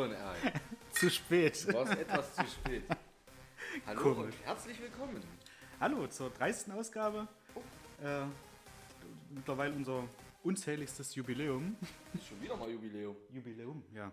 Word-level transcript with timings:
So 0.00 0.04
ein 0.04 0.12
Ärger. 0.12 0.60
Zu 0.92 1.10
spät. 1.10 1.68
Du 1.68 1.74
warst 1.74 1.92
etwas 1.92 2.34
zu 2.34 2.46
spät. 2.46 2.84
Hallo 3.84 4.00
Komisch. 4.00 4.34
und 4.34 4.46
herzlich 4.46 4.80
willkommen. 4.80 5.22
Hallo 5.78 6.06
zur 6.06 6.30
30. 6.30 6.72
Ausgabe. 6.72 7.28
Äh, 8.02 8.24
mittlerweile 9.28 9.74
unser 9.74 10.08
unzähligstes 10.42 11.14
Jubiläum. 11.16 11.76
Ist 12.14 12.28
schon 12.28 12.40
wieder 12.40 12.56
mal 12.56 12.70
Jubiläum. 12.70 13.14
Jubiläum, 13.30 13.84
ja. 13.92 14.10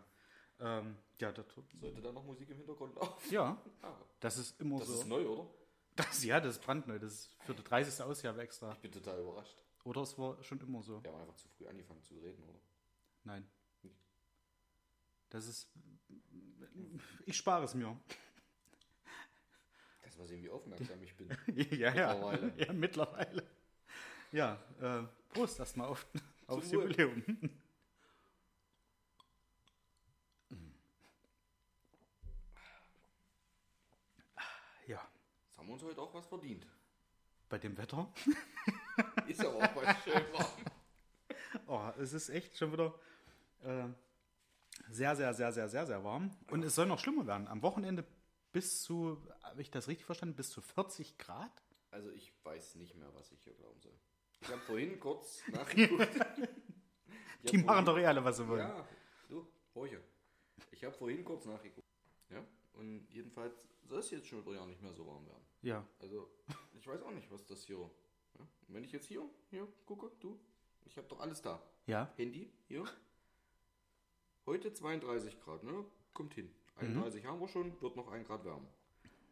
Ähm, 0.60 0.98
ja, 1.20 1.32
das, 1.32 1.46
Sollte 1.80 2.02
da 2.02 2.12
noch 2.12 2.26
Musik 2.26 2.50
im 2.50 2.58
Hintergrund 2.58 2.94
laufen? 2.96 3.32
ja, 3.34 3.58
Ah, 3.82 3.94
das 4.20 4.38
ist 4.40 4.60
immer 4.60 4.80
das 4.80 4.90
so. 4.90 4.94
ist 4.96 5.08
neu, 5.08 5.26
oder? 5.26 5.50
Das, 5.96 6.22
ja, 6.22 6.42
das 6.42 6.58
ist 6.58 6.64
brandneu. 6.66 7.00
Das 7.00 7.14
ist 7.14 7.30
für 7.46 7.54
die 7.54 7.64
30. 7.64 8.04
Ausgabe 8.04 8.42
extra. 8.42 8.74
Ich 8.74 8.80
bin 8.80 8.92
total 8.92 9.22
überrascht. 9.22 9.64
Oder 9.86 10.02
es 10.02 10.18
war 10.20 10.44
schon 10.44 10.60
immer 10.60 10.84
so. 10.84 11.02
Wir 11.02 11.14
haben 11.14 11.22
einfach 11.22 11.38
zu 11.38 11.48
früh 11.48 11.66
angefangen 11.66 12.04
zu 12.04 12.16
reden, 12.16 12.44
oder? 12.44 12.60
Nein. 13.24 13.50
Das 15.30 15.46
ist. 15.48 15.68
Ich 17.26 17.36
spare 17.38 17.66
es 17.66 17.74
mir. 17.74 18.00
Kannst 20.02 20.16
du 20.16 20.22
mal 20.22 20.28
sehen, 20.28 20.44
wie 20.44 20.50
aufmerksam 20.50 21.02
ich 21.04 21.16
bin. 21.16 21.30
ja, 21.80 21.94
ja. 21.94 22.14
Mittlerweile. 22.14 22.54
Ja, 22.66 22.74
mittlerweile. 22.74 23.44
Ja, 24.32 24.64
äh, 24.82 25.04
Prost 25.34 25.60
erstmal 25.60 25.88
auf, 25.88 26.06
aufs 26.48 26.72
Wohl. 26.72 26.84
Jubiläum. 26.92 27.24
Ja, 34.88 35.06
Jetzt 35.48 35.58
haben 35.58 35.68
wir 35.68 35.74
uns 35.74 35.84
heute 35.84 36.02
auch 36.02 36.14
was 36.14 36.26
verdient. 36.28 36.66
bei 37.50 37.58
dem 37.58 37.78
Wetter. 37.78 38.12
Ist 39.28 39.44
aber 39.46 39.56
auch 39.58 39.76
mal 39.76 39.96
schön 40.04 40.24
warm. 40.34 40.52
Oh, 41.68 41.92
es 42.02 42.14
ist 42.14 42.30
echt 42.30 42.58
schon 42.58 42.72
wieder 42.72 42.94
äh, 43.64 43.88
sehr, 44.92 45.16
sehr, 45.16 45.34
sehr, 45.34 45.52
sehr, 45.52 45.70
sehr, 45.70 45.86
sehr 45.86 46.04
warm. 46.04 46.32
Und 46.52 46.64
es 46.64 46.76
soll 46.76 46.86
noch 46.86 47.00
schlimmer 47.00 47.26
werden. 47.28 47.48
Am 47.48 47.62
Wochenende 47.62 48.06
bis 48.52 48.82
zu, 48.84 49.22
habe 49.44 49.62
ich 49.62 49.70
das 49.72 49.88
richtig 49.88 50.06
verstanden, 50.06 50.36
bis 50.36 50.50
zu 50.50 50.62
40 50.62 51.18
Grad? 51.18 51.64
Also 51.92 52.10
ich 52.12 52.34
weiß 52.44 52.76
nicht 52.76 52.96
mehr, 52.96 53.14
was 53.14 53.32
ich 53.32 53.42
hier 53.44 53.54
glauben 53.54 53.80
soll. 53.82 53.94
Ich 54.42 54.50
habe 54.50 54.62
vorhin 54.62 55.00
kurz 55.00 55.42
nachgeguckt. 55.52 56.08
Die 57.44 57.60
hab 57.60 57.66
machen 57.66 57.66
vorhin- 57.66 57.86
doch 57.86 57.98
eh 57.98 58.06
alle, 58.06 58.24
was 58.24 58.38
sie 58.38 58.48
wollen. 58.48 58.60
Ja, 58.68 58.88
du, 59.30 59.48
horche. 59.76 60.02
Ich 60.72 60.84
habe 60.84 60.94
vorhin 60.96 61.24
kurz 61.24 61.46
nachgeguckt. 61.46 61.86
Ja, 62.30 62.44
und 62.74 63.08
jedenfalls 63.10 63.68
soll 63.84 64.00
es 64.00 64.10
jetzt 64.12 64.28
schon 64.28 64.46
wieder 64.46 64.66
nicht 64.66 64.82
mehr 64.82 64.94
so 64.94 65.06
warm 65.08 65.26
werden. 65.28 65.46
Ja, 65.62 65.86
Also, 66.00 66.30
ich 66.74 66.86
weiß 66.88 67.02
auch 67.04 67.12
nicht, 67.12 67.32
was 67.32 67.46
das 67.46 67.64
hier. 67.64 67.78
Ja? 68.38 68.48
Wenn 68.68 68.84
ich 68.84 68.92
jetzt 68.92 69.06
hier, 69.08 69.24
hier 69.50 69.68
gucke, 69.86 70.12
du, 70.20 70.40
ich 70.86 70.98
habe 70.98 71.08
doch 71.08 71.20
alles 71.20 71.42
da. 71.42 71.62
ja. 71.86 72.12
Handy, 72.18 72.52
hier. 72.68 72.84
Heute 74.48 74.74
32 74.74 75.42
Grad, 75.42 75.64
ne? 75.64 75.84
Kommt 76.14 76.34
hin. 76.34 76.50
Mhm. 76.80 76.88
31 77.04 77.26
haben 77.26 77.40
wir 77.42 77.50
schon, 77.50 77.80
wird 77.82 77.98
noch 77.98 78.08
ein 78.08 78.24
Grad 78.24 78.46
wärmer. 78.46 78.70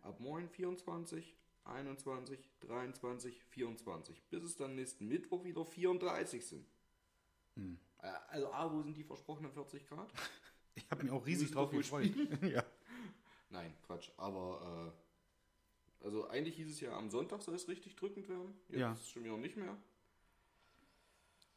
Ab 0.01 0.19
morgen 0.19 0.49
24, 0.49 1.33
21, 1.63 2.49
23, 2.59 3.43
24. 3.45 4.21
Bis 4.29 4.43
es 4.43 4.57
dann 4.57 4.75
nächsten 4.75 5.07
Mittwoch 5.07 5.45
wieder 5.45 5.65
34 5.65 6.45
sind. 6.45 6.67
Mhm. 7.55 7.79
Also, 8.27 8.51
A, 8.51 8.71
wo 8.71 8.81
sind 8.81 8.95
die 8.97 9.03
versprochenen 9.05 9.51
40 9.51 9.87
Grad? 9.87 10.11
Ich 10.77 10.91
habe 10.91 11.03
mich 11.03 11.11
auch 11.13 11.25
riesig 11.25 11.51
drauf 11.51 11.71
gefreut. 11.71 12.11
ja. 12.41 12.61
Nein, 13.49 13.73
Quatsch. 13.87 14.11
Aber, 14.17 14.91
äh, 16.01 16.03
also 16.05 16.27
eigentlich 16.27 16.57
hieß 16.57 16.69
es 16.69 16.81
ja, 16.81 16.91
am 16.97 17.09
Sonntag 17.09 17.41
soll 17.41 17.55
es 17.55 17.69
richtig 17.69 17.95
drückend 17.95 18.27
werden. 18.27 18.53
Jetzt 18.67 18.79
Ja. 18.81 18.91
ist 18.91 18.99
es 19.03 19.09
schon 19.09 19.23
wieder 19.23 19.37
nicht 19.37 19.55
mehr. 19.55 19.77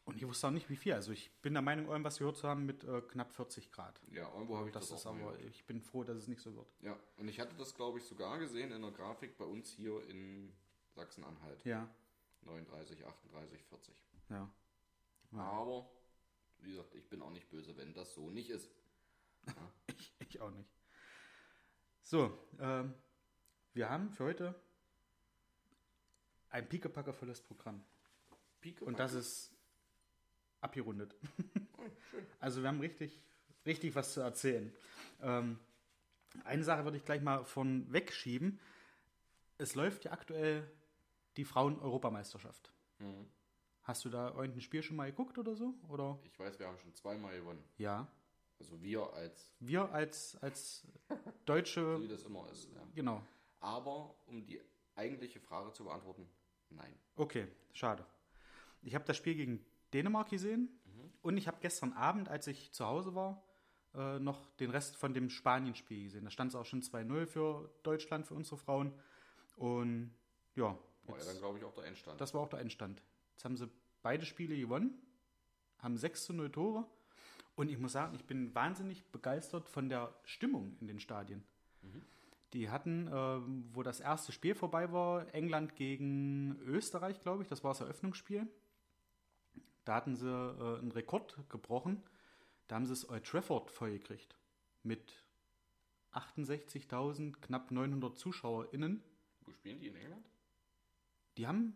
Und 0.09 0.17
ich 0.17 0.27
wusste 0.27 0.47
auch 0.47 0.51
nicht, 0.53 0.71
wie 0.71 0.77
viel. 0.77 0.95
Also 0.95 1.13
ich 1.13 1.31
bin 1.43 1.53
der 1.53 1.61
Meinung, 1.63 1.87
irgendwas 1.87 2.17
gehört 2.19 2.39
zu 2.39 2.49
haben 2.49 2.65
mit 2.65 2.83
äh, 2.85 3.03
knapp 3.03 3.31
40 3.31 3.71
Grad. 3.71 4.01
Ja, 4.11 4.27
irgendwo 4.33 4.57
habe 4.57 4.69
ich 4.69 4.73
das, 4.73 4.89
Das 4.89 5.01
ist 5.01 5.07
auch 5.07 5.11
aber, 5.15 5.33
gehört. 5.33 5.43
ich 5.43 5.67
bin 5.67 5.83
froh, 5.83 6.03
dass 6.03 6.17
es 6.17 6.29
nicht 6.29 6.41
so 6.41 6.55
wird. 6.57 6.67
Ja, 6.81 6.99
und 7.19 7.29
ich 7.29 7.39
hatte 7.39 7.55
das, 7.57 7.75
glaube 7.75 7.99
ich, 7.99 8.05
sogar 8.05 8.39
gesehen 8.39 8.73
in 8.73 8.81
der 8.81 8.91
Grafik 8.91 9.37
bei 9.37 9.45
uns 9.45 9.71
hier 9.71 10.03
in 10.09 10.51
Sachsen-Anhalt. 10.95 11.63
Ja, 11.67 11.87
39, 12.43 13.05
38, 13.05 13.63
40. 13.65 14.05
ja. 14.31 14.51
Ja. 15.33 15.39
Aber, 15.41 15.91
wie 16.61 16.71
gesagt, 16.71 16.95
ich 16.95 17.07
bin 17.07 17.21
auch 17.21 17.31
nicht 17.31 17.51
böse, 17.51 17.77
wenn 17.77 17.93
das 17.93 18.15
so 18.15 18.31
nicht 18.31 18.49
ist. 18.51 18.71
Ich, 19.89 20.15
ich 20.21 20.41
auch 20.41 20.51
nicht. 20.51 20.71
So, 22.03 22.39
ähm, 22.61 22.95
wir 23.75 23.91
haben 23.91 24.11
für 24.11 24.25
heute 24.25 24.55
ein 26.49 26.67
piekepackevolles 26.69 27.43
Programm. 27.43 27.85
Pike 28.61 28.85
Und 28.85 28.99
das 28.99 29.13
ist 29.13 29.58
abgerundet. 30.61 31.15
Oh. 31.77 31.83
Also 32.41 32.63
wir 32.63 32.69
haben 32.69 32.81
richtig, 32.81 33.21
richtig 33.67 33.95
was 33.95 34.15
zu 34.15 34.21
erzählen. 34.21 34.73
Ähm, 35.21 35.59
eine 36.45 36.65
Sache 36.65 36.85
würde 36.85 36.97
ich 36.97 37.05
gleich 37.05 37.23
mal 37.23 37.45
von 37.45 37.93
wegschieben. 37.93 38.59
Es 39.57 39.75
läuft 39.75 40.05
ja 40.05 40.13
aktuell 40.13 40.69
die 41.37 41.45
Frauen-Europameisterschaft. 41.45 42.73
Mhm. 42.99 43.27
Hast 43.83 44.05
du 44.05 44.11
da 44.11 44.29
irgendein 44.29 44.61
Spiel 44.61 44.83
schon 44.83 44.97
mal 44.97 45.11
geguckt 45.11 45.39
oder 45.39 45.55
so? 45.55 45.75
Oder? 45.89 46.19
Ich 46.25 46.39
weiß, 46.39 46.59
wir 46.59 46.67
haben 46.67 46.79
schon 46.79 46.95
zweimal 46.95 47.37
gewonnen. 47.39 47.63
Ja. 47.79 48.07
Also 48.59 48.83
wir 48.83 49.13
als, 49.13 49.51
Wir 49.61 49.91
als, 49.93 50.37
als 50.43 50.83
so 51.09 51.17
Deutsche, 51.47 52.01
wie 52.03 52.09
das 52.09 52.25
immer 52.25 52.51
ist. 52.51 52.69
Ja. 52.75 52.83
genau. 52.95 53.23
Aber, 53.61 54.15
um 54.27 54.45
die 54.45 54.61
eigentliche 54.95 55.41
Frage 55.41 55.73
zu 55.73 55.85
beantworten, 55.85 56.29
nein. 56.71 56.93
Okay, 57.17 57.47
schade. 57.73 58.05
Ich 58.83 58.95
habe 58.95 59.05
das 59.05 59.17
Spiel 59.17 59.35
gegen 59.35 59.65
Dänemark 59.95 60.31
gesehen 60.31 60.69
und 61.23 61.37
ich 61.37 61.47
habe 61.47 61.59
gestern 61.61 61.93
Abend, 61.93 62.29
als 62.29 62.47
ich 62.47 62.73
zu 62.73 62.87
Hause 62.87 63.15
war, 63.15 63.43
äh, 63.95 64.19
noch 64.19 64.51
den 64.57 64.71
Rest 64.71 64.97
von 64.97 65.15
dem 65.15 65.31
Spanien-Spiel 65.31 66.05
gesehen. 66.05 66.25
Da 66.25 66.31
stand 66.31 66.51
es 66.53 66.55
auch 66.55 66.67
schon 66.67 66.83
2-0 66.83 67.27
für 67.27 67.71
Deutschland, 67.83 68.27
für 68.27 68.35
unsere 68.35 68.57
Frauen. 68.57 68.93
Und 69.57 70.15
ja, 70.55 70.65
War 70.65 70.79
ja 71.09 71.15
jetzt, 71.17 71.29
dann, 71.29 71.39
glaube 71.39 71.59
ich, 71.59 71.65
auch 71.65 71.75
der 71.75 71.85
Endstand. 71.85 72.21
das 72.21 72.35
war 72.35 72.43
auch 72.43 72.49
der 72.49 72.61
Endstand. 72.61 73.03
Jetzt 73.33 73.45
haben 73.45 73.57
sie 73.57 73.69
beide 74.03 74.25
Spiele 74.25 74.57
gewonnen, 74.57 75.01
haben 75.79 75.97
6 75.97 76.27
zu 76.27 76.33
0 76.33 76.51
Tore. 76.51 76.87
Und 77.57 77.71
ich 77.71 77.79
muss 77.79 77.93
sagen, 77.93 78.15
ich 78.15 78.25
bin 78.25 78.55
wahnsinnig 78.55 79.05
begeistert 79.11 79.69
von 79.69 79.89
der 79.89 80.15
Stimmung 80.25 80.77
in 80.81 80.87
den 80.87 81.01
Stadien. 81.01 81.43
Die 82.53 82.71
hatten, 82.71 83.11
ähm, 83.13 83.69
wo 83.73 83.83
das 83.83 84.01
erste 84.01 84.33
Spiel 84.33 84.55
vorbei 84.55 84.93
war, 84.93 85.35
England 85.35 85.75
gegen 85.75 86.57
Österreich, 86.61 87.21
glaube 87.21 87.43
ich, 87.43 87.49
das 87.49 87.65
war 87.65 87.73
das 87.73 87.81
Eröffnungsspiel. 87.81 88.47
Da 89.89 89.95
hatten 89.95 90.17
sie 90.17 90.29
äh, 90.29 90.79
einen 90.81 90.93
Rekord 90.93 91.35
gebrochen. 91.49 92.03
Da 92.67 92.77
haben 92.77 92.85
sie 92.85 92.93
es 92.93 93.09
Old 93.09 93.25
Trafford 93.25 93.71
vollgekriegt. 93.71 94.37
Mit 94.83 95.25
68.000, 96.13 97.41
knapp 97.41 97.71
900 97.71 98.19
ZuschauerInnen. 98.19 99.03
Wo 99.47 99.51
spielen 99.51 99.81
die 99.81 99.87
in 99.87 99.97
England? 99.97 100.29
Die 101.39 101.47
haben 101.47 101.75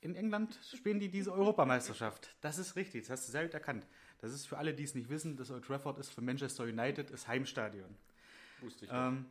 in 0.00 0.14
England 0.14 0.58
spielen 0.74 0.98
die 0.98 1.10
diese 1.10 1.30
Europameisterschaft. 1.30 2.34
Das 2.40 2.56
ist 2.56 2.74
richtig, 2.74 3.02
das 3.02 3.10
hast 3.10 3.28
du 3.28 3.32
sehr 3.32 3.42
gut 3.44 3.52
erkannt. 3.52 3.86
Das 4.16 4.32
ist 4.32 4.46
für 4.46 4.56
alle, 4.56 4.72
die 4.72 4.84
es 4.84 4.94
nicht 4.94 5.10
wissen, 5.10 5.36
das 5.36 5.50
Old 5.50 5.66
Trafford 5.66 5.98
ist 5.98 6.08
für 6.08 6.22
Manchester 6.22 6.64
United 6.64 7.12
das 7.12 7.28
Heimstadion. 7.28 7.94
Wusste 8.62 8.86
ich. 8.86 8.90
Ähm, 8.90 9.26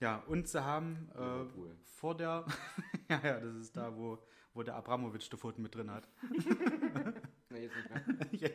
ja, 0.00 0.18
und 0.26 0.48
sie 0.48 0.62
haben 0.62 1.08
äh, 1.14 1.80
vor 1.82 2.14
der, 2.14 2.44
ja, 3.08 3.20
ja, 3.24 3.40
das 3.40 3.56
ist 3.56 3.74
da, 3.74 3.96
wo, 3.96 4.22
wo 4.52 4.62
der 4.62 4.74
Abramowitsch 4.74 5.32
die 5.32 5.38
Pfoten 5.38 5.62
mit 5.62 5.74
drin 5.74 5.90
hat. 5.90 6.06
Nee, 7.54 7.62
jetzt 7.62 7.76
nicht 7.76 7.90
mehr. 7.90 8.04
ja, 8.32 8.48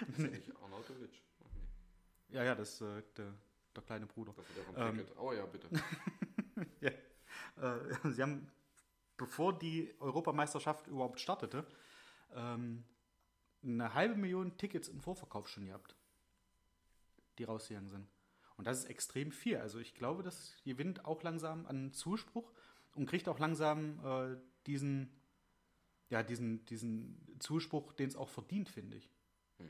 Das 0.00 0.18
ist 0.18 0.24
ja 0.24 0.30
nicht 0.30 0.56
Arnautovic. 0.62 1.22
Ach, 1.42 1.50
nee. 2.28 2.36
ja, 2.36 2.54
das 2.54 2.74
ist 2.74 2.80
äh, 2.82 3.02
der, 3.16 3.34
der 3.74 3.82
kleine 3.82 4.06
Bruder. 4.06 4.34
Das 4.36 4.46
ist 4.46 4.56
der 4.56 4.64
vom 4.64 4.76
Ähm. 4.76 5.06
Oh 5.16 5.32
ja, 5.32 5.46
bitte. 5.46 5.68
ja. 6.80 6.90
äh, 6.90 8.10
sie 8.10 8.22
haben, 8.22 8.46
bevor 9.16 9.58
die 9.58 9.94
Europameisterschaft 10.00 10.86
überhaupt 10.86 11.18
startete, 11.18 11.66
ähm, 12.34 12.84
eine 13.62 13.94
halbe 13.94 14.16
Million 14.16 14.58
Tickets 14.58 14.88
im 14.88 15.00
Vorverkauf 15.00 15.48
schon 15.48 15.64
gehabt, 15.64 15.96
die 17.38 17.44
rausgegangen 17.44 17.88
sind. 17.88 18.06
Und 18.58 18.66
das 18.66 18.80
ist 18.80 18.84
extrem 18.84 19.32
viel. 19.32 19.56
Also 19.56 19.78
ich 19.78 19.94
glaube, 19.94 20.22
das 20.22 20.56
gewinnt 20.62 21.06
auch 21.06 21.22
langsam 21.22 21.64
an 21.66 21.94
Zuspruch 21.94 22.52
und 22.94 23.06
kriegt 23.06 23.28
auch 23.28 23.38
langsam 23.38 23.98
äh, 24.04 24.36
diesen, 24.66 25.10
ja, 26.12 26.22
diesen, 26.22 26.64
diesen 26.66 27.18
Zuspruch, 27.38 27.94
den 27.94 28.08
es 28.08 28.16
auch 28.16 28.28
verdient, 28.28 28.68
finde 28.68 28.98
ich. 28.98 29.10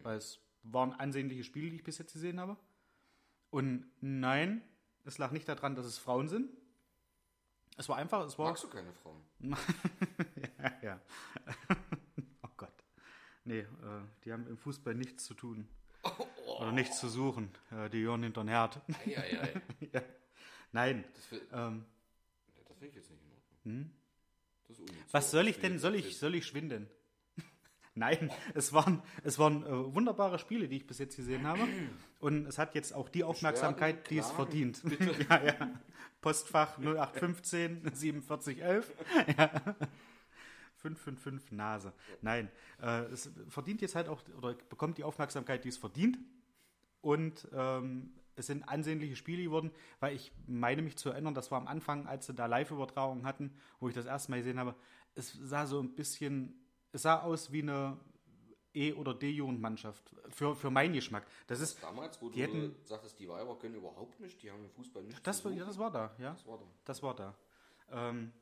Weil 0.02 0.16
es 0.16 0.40
waren 0.64 0.92
ansehnliche 0.92 1.44
Spiele, 1.44 1.70
die 1.70 1.76
ich 1.76 1.84
bis 1.84 1.98
jetzt 1.98 2.12
gesehen 2.12 2.40
habe. 2.40 2.56
Und 3.50 3.86
nein, 4.00 4.62
es 5.04 5.18
lag 5.18 5.30
nicht 5.30 5.48
daran, 5.48 5.76
dass 5.76 5.86
es 5.86 5.98
Frauen 5.98 6.28
sind. 6.28 6.50
Es 7.76 7.88
war 7.88 7.96
einfach, 7.96 8.26
es 8.26 8.38
war. 8.38 8.48
Magst 8.48 8.64
du 8.64 8.68
keine 8.68 8.92
Frauen? 8.92 9.22
ja, 10.58 10.72
ja. 10.82 11.00
oh 12.42 12.48
Gott. 12.56 12.84
Nee, 13.44 13.60
äh, 13.60 13.66
die 14.24 14.32
haben 14.32 14.46
im 14.48 14.56
Fußball 14.56 14.94
nichts 14.94 15.24
zu 15.24 15.34
tun. 15.34 15.68
Oder 16.58 16.72
nichts 16.72 16.98
zu 16.98 17.08
suchen. 17.08 17.50
Äh, 17.70 17.88
die 17.88 18.02
hören 18.02 18.24
hinter 18.24 18.42
den 18.42 18.48
Herd. 18.48 18.80
Ei, 19.06 19.16
ei, 19.16 19.40
ei. 19.40 19.62
ja. 19.92 20.02
Nein. 20.72 21.04
Das, 21.14 21.40
Ähm, 21.52 21.84
das 22.56 22.76
finde 22.78 22.86
ich 22.88 22.94
jetzt 22.96 23.10
nicht 23.10 23.22
in 23.22 23.30
Ordnung. 23.30 23.58
Unnütz. 23.64 24.01
Was 25.10 25.30
So, 25.30 25.38
soll 25.38 25.48
ich 25.48 25.58
denn? 25.58 25.78
Soll 25.78 25.94
ich, 25.94 26.18
soll 26.18 26.34
ich 26.34 26.46
schwinden? 26.46 26.88
Nein, 27.94 28.30
es 28.54 28.72
waren, 28.72 29.02
es 29.22 29.38
waren 29.38 29.64
äh, 29.64 29.94
wunderbare 29.94 30.38
Spiele, 30.38 30.68
die 30.68 30.76
ich 30.76 30.86
bis 30.86 30.98
jetzt 30.98 31.16
gesehen 31.16 31.46
habe. 31.46 31.66
Und 32.20 32.46
es 32.46 32.58
hat 32.58 32.74
jetzt 32.74 32.94
auch 32.94 33.08
die 33.08 33.24
Aufmerksamkeit, 33.24 34.08
die 34.10 34.18
es 34.18 34.30
verdient. 34.30 34.82
ja, 35.28 35.44
ja. 35.44 35.80
Postfach 36.20 36.78
0815 36.78 37.82
4711. 37.82 38.92
Ja. 39.36 39.50
555 40.82 41.52
Nase. 41.52 41.92
Nein, 42.22 42.50
äh, 42.80 43.02
es 43.12 43.30
verdient 43.48 43.80
jetzt 43.82 43.94
halt 43.94 44.08
auch, 44.08 44.20
oder 44.36 44.54
bekommt 44.68 44.98
die 44.98 45.04
Aufmerksamkeit, 45.04 45.64
die 45.64 45.68
es 45.68 45.78
verdient. 45.78 46.18
Und 47.00 47.48
ähm, 47.52 48.10
es 48.36 48.46
sind 48.46 48.68
ansehnliche 48.68 49.16
Spiele 49.16 49.42
geworden, 49.44 49.70
weil 50.00 50.14
ich 50.16 50.32
meine 50.46 50.82
mich 50.82 50.96
zu 50.96 51.10
erinnern, 51.10 51.34
das 51.34 51.50
war 51.50 51.58
am 51.60 51.66
Anfang, 51.66 52.06
als 52.06 52.26
sie 52.26 52.34
da 52.34 52.46
Live-Übertragungen 52.46 53.26
hatten, 53.26 53.54
wo 53.80 53.88
ich 53.88 53.94
das 53.94 54.06
erste 54.06 54.30
Mal 54.30 54.38
gesehen 54.38 54.58
habe, 54.58 54.74
es 55.14 55.32
sah 55.32 55.66
so 55.66 55.80
ein 55.80 55.94
bisschen, 55.94 56.54
es 56.92 57.02
sah 57.02 57.20
aus 57.20 57.52
wie 57.52 57.62
eine 57.62 57.98
E- 58.74 58.94
oder 58.94 59.12
D-Jugendmannschaft, 59.12 60.14
für, 60.30 60.56
für 60.56 60.70
meinen 60.70 60.94
Geschmack. 60.94 61.26
Das 61.46 61.60
ist, 61.60 61.82
Damals, 61.82 62.20
wo 62.22 62.30
Die 62.30 62.36
du 62.40 62.42
hätten- 62.46 62.74
sagtest, 62.84 63.18
die 63.20 63.28
Weiber 63.28 63.58
können 63.58 63.74
überhaupt 63.74 64.18
nicht, 64.20 64.42
die 64.42 64.50
haben 64.50 64.64
im 64.64 64.70
Fußball 64.70 65.02
nicht 65.02 65.26
das, 65.26 65.44
war- 65.44 65.52
ja, 65.52 65.64
das 65.66 65.78
war 65.78 65.90
da, 65.90 66.10
ja. 66.18 66.32
Das 66.32 66.46
war 66.46 66.56
da. 66.58 66.64
Das 66.86 67.02
war 67.02 67.14
da. 67.14 67.34
Ähm, 67.90 68.32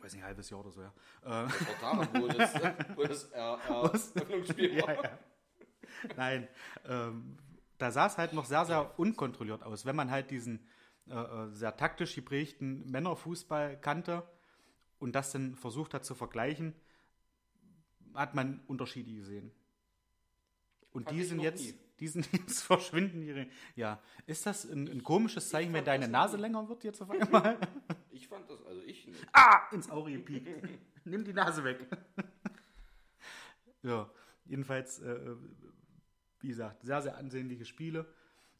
weiß 0.00 0.14
nicht, 0.14 0.22
ein 0.22 0.26
halbes 0.26 0.48
Jahr 0.48 0.60
oder 0.60 0.70
so, 0.70 0.80
ja. 0.80 0.88
Äh, 1.22 1.46
Das 1.48 1.66
war 1.68 1.78
Tara, 1.78 2.08
wo 2.20 2.26
das, 2.28 2.54
wo 2.96 3.02
das 3.04 3.24
Eröffnungsspiel 3.32 4.80
war. 4.82 4.94
Ja, 4.94 5.02
ja. 5.02 5.18
Nein, 6.16 6.48
ähm, 6.86 7.36
da 7.82 7.90
sah 7.90 8.06
es 8.06 8.16
halt 8.16 8.32
noch 8.32 8.44
sehr, 8.44 8.64
sehr 8.64 8.98
unkontrolliert 8.98 9.62
aus. 9.62 9.84
Wenn 9.84 9.96
man 9.96 10.10
halt 10.10 10.30
diesen 10.30 10.66
äh, 11.10 11.14
äh, 11.14 11.50
sehr 11.50 11.76
taktisch 11.76 12.14
geprägten 12.14 12.88
Männerfußball 12.90 13.80
kannte 13.80 14.22
und 15.00 15.14
das 15.14 15.32
dann 15.32 15.56
versucht 15.56 15.94
hat 15.94 16.04
zu 16.04 16.14
vergleichen, 16.14 16.74
hat 18.14 18.34
man 18.34 18.60
Unterschiede 18.68 19.12
gesehen. 19.12 19.50
Und 20.92 21.04
Fand 21.06 21.18
die 21.18 21.24
sind 21.24 21.40
jetzt, 21.40 21.64
nie. 21.64 21.74
die 21.98 22.06
sind 22.06 22.28
jetzt 22.32 22.60
verschwinden. 22.62 23.22
Ihre, 23.22 23.48
ja, 23.74 24.00
ist 24.26 24.46
das 24.46 24.64
ein, 24.64 24.88
ein 24.88 25.02
komisches 25.02 25.48
Zeichen, 25.48 25.72
wenn 25.72 25.84
deine 25.84 26.06
Nase 26.06 26.36
nie. 26.36 26.42
länger 26.42 26.68
wird 26.68 26.84
jetzt 26.84 27.02
auf 27.02 27.10
einmal? 27.10 27.58
Ich 28.14 28.28
fand 28.28 28.48
das, 28.48 28.62
also 28.66 28.82
ich 28.82 29.06
nicht. 29.06 29.26
ah, 29.32 29.68
ins 29.72 29.90
Auge 29.90 30.12
gepiekt. 30.12 30.46
Nimm 31.04 31.24
die 31.24 31.32
Nase 31.32 31.64
weg. 31.64 31.86
ja, 33.82 34.08
jedenfalls, 34.44 35.00
äh, 35.00 35.34
wie 36.42 36.48
gesagt, 36.48 36.82
sehr, 36.82 37.02
sehr 37.02 37.16
ansehnliche 37.16 37.64
Spiele. 37.64 38.12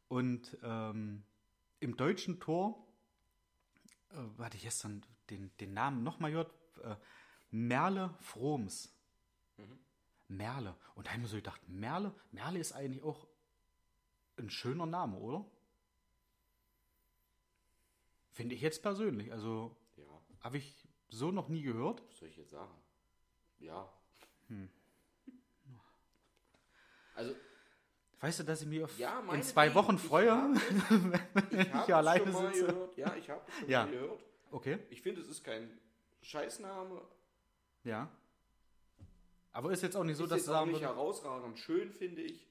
Und 0.08 0.56
ähm, 0.62 1.24
im 1.80 1.96
deutschen 1.96 2.38
Tor, 2.40 2.86
äh, 4.10 4.42
hatte 4.42 4.56
ich 4.56 4.62
gestern 4.62 5.02
den, 5.30 5.50
den 5.58 5.72
Namen 5.72 6.02
nochmal 6.02 6.30
gehört, 6.30 6.52
äh, 6.82 6.96
Merle 7.50 8.14
Froms. 8.20 8.94
Merle. 10.28 10.74
Und 10.94 11.06
da 11.06 11.10
habe 11.10 11.18
ich 11.18 11.22
mir 11.24 11.28
so 11.28 11.36
gedacht, 11.36 11.60
Merle, 11.68 12.14
Merle 12.30 12.58
ist 12.58 12.72
eigentlich 12.72 13.02
auch 13.02 13.26
ein 14.38 14.48
schöner 14.48 14.86
Name, 14.86 15.18
oder? 15.18 15.44
Finde 18.32 18.54
ich 18.54 18.62
jetzt 18.62 18.82
persönlich. 18.82 19.30
Also 19.32 19.76
Ja, 19.96 20.04
habe 20.40 20.56
ich 20.56 20.88
so 21.10 21.30
noch 21.30 21.48
nie 21.48 21.62
gehört. 21.62 22.02
was 22.08 22.18
soll 22.18 22.28
ich 22.28 22.36
jetzt 22.36 22.50
sagen? 22.50 22.72
Ja. 23.58 23.92
Hm. 24.48 24.70
Also, 27.14 27.34
Weißt 28.22 28.38
du, 28.38 28.44
dass 28.44 28.62
ich 28.62 28.68
mich 28.68 28.82
auf 28.84 28.96
ja, 28.98 29.20
in 29.32 29.42
zwei 29.42 29.74
Wochen 29.74 29.96
ich 29.96 30.00
freue? 30.00 30.30
hab 30.32 30.54
es- 30.54 30.62
Ich 31.50 31.72
habe 31.72 31.86
hier 31.86 31.96
alleine 31.96 32.24
schon 32.24 32.32
mal 32.32 32.54
sitze. 32.54 32.66
gehört. 32.66 32.96
Ja, 32.96 33.14
ich 33.16 33.28
habe 33.28 33.40
es 33.48 33.58
schon 33.58 33.68
Ja. 33.68 33.84
mal 33.84 33.90
gehört. 33.92 34.24
Okay, 34.52 34.78
Ich 34.90 35.02
finde, 35.02 35.20
es 35.20 35.28
ist 35.28 35.42
kein 35.44 35.68
Scheißname. 36.22 37.02
ja. 37.84 38.08
Aber 39.54 39.70
ist 39.70 39.82
jetzt 39.82 39.96
auch 39.96 40.04
nicht 40.04 40.16
so, 40.16 40.24
ist 40.24 40.30
dass 40.30 40.38
jetzt 40.38 40.48
du 40.48 40.54
auch 40.54 40.64
nicht 40.64 40.80
herausragend 40.80 41.58
schön, 41.58 41.92
finde 41.92 42.22
ich. 42.22 42.48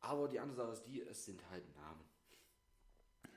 Aber 0.00 0.26
die 0.26 0.40
andere 0.40 0.56
Sache 0.56 0.72
ist 0.72 0.82
die, 0.84 1.00
es 1.02 1.24
sind 1.24 1.40
halt 1.50 1.62
Namen. 1.76 2.00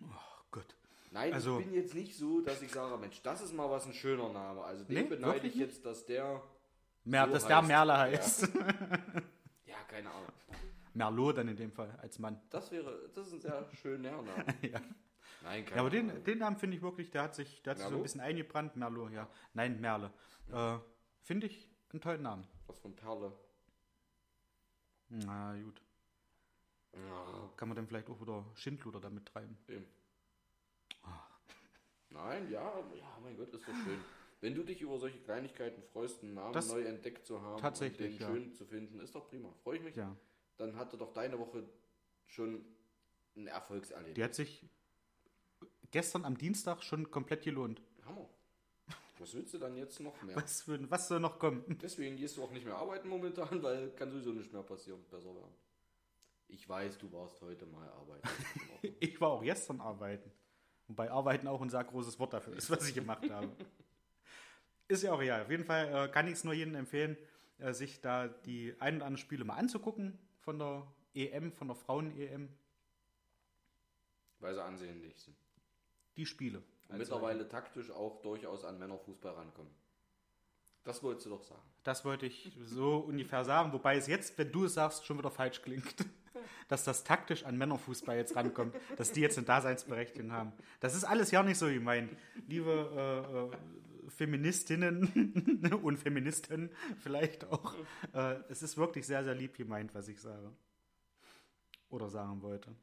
oh 0.03 0.44
Gott. 0.50 0.75
Nein, 1.12 1.33
Also- 1.33 1.59
ich 1.59 1.65
bin 1.65 1.75
jetzt 1.75 1.94
nicht 1.94 2.15
so, 2.17 2.41
dass 2.41 2.62
ich 2.63 2.71
sage, 2.71 2.97
Mensch, 2.97 3.21
das 3.21 3.41
ist 3.41 3.53
mal 3.53 3.69
was 3.69 3.85
ein 3.85 3.94
schöner 3.94 4.29
Name. 4.29 4.63
Also 4.63 4.85
den 4.85 4.94
Nee, 4.95 5.03
beneide 5.03 5.45
ich 5.47 5.55
jetzt, 5.55 5.85
dass 5.85 6.05
der, 6.05 6.41
Mer, 7.03 7.25
So 7.27 7.33
dass 7.33 7.45
der 7.47 7.57
heißt- 7.62 7.67
Merle 7.67 7.94
ja. 7.94 7.97
heißt. 8.00 8.50
ja, 9.65 9.75
keine 9.88 10.09
Ahnung. 10.09 10.29
Merlot 10.94 11.38
dann 11.38 11.47
in 11.47 11.56
dem 11.57 11.71
Fall 11.71 11.91
als 12.01 12.19
Mann. 12.19 12.41
Das 12.50 12.71
wäre, 12.71 13.09
das 13.13 13.27
ist 13.27 13.33
ein 13.33 13.41
sehr 13.41 13.69
schöner 13.75 14.21
Name. 14.21 14.45
Ja. 14.62 14.81
Nein, 15.44 15.63
keine 15.63 15.75
Ja, 15.77 15.81
aber 15.81 15.89
den, 15.89 16.24
den 16.25 16.38
Namen 16.39 16.57
finde 16.57 16.75
ich 16.77 16.81
wirklich, 16.83 17.12
der 17.12 17.24
hat 17.24 17.36
sich, 17.36 17.62
der 17.63 17.71
hat 17.71 17.80
sich 17.80 17.88
so 17.88 17.95
ein 17.95 18.01
bisschen 18.01 18.19
eingebrannt. 18.21 18.75
Merlot, 18.75 19.12
ja. 19.13 19.30
Nein, 19.53 19.80
Merle. 19.80 20.12
Äh, 20.51 20.77
finde 21.21 21.47
ich 21.47 21.69
einen 21.91 22.01
tollen 22.01 22.21
Namen. 22.24 22.45
Was 22.68 22.80
von 22.80 22.95
Perle. 22.95 23.31
Na 25.09 25.56
gut. 25.62 25.81
Ja, 26.94 27.50
Kann 27.56 27.69
man 27.69 27.75
dann 27.75 27.88
vielleicht 27.88 28.09
auch 28.09 28.19
wieder 28.19 28.45
Schindluder 28.56 29.00
damit 29.00 29.25
treiben. 29.27 29.57
eben. 29.68 29.86
Nein, 32.09 32.50
ja, 32.50 32.74
ja, 32.95 33.18
mein 33.24 33.38
Gott, 33.38 33.53
ist 33.53 33.68
doch 33.68 33.74
schön. 33.75 34.00
Wenn 34.41 34.56
du 34.56 34.63
dich 34.63 34.81
über 34.81 34.97
solche 34.97 35.19
Kleinigkeiten 35.19 35.83
freust, 35.83 36.24
einen 36.24 36.33
Namen 36.33 36.53
Das- 36.53 36.69
neu 36.69 36.81
entdeckt 36.81 37.25
zu 37.25 37.41
haben 37.41 37.63
und 37.63 38.00
den 38.00 38.18
ja. 38.18 38.27
schön 38.27 38.53
zu 38.53 38.65
finden, 38.65 39.00
ist 39.00 39.13
doch 39.13 39.27
prima. 39.30 39.50
Freue 39.63 39.77
ich 39.77 39.83
mich. 39.83 39.95
Ja. 39.95 40.15
Dann 40.59 40.75
hatte 40.75 40.97
doch 40.97 41.13
deine 41.13 41.39
Woche 41.39 41.63
schon 42.27 42.65
ein 43.35 43.47
Erfolgserlebnis. 43.47 44.15
Die 44.15 44.23
hat 44.23 44.35
sich 44.35 44.65
gestern 45.89 46.25
am 46.25 46.38
Dienstag 46.38 46.83
schon 46.83 47.09
komplett 47.09 47.44
gelohnt. 47.44 47.81
Hammer. 48.06 48.29
Was 49.19 49.33
willst 49.33 49.53
du 49.53 49.57
dann 49.57 49.75
jetzt 49.77 50.01
noch 50.01 50.21
mehr? 50.21 50.35
Was, 50.35 50.61
für, 50.63 50.91
was 50.91 51.07
soll 51.07 51.21
noch 51.21 51.39
kommen? 51.39 51.63
Deswegen 51.81 52.17
gehst 52.17 52.35
du 52.35 52.44
auch 52.44 52.51
nicht 52.51 52.65
mehr 52.65 52.75
arbeiten 52.75 53.07
momentan, 53.07 53.63
weil 53.63 53.91
kann 53.91 54.11
sowieso 54.11 54.33
nicht 54.33 54.51
mehr 54.51 54.63
passieren. 54.63 55.01
Besser 55.09 55.33
werden. 55.33 55.53
Ich 56.50 56.67
weiß, 56.67 56.97
du 56.97 57.12
warst 57.13 57.41
heute 57.41 57.65
mal 57.65 57.89
arbeiten. 57.89 58.27
Ich 59.00 59.19
war 59.19 59.29
auch 59.29 59.44
gestern 59.44 59.79
arbeiten. 59.81 60.31
Wobei 60.88 61.12
arbeiten 61.12 61.47
auch 61.47 61.62
ein 61.62 61.69
sehr 61.69 61.83
großes 61.83 62.17
Wort 62.19 62.33
dafür 62.33 62.55
ist, 62.55 62.69
was 62.69 62.88
ich 62.88 62.95
gemacht 62.95 63.29
habe. 63.29 63.50
Ist 64.88 65.03
ja 65.03 65.13
auch 65.13 65.19
real. 65.19 65.43
Auf 65.43 65.51
jeden 65.51 65.65
Fall 65.65 66.07
äh, 66.07 66.12
kann 66.12 66.27
ich 66.27 66.34
es 66.34 66.43
nur 66.43 66.53
jedem 66.53 66.75
empfehlen, 66.75 67.17
äh, 67.60 67.74
sich 67.74 68.01
da 68.01 68.27
die 68.27 68.74
ein 68.79 68.95
oder 68.95 69.05
anderen 69.05 69.17
Spiele 69.17 69.43
mal 69.43 69.55
anzugucken 69.55 70.17
von 70.50 70.58
der 70.58 70.84
EM, 71.13 71.51
von 71.51 71.68
der 71.68 71.75
Frauen-EM. 71.75 72.50
weil 74.39 74.56
sie 74.56 74.63
ansehnlich 74.63 75.15
sind. 75.20 75.38
Die 76.18 76.25
Spiele. 76.25 76.63
Und 76.88 76.98
mittlerweile 76.98 77.48
taktisch 77.48 77.91
auch 77.91 78.22
durchaus 78.24 78.63
an 78.65 78.79
Männerfußball 78.79 79.34
rankommen. 79.34 79.72
Das 80.84 81.03
wolltest 81.03 81.27
du 81.27 81.32
doch 81.32 81.44
sagen. 81.44 81.62
Das 81.84 82.03
wollte 82.03 82.25
ich 82.25 82.51
so 82.63 82.98
ungefähr 83.08 83.46
sagen, 83.46 83.74
wobei 83.74 83.98
es 83.98 84.08
jetzt, 84.08 84.39
wenn 84.39 84.51
du 84.51 84.65
es 84.65 84.74
sagst, 84.74 85.06
schon 85.06 85.20
wieder 85.20 85.29
falsch 85.29 85.62
klingt. 85.62 86.03
Dass 86.68 86.84
das 86.84 87.03
taktisch 87.03 87.44
an 87.44 87.58
Männerfußball 87.58 88.15
jetzt 88.15 88.36
rankommt, 88.36 88.75
dass 88.96 89.12
die 89.12 89.22
jetzt 89.22 89.38
eine 89.38 89.48
Daseinsberechtigung 89.48 90.32
haben. 90.32 90.53
Das 90.79 90.96
ist 90.96 91.03
alles 91.03 91.32
ja 91.32 91.41
nicht 91.41 91.58
so 91.58 91.65
gemeint. 91.65 92.15
Liebe 92.48 93.51
äh, 93.51 93.56
äh, 93.56 93.58
Feministinnen 94.10 95.74
und 95.84 95.98
Feministen 95.98 96.70
vielleicht 97.00 97.46
auch. 97.46 97.75
Äh, 98.13 98.36
es 98.50 98.62
ist 98.63 98.78
wirklich 98.78 99.06
sehr, 99.08 99.24
sehr 99.24 99.36
lieb 99.36 99.56
gemeint, 99.58 99.94
was 99.94 100.08
ich 100.08 100.20
sage. 100.22 100.51
Oder 101.89 102.10
sagen 102.10 102.42
wollte. 102.42 102.75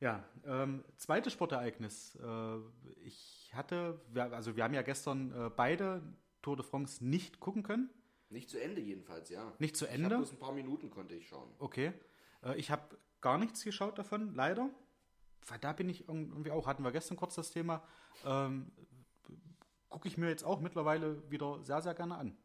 Ja, 0.00 0.24
ähm, 0.44 0.84
zweites 0.96 1.32
Sportereignis. 1.32 2.16
Äh, 2.16 2.56
ich 3.04 3.52
hatte, 3.54 4.00
wir, 4.12 4.32
also 4.32 4.56
wir 4.56 4.64
haben 4.64 4.74
ja 4.74 4.82
gestern 4.82 5.30
äh, 5.32 5.50
beide 5.54 6.02
Tour 6.42 6.56
de 6.56 6.64
France 6.64 7.04
nicht 7.04 7.38
gucken 7.38 7.62
können. 7.62 7.88
Nicht 8.28 8.50
zu 8.50 8.60
Ende 8.60 8.80
jedenfalls, 8.80 9.28
ja. 9.28 9.52
Nicht 9.58 9.76
zu 9.76 9.84
Ich 9.84 9.92
Ende? 9.92 10.06
habe 10.06 10.16
bloß 10.16 10.32
ein 10.32 10.38
paar 10.38 10.52
Minuten 10.52 10.90
konnte 10.90 11.14
ich 11.14 11.28
schauen. 11.28 11.48
Okay. 11.58 11.92
Äh, 12.42 12.56
ich 12.56 12.70
habe 12.70 12.98
gar 13.20 13.38
nichts 13.38 13.62
geschaut 13.62 13.96
davon, 13.98 14.34
leider. 14.34 14.70
Weil 15.46 15.58
da 15.58 15.72
bin 15.72 15.88
ich 15.88 16.08
irgendwie 16.08 16.50
auch, 16.50 16.66
hatten 16.66 16.82
wir 16.82 16.92
gestern 16.92 17.16
kurz 17.16 17.34
das 17.34 17.50
Thema, 17.50 17.82
ähm, 18.24 18.72
gucke 19.92 20.08
ich 20.08 20.16
mir 20.16 20.28
jetzt 20.28 20.44
auch 20.44 20.60
mittlerweile 20.60 21.30
wieder 21.30 21.62
sehr, 21.62 21.80
sehr 21.82 21.94
gerne 21.94 22.16
an. 22.16 22.36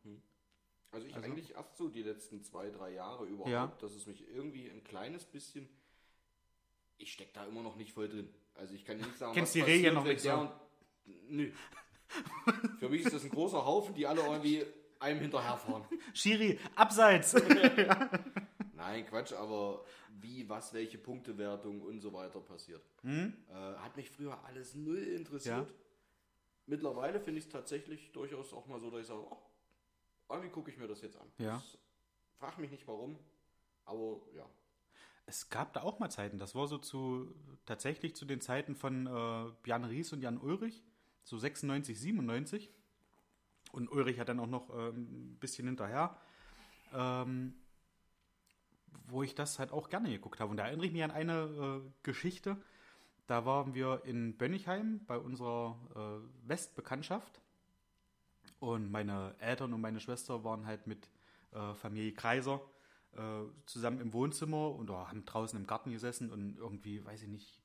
Also 0.91 1.07
ich 1.07 1.15
Also? 1.15 1.25
eigentlich 1.25 1.53
erst 1.55 1.77
so 1.77 1.89
die 1.89 2.03
letzten 2.03 2.43
zwei, 2.43 2.69
drei 2.69 2.91
Jahre 2.93 3.25
überhaupt, 3.25 3.49
Ja. 3.51 3.67
dass 3.79 3.93
es 3.95 4.05
mich 4.05 4.27
irgendwie 4.29 4.69
ein 4.69 4.83
kleines 4.83 5.25
bisschen. 5.25 5.67
Ich 6.97 7.11
stecke 7.13 7.31
da 7.33 7.45
immer 7.45 7.61
noch 7.61 7.75
nicht 7.75 7.93
voll 7.93 8.09
drin. 8.09 8.29
Also 8.55 8.73
ich 8.73 8.83
kann 8.85 8.97
nicht 8.97 9.17
sagen, 9.17 9.33
Kennst 9.33 9.55
die 9.55 9.61
Regeln 9.61 9.93
noch 9.95 10.03
nicht 10.03 10.21
so? 10.21 10.31
und- 10.33 10.51
Nö. 11.29 11.51
Für 12.79 12.89
mich 12.89 13.05
ist 13.05 13.13
das 13.13 13.23
ein 13.23 13.29
großer 13.29 13.65
Haufen, 13.65 13.93
die 13.95 14.05
alle 14.07 14.21
irgendwie 14.21 14.65
einem 14.99 15.19
hinterherfahren. 15.19 15.83
Schiri, 16.13 16.59
abseits! 16.75 17.33
Nein, 18.73 19.05
Quatsch, 19.05 19.33
aber 19.33 19.83
wie, 20.19 20.47
was, 20.49 20.73
welche 20.73 20.97
Punktewertung 20.97 21.81
und 21.81 22.01
so 22.01 22.11
weiter 22.13 22.39
passiert. 22.41 22.81
Hm? 23.03 23.33
Äh, 23.49 23.53
hat 23.53 23.95
mich 23.95 24.09
früher 24.09 24.37
alles 24.45 24.73
null 24.75 24.97
interessiert. 25.03 25.73
Mittlerweile 26.67 27.19
finde 27.19 27.39
ich 27.39 27.45
es 27.45 27.51
tatsächlich 27.51 28.11
durchaus 28.11 28.53
auch 28.53 28.67
mal 28.67 28.79
so, 28.79 28.91
dass 28.91 29.01
ich 29.01 29.07
sage, 29.07 29.21
oh, 29.21 29.41
irgendwie 30.29 30.49
gucke 30.49 30.69
ich 30.69 30.77
mir 30.77 30.87
das 30.87 31.01
jetzt 31.01 31.17
an. 31.17 31.31
Ja. 31.39 31.53
Das, 31.53 31.77
frag 32.37 32.57
mich 32.59 32.69
nicht 32.69 32.87
warum, 32.87 33.17
aber 33.85 34.21
ja. 34.35 34.45
Es 35.25 35.49
gab 35.49 35.73
da 35.73 35.81
auch 35.81 35.99
mal 35.99 36.09
Zeiten, 36.09 36.37
das 36.37 36.55
war 36.55 36.67
so 36.67 36.77
zu, 36.77 37.33
tatsächlich 37.65 38.15
zu 38.15 38.25
den 38.25 38.39
Zeiten 38.39 38.75
von 38.75 39.07
äh, 39.07 39.51
Bjarne 39.63 39.89
Ries 39.89 40.13
und 40.13 40.21
Jan 40.21 40.37
Ulrich, 40.37 40.83
so 41.23 41.37
96, 41.37 41.99
97. 41.99 42.71
Und 43.71 43.91
Ulrich 43.91 44.19
hat 44.19 44.29
dann 44.29 44.39
auch 44.39 44.47
noch 44.47 44.69
äh, 44.69 44.89
ein 44.89 45.37
bisschen 45.39 45.67
hinterher. 45.67 46.17
ähm, 46.93 47.55
wo 49.07 49.23
ich 49.23 49.35
das 49.35 49.59
halt 49.59 49.71
auch 49.71 49.89
gerne 49.89 50.09
geguckt 50.09 50.39
habe. 50.39 50.51
Und 50.51 50.57
da 50.57 50.65
erinnere 50.65 50.85
ich 50.85 50.91
mich 50.91 51.03
an 51.03 51.11
eine 51.11 51.81
äh, 51.83 51.91
Geschichte. 52.03 52.57
Da 53.27 53.45
waren 53.45 53.73
wir 53.73 54.03
in 54.05 54.37
Bönnigheim 54.37 55.01
bei 55.05 55.17
unserer 55.17 55.77
äh, 55.95 56.47
Westbekanntschaft. 56.49 57.41
Und 58.59 58.89
meine 58.89 59.35
Eltern 59.39 59.73
und 59.73 59.81
meine 59.81 59.99
Schwester 59.99 60.43
waren 60.43 60.65
halt 60.65 60.87
mit 60.87 61.09
äh, 61.51 61.73
Familie 61.75 62.13
Kreiser 62.13 62.61
äh, 63.11 63.43
zusammen 63.65 63.99
im 63.99 64.13
Wohnzimmer 64.13 64.71
und 64.71 64.89
oh, 64.89 65.07
haben 65.07 65.25
draußen 65.25 65.59
im 65.59 65.67
Garten 65.67 65.91
gesessen 65.91 66.31
und 66.31 66.57
irgendwie, 66.57 67.05
weiß 67.05 67.21
ich 67.23 67.27
nicht, 67.27 67.61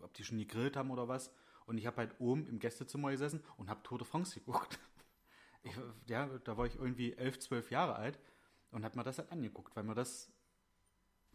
ob 0.00 0.14
die 0.14 0.24
schon 0.24 0.38
gegrillt 0.38 0.76
haben 0.76 0.90
oder 0.90 1.08
was. 1.08 1.32
Und 1.66 1.78
ich 1.78 1.86
habe 1.86 1.96
halt 1.98 2.14
oben 2.20 2.46
im 2.46 2.60
Gästezimmer 2.60 3.10
gesessen 3.10 3.42
und 3.56 3.68
habe 3.68 3.82
Tour 3.82 3.98
de 3.98 4.06
France 4.06 4.38
geguckt. 4.38 4.78
Ich, 5.64 5.76
ja, 6.08 6.26
da 6.42 6.56
war 6.56 6.66
ich 6.66 6.74
irgendwie 6.74 7.12
elf, 7.12 7.38
zwölf 7.38 7.70
Jahre 7.70 7.94
alt 7.94 8.18
und 8.72 8.84
habe 8.84 8.98
mir 8.98 9.04
das 9.04 9.18
halt 9.18 9.30
angeguckt, 9.30 9.76
weil 9.76 9.84
mir 9.84 9.94
das 9.94 10.28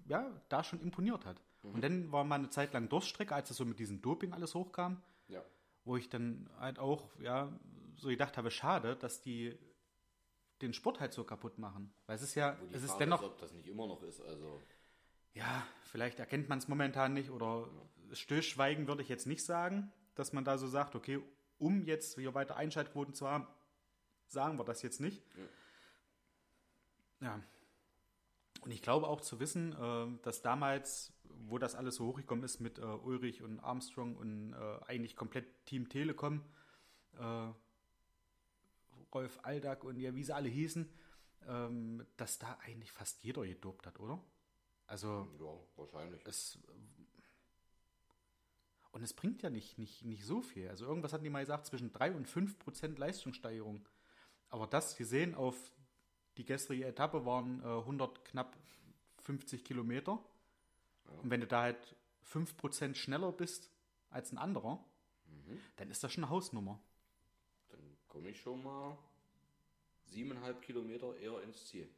ja 0.06 0.30
da 0.50 0.66
schon 0.66 0.82
imponiert 0.82 1.26
hat. 1.26 1.42
Mhm. 1.64 1.72
Und 1.74 1.84
dann 1.84 2.12
war 2.12 2.24
mal 2.24 2.36
eine 2.36 2.50
Zeit 2.50 2.74
lang 2.74 2.90
Durststrecke, 2.90 3.34
als 3.36 3.50
es 3.50 3.58
so 3.58 3.66
mit 3.66 3.80
diesem 3.80 4.02
Doping 4.02 4.34
alles 4.34 4.56
hochkam, 4.56 5.02
Ja. 5.28 5.44
wo 5.86 5.98
ich 5.98 6.10
dann 6.10 6.50
halt 6.60 6.80
auch 6.80 7.10
ja 7.20 7.52
so 7.96 8.10
gedacht 8.10 8.38
habe, 8.38 8.52
schade, 8.52 8.96
dass 8.96 9.22
die 9.22 9.58
den 10.62 10.74
Sport 10.74 11.00
halt 11.00 11.14
so 11.14 11.24
kaputt 11.24 11.60
machen. 11.60 11.94
Weil 12.08 12.16
es 12.16 12.22
ist 12.24 12.36
ja, 12.36 12.58
es 12.72 12.82
ist 12.84 12.92
Frage 12.92 13.06
dennoch, 13.06 13.24
ob 13.24 13.38
das 13.40 13.54
nicht 13.54 13.68
immer 13.68 13.88
noch 13.88 14.02
ist. 14.04 14.22
Also, 14.22 14.62
ja, 15.34 15.64
vielleicht 15.84 16.20
erkennt 16.20 16.50
man 16.50 16.58
es 16.58 16.68
momentan 16.68 17.14
nicht 17.14 17.30
oder 17.30 17.70
stillschweigen 18.14 18.88
würde 18.88 19.04
ich 19.04 19.10
jetzt 19.10 19.28
nicht 19.28 19.46
sagen, 19.46 19.92
dass 20.16 20.34
man 20.34 20.44
da 20.46 20.58
so 20.58 20.68
sagt, 20.68 20.96
okay, 20.96 21.22
um 21.60 21.86
jetzt 21.86 22.16
hier 22.18 22.34
weiter 22.34 22.56
Einschaltquoten 22.56 23.14
zu 23.14 23.28
haben, 23.28 23.48
sagen 24.28 24.58
wir 24.58 24.66
das 24.66 24.82
jetzt 24.82 25.00
nicht. 25.00 25.24
Ja. 27.22 27.40
Und 28.62 28.72
ich 28.72 28.82
glaube 28.82 29.08
auch 29.08 29.22
zu 29.22 29.40
wissen, 29.40 29.74
äh, 29.74 30.24
dass 30.24 30.42
damals, 30.42 31.14
wo 31.24 31.58
das 31.58 31.76
alles 31.76 31.96
so 31.96 32.08
hochgekommen 32.08 32.44
ist 32.44 32.60
mit 32.60 32.80
äh, 32.80 32.82
Ulrich 32.82 33.42
und 33.42 33.60
Armstrong 33.60 34.16
und 34.16 34.54
äh, 34.54 34.80
eigentlich 34.86 35.16
komplett 35.16 35.66
Team 35.66 35.90
Telekom, 35.90 36.44
Rolf 39.12 39.40
Aldag 39.42 39.84
und 39.84 39.98
ja, 39.98 40.14
wie 40.14 40.24
sie 40.24 40.36
alle 40.36 40.50
hießen, 40.50 40.88
ähm, 41.48 42.06
dass 42.16 42.38
da 42.38 42.60
eigentlich 42.64 42.92
fast 42.92 43.24
jeder 43.24 43.44
gedopt 43.44 43.88
hat, 43.88 44.00
oder? 44.00 44.22
Also 44.86 45.28
ja, 45.40 45.82
wahrscheinlich. 45.82 46.22
es 46.26 46.60
und 48.92 49.04
es 49.04 49.14
bringt 49.14 49.44
ja 49.44 49.52
nicht, 49.52 49.78
nicht, 49.78 50.06
nicht 50.06 50.26
so 50.26 50.42
viel. 50.42 50.70
Also 50.70 50.86
irgendwas 50.86 51.14
hatten 51.14 51.24
die 51.24 51.30
mal 51.30 51.42
gesagt, 51.42 51.68
zwischen 51.68 51.92
3 51.92 52.14
und 52.14 52.28
5 52.28 52.58
Prozent 52.58 52.98
Leistungssteigerung. 52.98 53.88
Aber 54.50 54.66
das 54.66 54.96
gesehen 54.96 55.36
auf 55.36 55.72
die 56.38 56.46
gestrige 56.46 56.86
Etappe 56.86 57.26
waren 57.26 57.62
äh, 57.62 57.66
100 57.66 58.24
knapp 58.26 58.56
50 59.24 59.64
Kilometer. 59.64 60.24
Und 61.22 61.30
wenn 61.30 61.42
du 61.42 61.48
da 61.48 61.64
halt 61.64 61.96
5 62.24 62.58
Prozent 62.58 62.98
schneller 62.98 63.32
bist 63.32 63.72
als 64.10 64.32
ein 64.32 64.38
anderer, 64.38 64.84
dann 65.78 65.90
ist 65.90 66.04
das 66.04 66.12
schon 66.12 66.24
eine 66.24 66.32
Hausnummer. 66.32 66.80
Dann 67.70 67.80
komme 68.08 68.30
ich 68.30 68.40
schon 68.40 68.64
mal 68.64 68.98
siebeneinhalb 70.06 70.62
Kilometer 70.62 71.16
eher 71.18 71.42
ins 71.44 71.66
Ziel. 71.68 71.90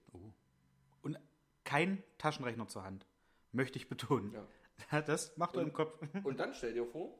Und 1.02 1.18
kein 1.64 2.04
Taschenrechner 2.18 2.68
zur 2.68 2.84
Hand. 2.84 3.06
Möchte 3.52 3.78
ich 3.78 3.90
betonen. 3.90 4.34
Ja. 4.34 4.48
Das 5.02 5.36
macht 5.36 5.58
er 5.58 5.64
im 5.64 5.74
Kopf. 5.74 6.00
Und 6.24 6.40
dann 6.40 6.54
stell 6.54 6.74
dir 6.74 6.86
vor, 6.86 7.14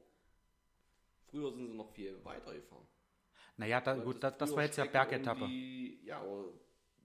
früher 1.30 1.52
sind 1.52 1.68
sie 1.68 1.74
noch 1.74 1.92
viel 1.92 2.24
weiter 2.24 2.54
gefahren. 2.54 2.88
Naja, 3.58 3.82
da, 3.82 3.96
gut, 3.96 4.24
das, 4.24 4.38
das 4.38 4.56
war 4.56 4.64
jetzt 4.64 4.78
ja 4.78 4.86
Bergetappe. 4.86 5.46
Ja, 5.46 6.22
aber, 6.22 6.54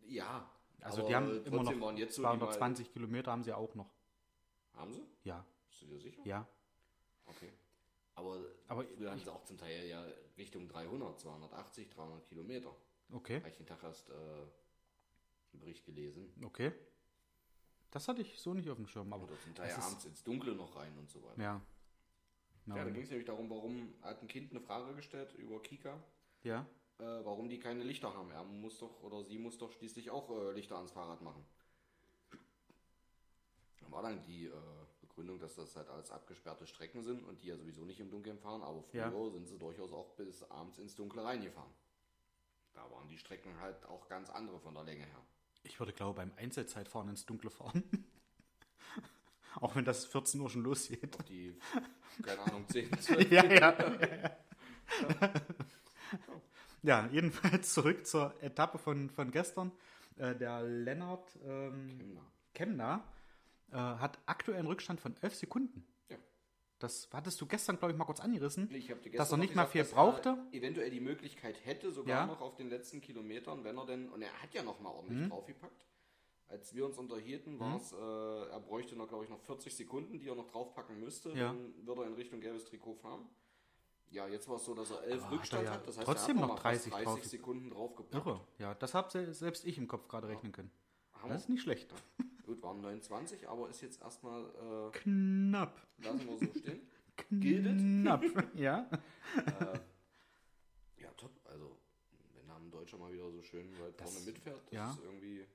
ja. 0.06 0.50
Also 0.80 1.06
die 1.06 1.14
haben 1.14 1.44
immer 1.44 1.62
noch 1.62 1.80
waren 1.80 1.96
jetzt 1.96 2.16
so 2.16 2.22
die 2.22 2.26
mal- 2.26 2.38
220 2.38 2.92
Kilometer 2.92 3.32
haben 3.32 3.42
sie 3.42 3.52
auch 3.52 3.74
noch. 3.74 3.90
Haben 4.74 4.92
sie? 4.92 5.02
Ja, 5.24 5.44
Bist 5.68 5.82
du 5.82 5.86
dir 5.86 5.98
sicher? 6.00 6.20
ja. 6.24 6.46
Okay. 7.26 7.52
Aber, 8.16 8.44
Aber 8.68 8.84
früher 8.84 9.10
hatten 9.10 9.20
sie 9.20 9.30
auch 9.32 9.44
zum 9.44 9.56
Teil 9.58 9.86
ja 9.88 10.04
Richtung 10.36 10.68
300, 10.68 11.18
280, 11.20 11.88
300 11.90 12.24
Kilometer. 12.26 12.74
Okay, 13.12 13.38
Habe 13.38 13.48
ich 13.48 13.56
den 13.56 13.66
Tag 13.66 13.82
erst 13.82 14.08
äh, 14.10 14.12
einen 14.14 15.60
Bericht 15.60 15.84
gelesen. 15.84 16.32
okay. 16.44 16.72
Das 17.90 18.08
hatte 18.08 18.22
ich 18.22 18.38
so 18.40 18.54
nicht 18.54 18.68
auf 18.68 18.76
dem 18.76 18.86
Schirm, 18.88 19.12
aber 19.12 19.22
Oder 19.24 19.38
zum 19.40 19.54
Teil 19.54 19.72
abends 19.72 20.04
ins 20.04 20.22
Dunkle 20.24 20.54
noch 20.54 20.74
rein 20.76 20.96
und 20.98 21.08
so 21.08 21.22
weiter. 21.22 21.40
ja. 21.42 21.60
Ja, 22.66 22.76
Ja, 22.76 22.84
da 22.84 22.90
ging 22.90 23.02
es 23.04 23.10
nämlich 23.10 23.26
darum, 23.26 23.48
warum 23.50 23.94
hat 24.02 24.20
ein 24.22 24.26
Kind 24.28 24.50
eine 24.50 24.60
Frage 24.60 24.94
gestellt 24.94 25.32
über 25.34 25.60
Kika, 25.62 26.02
ja. 26.42 26.66
Äh, 26.98 27.24
warum 27.24 27.48
die 27.48 27.58
keine 27.58 27.82
Lichter 27.84 28.14
haben. 28.14 28.30
Er 28.30 28.44
muss 28.44 28.78
doch 28.78 29.02
oder 29.02 29.24
sie 29.24 29.38
muss 29.38 29.58
doch 29.58 29.72
schließlich 29.72 30.10
auch 30.10 30.30
äh, 30.30 30.52
Lichter 30.52 30.76
ans 30.76 30.92
Fahrrad 30.92 31.22
machen. 31.22 31.44
Da 33.80 33.90
war 33.90 34.02
dann 34.02 34.22
die 34.22 34.46
äh, 34.46 34.52
Begründung, 35.00 35.38
dass 35.38 35.54
das 35.56 35.76
halt 35.76 35.88
alles 35.88 36.10
abgesperrte 36.10 36.66
Strecken 36.66 37.02
sind 37.02 37.24
und 37.24 37.42
die 37.42 37.48
ja 37.48 37.56
sowieso 37.56 37.84
nicht 37.84 38.00
im 38.00 38.10
Dunkeln 38.10 38.38
fahren, 38.38 38.62
aber 38.62 38.82
früher 38.82 39.12
Ja. 39.12 39.30
sind 39.30 39.46
sie 39.46 39.58
durchaus 39.58 39.92
auch 39.92 40.10
bis 40.16 40.42
abends 40.50 40.78
ins 40.78 40.94
Dunkle 40.96 41.24
reingefahren. 41.24 41.70
Da 42.72 42.90
waren 42.90 43.08
die 43.08 43.18
Strecken 43.18 43.58
halt 43.60 43.84
auch 43.86 44.08
ganz 44.08 44.30
andere 44.30 44.58
von 44.58 44.74
der 44.74 44.82
Länge 44.84 45.04
her. 45.04 45.20
Ich 45.62 45.78
würde 45.78 45.92
glaube 45.92 46.16
beim 46.16 46.32
Einzelzeitfahren 46.36 47.08
ins 47.08 47.24
Dunkle 47.24 47.50
fahren. 47.50 47.82
Auch 49.60 49.76
wenn 49.76 49.84
das 49.84 50.04
14 50.06 50.40
Uhr 50.40 50.50
schon 50.50 50.62
losgeht. 50.64 51.16
Auf 51.16 51.24
die, 51.26 51.56
keine 52.22 52.40
Ahnung, 52.40 52.68
10, 52.68 53.00
12 53.00 53.30
ja, 53.30 53.44
ja, 53.44 53.54
ja. 53.54 54.36
ja, 55.08 55.32
jedenfalls 57.10 57.72
zurück 57.74 58.06
zur 58.06 58.34
Etappe 58.42 58.78
von, 58.78 59.10
von 59.10 59.30
gestern. 59.30 59.72
Äh, 60.16 60.34
der 60.36 60.62
Lennart 60.62 61.36
ähm. 61.44 62.18
Kemner 62.52 63.02
äh, 63.72 63.76
hat 63.76 64.18
aktuell 64.26 64.58
einen 64.58 64.68
Rückstand 64.68 65.00
von 65.00 65.16
11 65.22 65.34
Sekunden. 65.34 65.84
Ja. 66.08 66.16
Das 66.78 67.08
hattest 67.12 67.40
du 67.40 67.46
gestern, 67.46 67.78
glaube 67.78 67.92
ich, 67.92 67.98
mal 67.98 68.04
kurz 68.04 68.20
angerissen. 68.20 68.68
Dass 69.16 69.32
er 69.32 69.38
nicht 69.38 69.54
mal 69.56 69.66
viel 69.66 69.80
er 69.80 69.86
brauchte. 69.88 70.36
eventuell 70.52 70.90
die 70.90 71.00
Möglichkeit 71.00 71.64
hätte, 71.66 71.90
sogar 71.90 72.20
Ja. 72.20 72.26
noch 72.26 72.40
auf 72.40 72.54
den 72.54 72.68
letzten 72.68 73.00
Kilometern, 73.00 73.64
wenn 73.64 73.76
er 73.76 73.86
denn, 73.86 74.08
und 74.10 74.22
er 74.22 74.32
hat 74.40 74.54
ja 74.54 74.62
noch 74.62 74.78
mal 74.80 74.90
ordentlich 74.90 75.18
Mhm. 75.20 75.30
draufgepackt. 75.30 75.84
Als 76.46 76.74
wir 76.74 76.84
uns 76.86 76.98
unterhielten, 76.98 77.58
war 77.58 77.76
es, 77.76 77.90
äh, 77.92 77.96
er 77.96 78.60
bräuchte 78.60 78.94
noch, 78.94 79.08
glaube 79.08 79.24
ich, 79.24 79.30
noch 79.30 79.40
40 79.40 79.74
Sekunden, 79.74 80.20
die 80.20 80.28
er 80.28 80.36
noch 80.36 80.46
draufpacken 80.46 81.00
müsste. 81.00 81.30
Ja. 81.30 81.46
Dann 81.48 81.74
würde 81.86 82.02
er 82.02 82.06
in 82.06 82.14
Richtung 82.14 82.40
gelbes 82.40 82.66
Trikot 82.66 82.94
fahren. 82.96 83.26
Ja, 84.10 84.28
jetzt 84.28 84.48
war 84.48 84.56
es 84.56 84.64
so, 84.64 84.74
dass 84.74 84.90
er 84.90 85.02
11 85.02 85.14
Aber 85.14 85.24
hat 85.24 85.32
Rückstand 85.32 85.62
er 85.64 85.70
ja 85.70 85.74
hat. 85.76 85.86
Das 85.88 85.96
heißt, 85.98 86.06
trotzdem 86.06 86.36
er 86.36 86.42
hat 86.42 86.48
noch 86.48 86.56
noch 86.56 86.62
mal 86.64 86.70
fast 86.70 86.86
30 86.86 86.92
30 86.92 87.04
drauf- 87.06 87.24
Sekunden 87.24 87.70
draufgepackt. 87.70 88.14
Irre. 88.26 88.40
Ja, 88.58 88.74
das 88.74 88.94
habe 88.94 89.32
selbst 89.34 89.64
ich 89.64 89.76
im 89.78 89.88
Kopf 89.88 90.06
gerade 90.08 90.28
rechnen 90.28 90.52
können. 90.52 90.70
Hammer. 91.14 91.32
Das 91.34 91.42
ist 91.42 91.48
nicht 91.48 91.62
schlecht. 91.62 91.92
Gut, 92.46 92.62
waren 92.62 92.80
29, 92.82 93.48
aber 93.48 93.68
ist 93.70 93.80
jetzt 93.80 94.00
erstmal, 94.02 94.44
äh, 94.44 94.90
Knapp. 94.92 95.80
lassen 95.98 96.26
wir 96.28 96.38
so 96.38 96.58
stehen. 96.60 96.80
Gildet. 97.30 97.78
Knapp. 97.78 98.22
ja. 98.54 98.86
Ja, 100.98 101.08
top. 101.16 101.30
Also, 101.44 101.76
wenn 102.34 102.46
da 102.46 102.56
ein 102.56 102.70
Deutscher 102.70 102.98
mal 102.98 103.12
wieder 103.12 103.30
so 103.30 103.42
schön 103.42 103.66
weit 103.80 103.96
vorne 104.00 104.20
mitfährt, 104.20 104.60
das 104.66 104.72
ja. 104.72 104.90
ist 104.90 105.00
irgendwie 105.02 105.46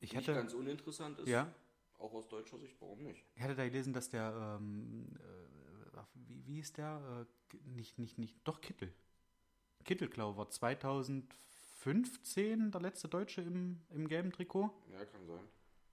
Ich 0.00 0.12
nicht 0.12 0.16
hatte, 0.28 0.34
ganz 0.34 0.52
uninteressant 0.52 1.18
ist. 1.20 1.28
ja, 1.28 1.52
Auch 1.98 2.12
aus 2.12 2.28
deutscher 2.28 2.58
Sicht, 2.58 2.76
warum 2.80 3.02
nicht? 3.02 3.24
ich 3.34 3.42
hatte 3.42 3.54
da 3.54 3.64
gelesen, 3.64 3.92
dass 3.92 4.08
der, 4.08 4.58
ähm, 4.60 5.06
äh, 5.16 5.98
wie, 6.14 6.44
wie 6.46 6.58
ist 6.60 6.76
der? 6.76 7.00
Äh, 7.22 7.26
nicht, 7.64 7.98
nicht, 7.98 8.18
nicht, 8.18 8.36
doch 8.44 8.60
Kittel. 8.60 8.92
Kittel, 9.84 10.08
glaube 10.08 10.32
ich, 10.32 10.38
war 10.38 10.50
2015 10.50 12.70
der 12.70 12.80
letzte 12.80 13.08
Deutsche 13.08 13.42
im, 13.42 13.80
im 13.90 14.08
gelben 14.08 14.32
Trikot. 14.32 14.70
Ja, 14.90 15.04
kann 15.04 15.26
sein. 15.26 15.40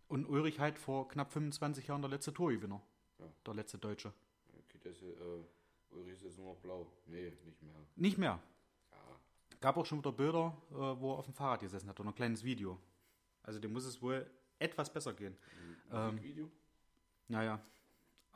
Und 0.07 0.25
Ulrich 0.27 0.59
halt 0.59 0.77
vor 0.77 1.07
knapp 1.07 1.31
25 1.31 1.87
Jahren 1.87 2.01
der 2.01 2.09
letzte 2.09 2.33
Torgewinner. 2.33 2.81
Ja. 3.19 3.25
Der 3.45 3.53
letzte 3.53 3.77
Deutsche. 3.77 4.13
Okay, 4.65 4.79
das 4.83 5.01
äh, 5.01 5.05
Ulrich 5.91 6.15
ist 6.15 6.23
jetzt 6.23 6.37
nur 6.37 6.53
noch 6.53 6.59
blau. 6.59 6.91
Nee, 7.05 7.31
nicht 7.45 7.61
mehr. 7.61 7.75
Nicht 7.95 8.17
mehr. 8.17 8.39
Ja, 8.91 8.97
Gab 9.59 9.77
auch 9.77 9.85
schon 9.85 9.99
wieder 9.99 10.11
Bilder, 10.11 10.57
äh, 10.71 10.75
wo 10.75 11.13
er 11.13 11.19
auf 11.19 11.25
dem 11.25 11.33
Fahrrad 11.33 11.61
gesessen 11.61 11.89
hat 11.89 11.99
und 11.99 12.07
ein 12.07 12.15
kleines 12.15 12.43
Video. 12.43 12.79
Also 13.43 13.59
dem 13.59 13.73
muss 13.73 13.85
es 13.85 14.01
wohl 14.01 14.29
etwas 14.59 14.91
besser 14.91 15.13
gehen. 15.13 15.37
ein 15.89 16.15
Musikvideo. 16.15 16.49
Naja. 17.27 17.61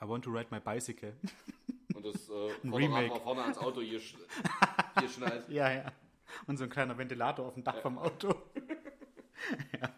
I 0.02 0.08
want 0.08 0.24
to 0.26 0.32
ride 0.32 0.48
my 0.52 0.60
bicycle. 0.60 1.16
Und 2.06 2.14
das 2.16 2.30
äh, 2.30 2.34
Ein 2.64 2.70
Vorderrad 2.70 2.74
Remake. 2.82 3.10
war 3.12 3.20
vorne 3.22 3.42
ans 3.44 3.58
Auto 3.58 3.80
gesch 3.82 4.16
geschnallt. 5.00 5.46
ja, 5.50 5.72
ja. 5.72 5.92
Und 6.48 6.58
so 6.58 6.64
ein 6.64 6.70
kleiner 6.70 6.98
Ventilator 6.98 7.46
auf 7.46 7.54
dem 7.54 7.64
Dach 7.64 7.82
vom 7.82 7.98
Auto. 7.98 8.30
ja. 9.82 9.90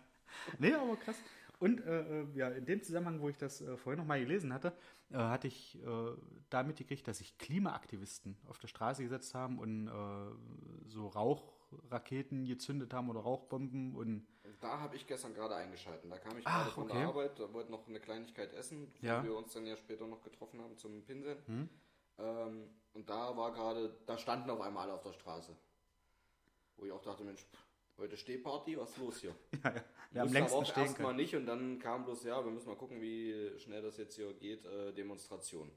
Nee, 0.59 0.73
aber 0.73 0.95
krass. 0.97 1.17
Und 1.59 1.81
äh, 1.85 2.21
äh, 2.21 2.27
ja, 2.35 2.49
in 2.49 2.65
dem 2.65 2.83
Zusammenhang, 2.83 3.19
wo 3.19 3.29
ich 3.29 3.37
das 3.37 3.61
äh, 3.61 3.77
vorhin 3.77 3.99
noch 3.99 4.05
mal 4.07 4.19
gelesen 4.19 4.53
hatte, 4.53 4.73
äh, 5.09 5.17
hatte 5.17 5.47
ich 5.47 5.75
äh, 5.83 6.11
da 6.51 6.61
mitgekriegt, 6.61 7.07
dass 7.07 7.17
sich 7.17 7.37
Klimaaktivisten 7.39 8.37
auf 8.47 8.59
der 8.59 8.67
Straße 8.67 9.01
gesetzt 9.03 9.33
haben 9.33 9.57
und 9.57 9.87
äh, 9.87 10.89
so 10.89 11.07
Rauchraketen 11.07 12.45
gezündet 12.45 12.93
haben 12.93 13.09
oder 13.09 13.21
Rauchbomben 13.21 13.95
und 13.95 14.27
Und 14.43 14.57
da 14.61 14.79
habe 14.79 14.95
ich 14.95 15.07
gestern 15.07 15.33
gerade 15.33 15.55
eingeschalten. 15.55 16.11
Da 16.11 16.19
kam 16.19 16.37
ich 16.37 16.45
Ach, 16.45 16.59
gerade 16.65 16.71
von 16.75 16.83
okay. 16.83 16.97
der 16.99 17.07
Arbeit, 17.07 17.39
da 17.39 17.51
wollte 17.51 17.71
noch 17.71 17.87
eine 17.87 17.99
Kleinigkeit 17.99 18.53
essen, 18.53 18.91
bevor 18.93 19.09
Ja. 19.09 19.23
wir 19.23 19.35
uns 19.35 19.51
dann 19.53 19.65
ja 19.65 19.75
später 19.77 20.05
noch 20.05 20.21
getroffen 20.21 20.61
haben 20.61 20.77
zum 20.77 21.03
Pinseln. 21.05 21.39
Hm? 21.47 21.69
Ähm, 22.19 22.69
und 22.93 23.09
da 23.09 23.35
war 23.35 23.51
gerade, 23.51 23.95
da 24.05 24.17
standen 24.17 24.49
auf 24.49 24.61
einmal 24.61 24.85
alle 24.85 24.93
auf 24.93 25.03
der 25.03 25.13
Straße. 25.13 25.55
Wo 26.77 26.85
ich 26.85 26.91
auch 26.91 27.01
dachte, 27.01 27.23
Mensch, 27.23 27.45
heute 27.97 28.17
Stehparty, 28.17 28.77
was 28.77 28.91
ist 28.91 28.97
los 28.97 29.17
hier? 29.19 29.35
Ja, 30.13 30.21
ja. 30.21 30.23
Wusste 30.23 30.33
längsten 30.37 30.55
aber 30.57 30.65
auch 30.65 30.77
erstmal 30.77 31.13
nicht 31.13 31.35
und 31.35 31.45
dann 31.45 31.79
kam 31.79 32.05
bloß, 32.05 32.23
ja, 32.23 32.43
wir 32.43 32.49
müssen 32.49 32.69
mal 32.69 32.77
gucken, 32.77 33.01
wie 33.01 33.51
schnell 33.59 33.81
das 33.81 33.97
jetzt 33.97 34.15
hier 34.15 34.33
geht, 34.33 34.65
äh, 34.65 34.93
Demonstration. 34.93 35.69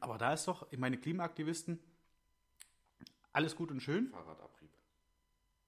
Aber 0.00 0.18
da 0.18 0.32
ist 0.32 0.48
doch, 0.48 0.66
ich 0.72 0.78
meine, 0.78 0.98
Klimaaktivisten, 0.98 1.78
alles 3.32 3.54
gut 3.54 3.70
und 3.70 3.80
schön. 3.80 4.08
Fahrradabrieb. 4.08 4.57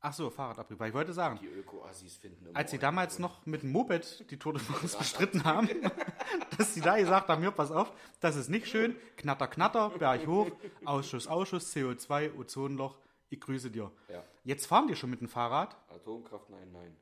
Ach 0.03 0.13
so, 0.15 0.31
Fahrradabrieb. 0.31 0.79
Weil 0.81 0.89
ich 0.89 0.95
wollte 0.95 1.13
sagen, 1.13 1.39
Die 1.43 1.47
Öko-Assis 1.47 2.17
finden 2.17 2.47
immer 2.47 2.57
als 2.57 2.71
sie 2.71 2.79
damals 2.79 3.17
Grund. 3.17 3.21
noch 3.31 3.47
mit 3.47 3.63
dem 3.63 3.71
Moped 3.73 4.31
die 4.31 4.37
France 4.39 4.97
bestritten 4.97 5.45
haben, 5.45 5.69
dass 6.59 6.75
sie 6.75 6.81
da 6.81 6.97
gesagt 6.97 7.29
haben, 7.29 7.43
hier, 7.43 7.51
pass 7.51 7.71
auf, 7.71 7.93
das 8.21 8.37
ist 8.37 8.49
nicht 8.49 8.67
schön, 8.67 8.97
Knatter, 9.17 9.47
Knatter, 9.49 9.91
Berg 9.91 10.27
hoch, 10.27 10.51
Ausschuss, 10.87 11.27
Ausschuss, 11.27 11.75
CO2, 11.77 12.35
Ozonloch, 12.39 12.97
ich 13.29 13.41
grüße 13.41 13.71
dir. 13.71 13.91
Ja, 14.09 14.25
Jetzt 14.43 14.67
fahren 14.67 14.89
die 14.89 14.97
schon 14.97 15.11
mit 15.11 15.21
dem 15.21 15.29
Fahrrad. 15.29 15.77
Atomkraft, 15.95 16.49
nein, 16.49 16.73
nein. 16.73 16.97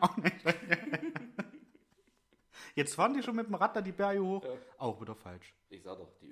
Auch 0.00 0.16
nicht. 0.16 0.36
Jetzt 2.74 2.94
fahren 2.94 3.14
die 3.14 3.22
schon 3.22 3.36
mit 3.36 3.46
dem 3.46 3.54
Rad 3.54 3.74
da 3.76 3.80
die 3.80 3.92
Berge 3.92 4.20
hoch. 4.22 4.44
Ja. 4.44 4.50
Auch 4.78 5.00
wieder 5.00 5.14
falsch. 5.14 5.54
Ich 5.70 5.82
sag 5.82 5.96
doch, 5.96 6.10
die 6.20 6.30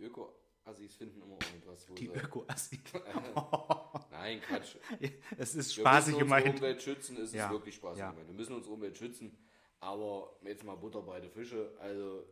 Öko-Assis 0.65 0.95
finden 0.97 1.21
immer 1.23 1.37
irgendwas, 1.53 1.89
wo 1.89 1.95
Die 1.95 2.07
sie... 2.07 2.15
Öko-Assi. 2.15 2.81
Nein, 4.11 4.41
Quatsch. 4.41 4.77
es 5.37 5.55
ist 5.55 5.77
Wir 5.77 5.83
spaßig 5.83 6.15
müssen 6.15 6.23
unsere 6.23 6.41
gemeint. 6.43 6.57
Umwelt 6.57 6.83
schützen, 6.83 7.17
es 7.19 7.33
Ja, 7.33 7.47
ist 7.47 7.53
wirklich 7.53 7.75
spaßig 7.75 7.99
ja. 8.01 8.11
gemeint. 8.11 8.29
Wir 8.29 8.35
müssen 8.35 8.55
unsere 8.55 8.75
Umwelt 8.75 8.97
schützen, 8.97 9.37
aber 9.81 10.37
jetzt 10.43 10.65
mal 10.65 10.77
Butter 10.77 11.03
bei 11.03 11.21
den 11.21 11.31
Fische, 11.31 11.75
also 11.81 12.25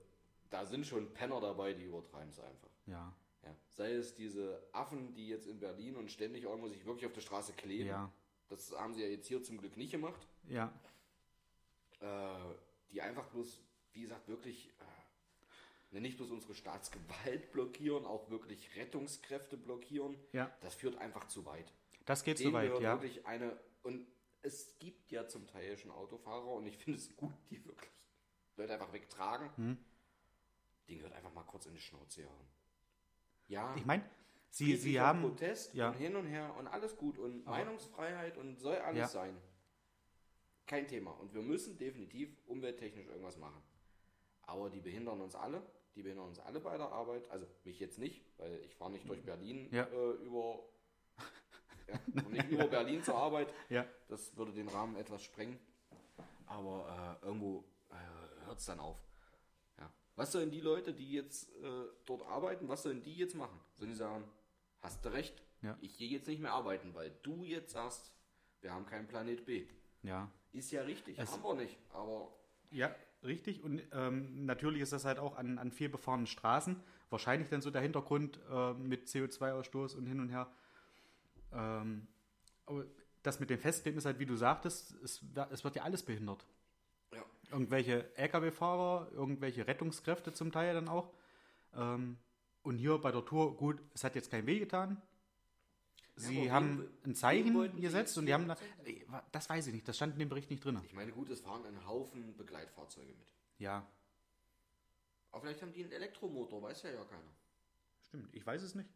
da 0.50 0.64
sind 0.64 0.86
schon 0.86 1.12
Penner 1.12 1.40
dabei, 1.40 1.74
die 1.74 1.84
übertreiben 1.84 2.30
es 2.30 2.40
einfach. 2.40 2.70
Ja, 2.86 3.14
Ja. 3.44 3.54
Sei 3.68 3.92
es 3.92 4.14
diese 4.14 4.62
Affen, 4.72 5.14
die 5.14 5.28
jetzt 5.28 5.46
in 5.46 5.58
Berlin 5.60 5.96
und 5.96 6.10
ständig 6.10 6.44
irgendwo 6.44 6.68
sich 6.68 6.84
wirklich 6.86 7.06
auf 7.06 7.12
der 7.12 7.20
Straße 7.22 7.52
kleben. 7.52 7.88
ja, 7.88 8.10
Das 8.48 8.72
haben 8.72 8.94
sie 8.94 9.02
ja 9.02 9.08
jetzt 9.08 9.26
hier 9.26 9.42
zum 9.42 9.58
Glück 9.58 9.76
nicht 9.76 9.90
gemacht. 9.92 10.26
ja. 10.48 10.72
Äh, 12.00 12.54
die 12.90 13.00
einfach 13.00 13.26
bloß, 13.28 13.60
wie 13.92 14.02
gesagt, 14.02 14.28
wirklich 14.28 14.68
äh, 14.68 14.84
nicht 16.00 16.16
bloß 16.16 16.30
unsere 16.30 16.54
Staatsgewalt 16.54 17.52
blockieren, 17.52 18.06
auch 18.06 18.30
wirklich 18.30 18.74
Rettungskräfte 18.76 19.56
blockieren. 19.56 20.16
Ja. 20.32 20.50
Das 20.60 20.74
führt 20.74 20.96
einfach 20.98 21.26
zu 21.28 21.44
weit. 21.44 21.72
Das 22.06 22.24
geht 22.24 22.38
Denen 22.38 22.50
so 22.50 22.56
weit, 22.56 22.80
ja. 22.80 23.00
wirklich 23.00 23.26
eine. 23.26 23.58
Und 23.82 24.06
es 24.42 24.78
gibt 24.78 25.12
ja 25.12 25.28
zum 25.28 25.46
Teil 25.46 25.76
schon 25.78 25.90
Autofahrer 25.90 26.48
und 26.52 26.66
ich 26.66 26.76
finde 26.78 26.98
es 26.98 27.14
gut, 27.16 27.32
die 27.50 27.64
wirklich 27.64 27.90
Leute 28.56 28.72
einfach 28.74 28.92
wegtragen. 28.92 29.50
Hm. 29.56 29.78
Den 30.88 30.98
gehört 30.98 31.14
einfach 31.14 31.32
mal 31.32 31.44
kurz 31.44 31.66
in 31.66 31.74
die 31.74 31.80
Schnauze 31.80 32.24
hauen. 32.24 32.46
Ja, 33.48 33.74
Ich 33.76 33.84
meine, 33.84 34.04
sie, 34.50 34.76
sie 34.76 34.98
haben. 35.00 35.20
Protest 35.20 35.74
ja. 35.74 35.88
und 35.90 35.94
hin 35.94 36.16
und 36.16 36.26
her 36.26 36.54
und 36.58 36.66
alles 36.66 36.96
gut 36.96 37.18
und 37.18 37.44
Meinungsfreiheit 37.44 38.36
und 38.38 38.58
soll 38.58 38.76
alles 38.76 38.98
Ja. 38.98 39.08
sein. 39.08 39.36
Kein 40.66 40.88
Thema. 40.88 41.10
Und 41.12 41.34
wir 41.34 41.42
müssen 41.42 41.76
definitiv 41.76 42.30
umwelttechnisch 42.46 43.06
irgendwas 43.06 43.36
machen. 43.36 43.62
Aber 44.42 44.70
die 44.70 44.80
behindern 44.80 45.20
uns 45.20 45.34
alle. 45.34 45.62
Die 45.94 46.02
behindern 46.02 46.26
uns 46.28 46.38
alle 46.38 46.60
bei 46.60 46.76
der 46.76 46.90
Arbeit. 46.90 47.28
Also 47.30 47.46
mich 47.64 47.78
jetzt 47.80 47.98
nicht, 47.98 48.24
weil 48.38 48.60
ich 48.64 48.74
fahre 48.74 48.90
nicht 48.92 49.08
durch 49.08 49.22
Berlin 49.24 49.68
Ja. 49.72 49.84
äh, 49.84 50.10
über 50.24 50.60
ja, 51.88 52.00
und 52.14 52.32
nicht 52.32 52.48
über 52.48 52.66
Berlin 52.66 53.02
zur 53.02 53.16
Arbeit. 53.16 53.52
Ja, 53.68 53.86
Das 54.08 54.34
würde 54.36 54.52
den 54.52 54.68
Rahmen 54.68 54.96
etwas 54.96 55.22
sprengen. 55.22 55.58
Aber 56.46 57.18
äh, 57.22 57.26
irgendwo 57.26 57.64
äh, 57.90 58.44
hört 58.46 58.58
es 58.58 58.64
dann 58.66 58.80
auf. 58.80 58.98
Ja. 59.78 59.90
Was 60.16 60.32
sollen 60.32 60.50
die 60.50 60.60
Leute, 60.60 60.92
die 60.94 61.12
jetzt 61.12 61.50
äh, 61.62 61.84
dort 62.06 62.22
arbeiten, 62.22 62.68
was 62.68 62.82
sollen 62.82 63.02
die 63.02 63.14
jetzt 63.16 63.34
machen? 63.34 63.58
Sollen 63.74 63.90
die 63.90 63.96
sagen, 63.96 64.24
hast 64.80 65.04
du 65.04 65.12
recht, 65.12 65.42
Ja. 65.62 65.76
ich 65.80 65.96
gehe 65.98 66.08
jetzt 66.10 66.26
nicht 66.28 66.40
mehr 66.40 66.52
arbeiten, 66.52 66.94
weil 66.94 67.10
du 67.22 67.44
jetzt 67.44 67.72
sagst, 67.72 68.12
wir 68.60 68.72
haben 68.72 68.86
keinen 68.86 69.08
Planet 69.08 69.44
B. 69.44 69.66
ja. 70.02 70.30
Ist 70.54 70.70
ja 70.70 70.82
richtig, 70.82 71.18
Es- 71.18 71.32
haben 71.32 71.42
wir 71.42 71.54
nicht. 71.54 71.78
Aber 71.94 72.30
Ja, 72.70 72.94
richtig. 73.24 73.62
Und 73.62 73.82
ähm, 73.92 74.44
natürlich 74.44 74.82
ist 74.82 74.92
das 74.92 75.04
halt 75.04 75.18
auch 75.18 75.36
an, 75.36 75.58
an 75.58 75.70
viel 75.70 75.88
befahrenen 75.88 76.26
Straßen. 76.26 76.76
Wahrscheinlich 77.10 77.48
dann 77.48 77.60
so 77.60 77.70
der 77.70 77.82
Hintergrund 77.82 78.40
äh, 78.50 78.72
mit 78.74 79.06
CO2-Ausstoß 79.06 79.96
und 79.96 80.06
hin 80.06 80.20
und 80.20 80.30
her. 80.30 80.50
Ähm, 81.52 82.06
aber 82.66 82.84
das 83.22 83.40
mit 83.40 83.50
dem 83.50 83.58
Festkleben 83.58 83.98
ist 83.98 84.04
halt, 84.04 84.18
wie 84.18 84.26
du 84.26 84.36
sagtest, 84.36 84.94
es, 85.02 85.24
es 85.50 85.64
wird 85.64 85.76
ja 85.76 85.82
alles 85.82 86.02
behindert. 86.02 86.44
ja, 87.12 87.24
Irgendwelche 87.50 88.16
Lkw-Fahrer, 88.16 89.10
irgendwelche 89.12 89.66
Rettungskräfte 89.66 90.32
zum 90.32 90.50
Teil 90.50 90.74
dann 90.74 90.88
auch. 90.88 91.12
Ähm, 91.74 92.18
und 92.62 92.78
hier 92.78 92.98
bei 92.98 93.12
der 93.12 93.24
Tour, 93.24 93.56
gut, 93.56 93.80
es 93.94 94.04
hat 94.04 94.14
jetzt 94.14 94.30
kein 94.30 94.46
Weh 94.46 94.58
getan. 94.58 95.00
Sie 96.16 96.36
wen- 96.42 96.52
haben 96.52 96.88
ein 97.04 97.14
Zeichen 97.14 97.80
gesetzt 97.80 98.16
und 98.18 98.26
die 98.26 98.34
haben 98.34 98.52
das 99.32 99.48
weiß 99.48 99.66
ich 99.68 99.72
nicht, 99.74 99.88
das 99.88 99.96
stand 99.96 100.12
in 100.14 100.18
dem 100.20 100.28
Bericht 100.28 100.50
nicht 100.50 100.64
drin. 100.64 100.78
ich 100.84 100.92
meine, 100.92 101.12
gut, 101.12 101.30
es 101.30 101.40
fahren 101.40 101.64
ein 101.64 101.86
Haufen 101.86 102.36
Begleitfahrzeuge 102.36 103.12
mit. 103.14 103.28
Ja, 103.58 103.86
Aber 105.30 105.40
vielleicht 105.42 105.62
haben 105.62 105.72
die 105.72 105.82
einen 105.84 105.92
Elektromotor, 105.92 106.60
weiß 106.62 106.82
ja 106.82 106.90
ja 106.90 107.04
keiner. 107.04 107.32
stimmt, 108.06 108.34
ich 108.34 108.44
weiß 108.46 108.62
es 108.62 108.74
nicht. 108.74 108.88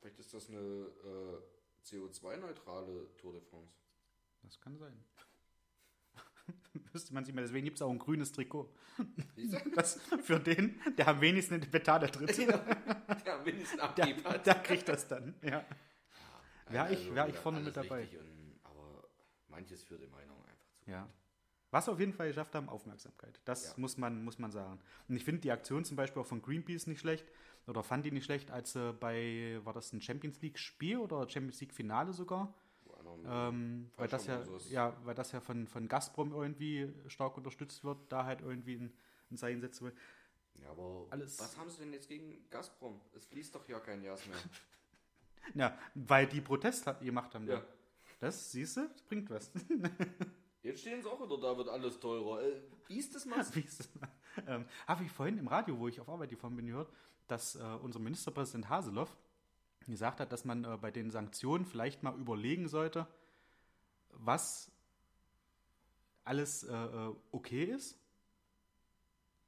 Vielleicht 0.00 0.18
ist 0.18 0.34
das 0.34 0.48
eine 0.48 0.58
äh, 0.58 1.84
CO2-neutrale 1.84 3.16
Tour 3.18 3.32
de 3.34 3.40
France. 3.42 3.72
Das 4.42 4.60
kann 4.60 4.76
sein. 4.76 5.02
Müsste 6.92 7.14
man 7.14 7.24
sich 7.24 7.34
mal, 7.34 7.40
deswegen 7.42 7.64
gibt 7.64 7.76
es 7.78 7.82
auch 7.82 7.90
ein 7.90 7.98
grünes 7.98 8.32
Trikot. 8.32 8.68
Das 9.74 9.98
für 10.22 10.38
den, 10.40 10.80
der 10.98 11.08
am 11.08 11.20
wenigsten 11.20 11.54
in 11.54 11.60
die 11.62 11.68
Pedale 11.68 12.10
tritt. 12.10 12.36
Der 13.24 13.38
am 13.38 13.44
wenigsten 13.46 13.76
Der, 13.76 13.84
Abgeb 13.84 14.24
hat. 14.24 14.46
der 14.46 14.54
kriegt 14.56 14.88
das 14.88 15.08
dann, 15.08 15.34
ja. 15.42 15.64
Wär 16.68 16.90
ich- 16.90 16.98
Also, 16.98 17.14
wär 17.14 17.28
ich 17.28 17.34
ja, 17.34 17.40
vorne 17.40 17.60
mit 17.60 17.76
dabei. 17.76 18.08
Und, 18.18 18.60
aber 18.64 19.08
manches 19.48 19.82
führt 19.84 20.02
in 20.02 20.10
Meinung 20.10 20.38
einfach 20.44 20.70
zu. 20.72 20.90
ja. 20.90 21.08
Was 21.70 21.88
auf 21.88 21.98
jeden 21.98 22.12
Fall 22.12 22.28
geschafft 22.28 22.54
haben, 22.54 22.68
Aufmerksamkeit. 22.68 23.40
Das 23.44 23.64
Ja. 23.70 23.74
muss, 23.78 23.96
man, 23.98 24.22
muss 24.22 24.38
man 24.38 24.52
sagen. 24.52 24.78
Und 25.08 25.16
ich 25.16 25.24
finde 25.24 25.40
die 25.40 25.50
Aktion 25.50 25.84
zum 25.84 25.96
Beispiel 25.96 26.22
auch 26.22 26.26
von 26.26 26.40
Greenpeace 26.40 26.86
nicht 26.86 27.00
schlecht. 27.00 27.26
Oder 27.66 27.82
fand 27.82 28.04
die 28.06 28.12
nicht 28.12 28.26
schlecht, 28.26 28.52
als 28.52 28.76
äh, 28.76 28.92
bei, 28.92 29.58
war 29.64 29.72
das 29.72 29.92
ein 29.92 30.00
Champions 30.00 30.40
League-Spiel 30.40 30.98
oder 30.98 31.28
Champions 31.28 31.60
League-Finale 31.60 32.12
sogar? 32.12 32.54
Ähm, 33.26 33.90
weil, 33.96 34.06
das 34.06 34.26
ja, 34.26 34.44
so 34.44 34.56
ja, 34.70 34.96
weil 35.04 35.14
das 35.16 35.32
ja 35.32 35.40
von, 35.40 35.66
von 35.66 35.88
Gazprom 35.88 36.32
irgendwie 36.32 36.92
stark 37.08 37.36
unterstützt 37.36 37.82
wird, 37.82 37.98
da 38.12 38.24
halt 38.24 38.40
irgendwie 38.42 38.76
ein, 38.76 38.92
ein 39.32 39.36
Zeichen 39.36 39.60
setzen 39.60 39.86
will. 39.86 39.94
ja, 40.62 40.70
aber 40.70 41.06
alles- 41.10 41.40
was 41.40 41.56
haben 41.58 41.70
sie 41.70 41.78
denn 41.80 41.92
jetzt 41.92 42.08
gegen 42.08 42.48
Gazprom? 42.50 43.00
Es 43.16 43.24
fließt 43.26 43.52
doch 43.54 43.68
ja 43.68 43.80
kein 43.80 44.02
Gas 44.04 44.24
mehr. 44.26 44.36
Ja, 45.54 45.78
weil 45.94 46.26
die 46.26 46.40
Protest 46.40 46.86
hat, 46.86 47.00
gemacht 47.00 47.34
haben. 47.34 47.46
Ja. 47.46 47.54
Ja. 47.54 47.64
Das, 48.20 48.50
siehst 48.50 48.76
du, 48.76 48.88
das 48.88 49.02
bringt 49.02 49.28
was. 49.30 49.50
Jetzt 50.62 50.80
stehen 50.80 51.02
sie 51.02 51.08
auch 51.10 51.20
wieder, 51.20 51.38
da 51.38 51.56
wird 51.58 51.68
alles 51.68 52.00
teurer. 52.00 52.42
Äh, 52.42 52.62
wie 52.86 52.98
ist 52.98 53.14
das 53.14 53.26
mal? 53.26 53.44
Wie 53.54 53.60
ist 53.60 53.80
das? 53.80 53.88
ähm, 54.46 54.64
Habe 54.86 55.04
ich 55.04 55.12
vorhin 55.12 55.38
im 55.38 55.46
Radio, 55.46 55.78
wo 55.78 55.88
ich 55.88 56.00
auf 56.00 56.08
Arbeit 56.08 56.30
gefahren 56.30 56.56
bin, 56.56 56.66
gehört, 56.66 56.90
dass 57.28 57.56
äh, 57.56 57.62
unser 57.82 57.98
Ministerpräsident 58.00 58.68
Haseloff 58.68 59.14
gesagt 59.86 60.20
hat, 60.20 60.32
dass 60.32 60.44
man 60.44 60.64
äh, 60.64 60.78
bei 60.80 60.90
den 60.90 61.10
Sanktionen 61.10 61.66
vielleicht 61.66 62.02
mal 62.02 62.18
überlegen 62.18 62.68
sollte, 62.68 63.06
was 64.10 64.70
alles 66.24 66.64
äh, 66.64 66.72
äh, 66.74 67.14
okay 67.32 67.64
ist 67.64 67.98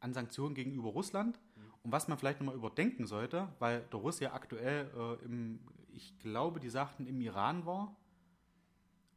an 0.01 0.13
Sanktionen 0.13 0.55
gegenüber 0.55 0.91
Russland 0.91 1.41
und 1.87 1.93
was 1.93 2.09
man 2.09 2.19
vielleicht 2.19 2.41
nochmal 2.41 2.57
überdenken 2.57 3.07
sollte, 3.07 3.49
weil 3.61 3.83
der 3.93 4.01
Russe 4.01 4.25
ja 4.25 4.33
aktuell 4.33 4.91
äh, 4.93 5.25
im, 5.25 5.61
ich 5.93 6.19
glaube, 6.19 6.59
die 6.59 6.69
sagten, 6.69 7.07
im 7.07 7.21
Iran 7.21 7.65
war 7.65 7.95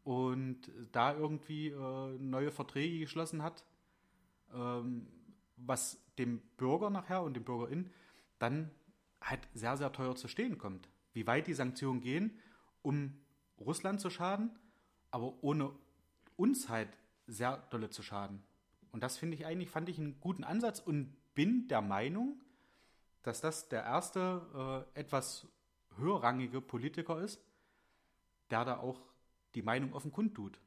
und 0.03 0.71
da 0.91 1.17
irgendwie 1.17 1.69
äh, 1.69 2.17
neue 2.19 2.51
Verträge 2.51 2.99
geschlossen 2.99 3.41
hat, 3.41 3.65
ähm, 4.53 5.08
was 5.58 5.99
dem 6.19 6.41
Bürger 6.58 6.91
nachher 6.91 7.23
und 7.23 7.34
dem 7.34 7.43
Bürgerin 7.43 7.89
dann 8.38 8.69
halt 9.19 9.47
sehr, 9.55 9.75
sehr 9.75 9.91
teuer 9.91 10.15
zu 10.15 10.27
stehen 10.27 10.60
kommt. 10.60 10.89
Wie 11.13 11.25
weit 11.25 11.47
die 11.47 11.55
Sanktionen 11.55 12.01
gehen, 12.01 12.38
um 12.84 13.19
Russland 13.60 13.99
zu 13.99 14.12
schaden, 14.12 14.51
aber 15.10 15.43
ohne 15.43 15.71
uns 16.36 16.69
halt 16.69 16.89
sehr 17.25 17.58
dolle 17.71 17.89
zu 17.89 18.03
schaden. 18.03 18.43
Und 18.91 19.01
das 19.01 19.17
finde 19.17 19.38
ich 19.38 19.47
eigentlich, 19.47 19.71
fand 19.71 19.89
ich 19.89 19.97
einen 19.97 20.19
guten 20.19 20.43
Ansatz 20.43 20.79
und 20.79 21.15
bin 21.34 21.67
der 21.67 21.82
Meinung, 21.82 22.39
dass 23.23 23.41
das 23.41 23.67
der 23.69 23.84
erste 23.84 24.86
äh, 24.95 24.99
etwas 24.99 25.47
höherrangige 25.97 26.62
Politiker 26.62 27.21
ist, 27.21 27.41
der 28.49 28.65
da 28.65 28.79
auch 28.79 29.01
die 29.55 29.62
Meinung 29.62 29.93
offen 29.93 30.12
kundtut. 30.12 30.60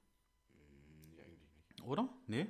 Nee, 0.54 1.22
eigentlich 1.22 1.40
nicht. 1.68 1.82
Oder? 1.82 2.08
Nee? 2.26 2.46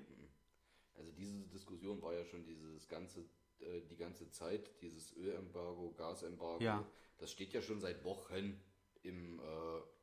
Also 0.95 1.11
diese 1.12 1.45
Diskussion 1.47 2.01
war 2.03 2.12
ja 2.15 2.25
schon 2.25 2.45
dieses 2.45 2.88
ganze, 2.88 3.21
äh, 3.61 3.81
die 3.91 3.97
ganze 3.97 4.31
Zeit, 4.31 4.71
dieses 4.83 5.15
Ölembargo, 5.17 5.93
Gasembargo, 5.97 6.62
Ja. 6.62 6.85
das 7.19 7.31
steht 7.31 7.53
ja 7.53 7.62
schon 7.62 7.81
seit 7.81 8.05
Wochen 8.05 8.61
im 9.03 9.38
äh, 9.41 9.43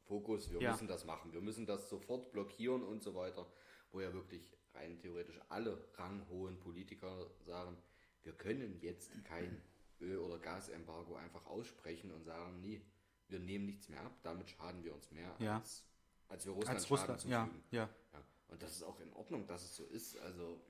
Fokus. 0.05 0.51
Wir 0.51 0.61
Ja. 0.61 0.71
müssen 0.71 0.87
das 0.87 1.05
machen, 1.05 1.31
wir 1.33 1.41
müssen 1.41 1.65
das 1.65 1.89
sofort 1.89 2.31
blockieren 2.31 2.83
und 2.83 3.03
so 3.03 3.15
weiter. 3.15 3.45
Wo 3.91 4.01
ja 4.01 4.13
wirklich 4.13 4.51
rein 4.73 4.99
theoretisch 4.99 5.39
alle 5.49 5.83
ranghohen 5.95 6.59
Politiker 6.59 7.29
sagen, 7.39 7.75
wir 8.21 8.33
können 8.33 8.79
jetzt 8.81 9.11
kein 9.23 9.61
Öl- 10.01 10.17
oder 10.19 10.39
Gasembargo 10.39 11.15
einfach 11.15 11.45
aussprechen 11.45 12.11
und 12.11 12.23
sagen, 12.23 12.61
nee, 12.61 12.81
wir 13.27 13.39
nehmen 13.39 13.65
nichts 13.65 13.89
mehr 13.89 14.01
ab, 14.01 14.17
damit 14.23 14.49
schaden 14.49 14.83
wir 14.83 14.93
uns 14.93 15.11
mehr 15.11 15.35
Ja. 15.39 15.57
als 15.57 15.85
als 16.29 16.45
wir 16.45 16.53
Russland 16.53 16.75
Als 16.77 16.87
Schaden 16.87 16.99
Russland, 16.99 17.21
zufügen. 17.21 17.63
ja, 17.71 17.79
ja. 17.81 17.89
Ja, 18.13 18.23
und 18.49 18.61
das 18.61 18.71
ist 18.75 18.83
auch 18.83 18.99
in 18.99 19.11
Ordnung, 19.13 19.47
dass 19.47 19.63
es 19.63 19.75
so 19.75 19.85
ist. 19.85 20.15
Also, 20.19 20.61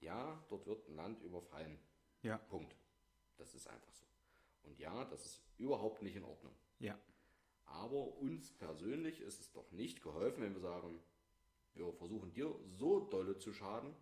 ja, 0.00 0.44
dort 0.48 0.66
wird 0.66 0.88
ein 0.88 0.94
Land 0.94 1.22
überfallen. 1.22 1.78
Ja, 2.22 2.38
Punkt. 2.38 2.76
Das 3.36 3.52
ist 3.54 3.66
einfach 3.68 3.92
so. 3.92 4.04
Und 4.62 4.78
ja, 4.78 5.04
das 5.06 5.24
ist 5.26 5.42
überhaupt 5.58 6.02
nicht 6.02 6.16
in 6.16 6.24
Ordnung. 6.24 6.54
ja. 6.78 6.98
Aber 7.66 8.14
uns 8.18 8.52
persönlich 8.52 9.20
ist 9.20 9.40
es 9.40 9.50
doch 9.50 9.72
nicht 9.72 10.02
geholfen, 10.02 10.42
wenn 10.42 10.52
wir 10.52 10.60
sagen, 10.60 11.02
wir 11.74 11.90
versuchen 11.94 12.30
dir 12.32 12.54
so 12.66 13.00
dolle 13.00 13.38
zu 13.38 13.52
schaden, 13.54 13.96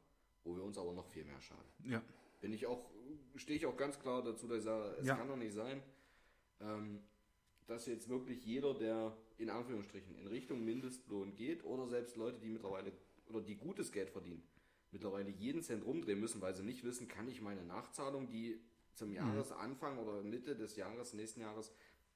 wo 0.44 0.56
wir 0.56 0.64
uns 0.64 0.76
aber 0.76 0.92
noch 0.92 1.06
viel 1.06 1.24
mehr 1.24 1.40
schaden. 1.40 1.72
Ja, 1.84 2.02
Bin 2.40 2.52
ich 2.52 2.66
auch, 2.66 2.90
stehe 3.36 3.56
ich 3.58 3.66
auch 3.66 3.76
ganz 3.76 3.98
klar 3.98 4.22
dazu, 4.22 4.46
dass 4.48 4.58
ich 4.58 4.64
sage, 4.64 4.96
es 5.00 5.06
Ja. 5.06 5.16
kann 5.16 5.28
doch 5.28 5.36
nicht 5.36 5.52
sein, 5.54 5.82
ähm, 6.60 7.00
dass 7.66 7.86
jetzt 7.86 8.08
wirklich 8.08 8.44
jeder, 8.44 8.74
der 8.74 9.16
in 9.38 9.50
Anführungsstrichen 9.50 10.14
in 10.16 10.26
Richtung 10.26 10.64
Mindestlohn 10.64 11.34
geht 11.34 11.64
oder 11.64 11.86
selbst 11.88 12.16
Leute, 12.16 12.38
die 12.38 12.48
mittlerweile 12.48 12.92
oder 13.26 13.40
die 13.40 13.56
gutes 13.56 13.92
Geld 13.92 14.10
verdienen, 14.10 14.42
mittlerweile 14.90 15.30
jeden 15.30 15.62
Cent 15.62 15.84
rumdrehen 15.84 16.20
müssen, 16.20 16.40
weil 16.40 16.54
sie 16.54 16.62
nicht 16.64 16.84
wissen, 16.84 17.08
kann 17.08 17.28
ich 17.28 17.40
meine 17.40 17.64
Nachzahlung, 17.64 18.28
die 18.28 18.60
zum 18.94 19.12
Jahresanfang 19.12 19.98
oder 19.98 20.22
Mitte 20.22 20.54
des 20.54 20.76
Jahres, 20.76 21.14
nächsten 21.14 21.40
Jahres 21.40 21.72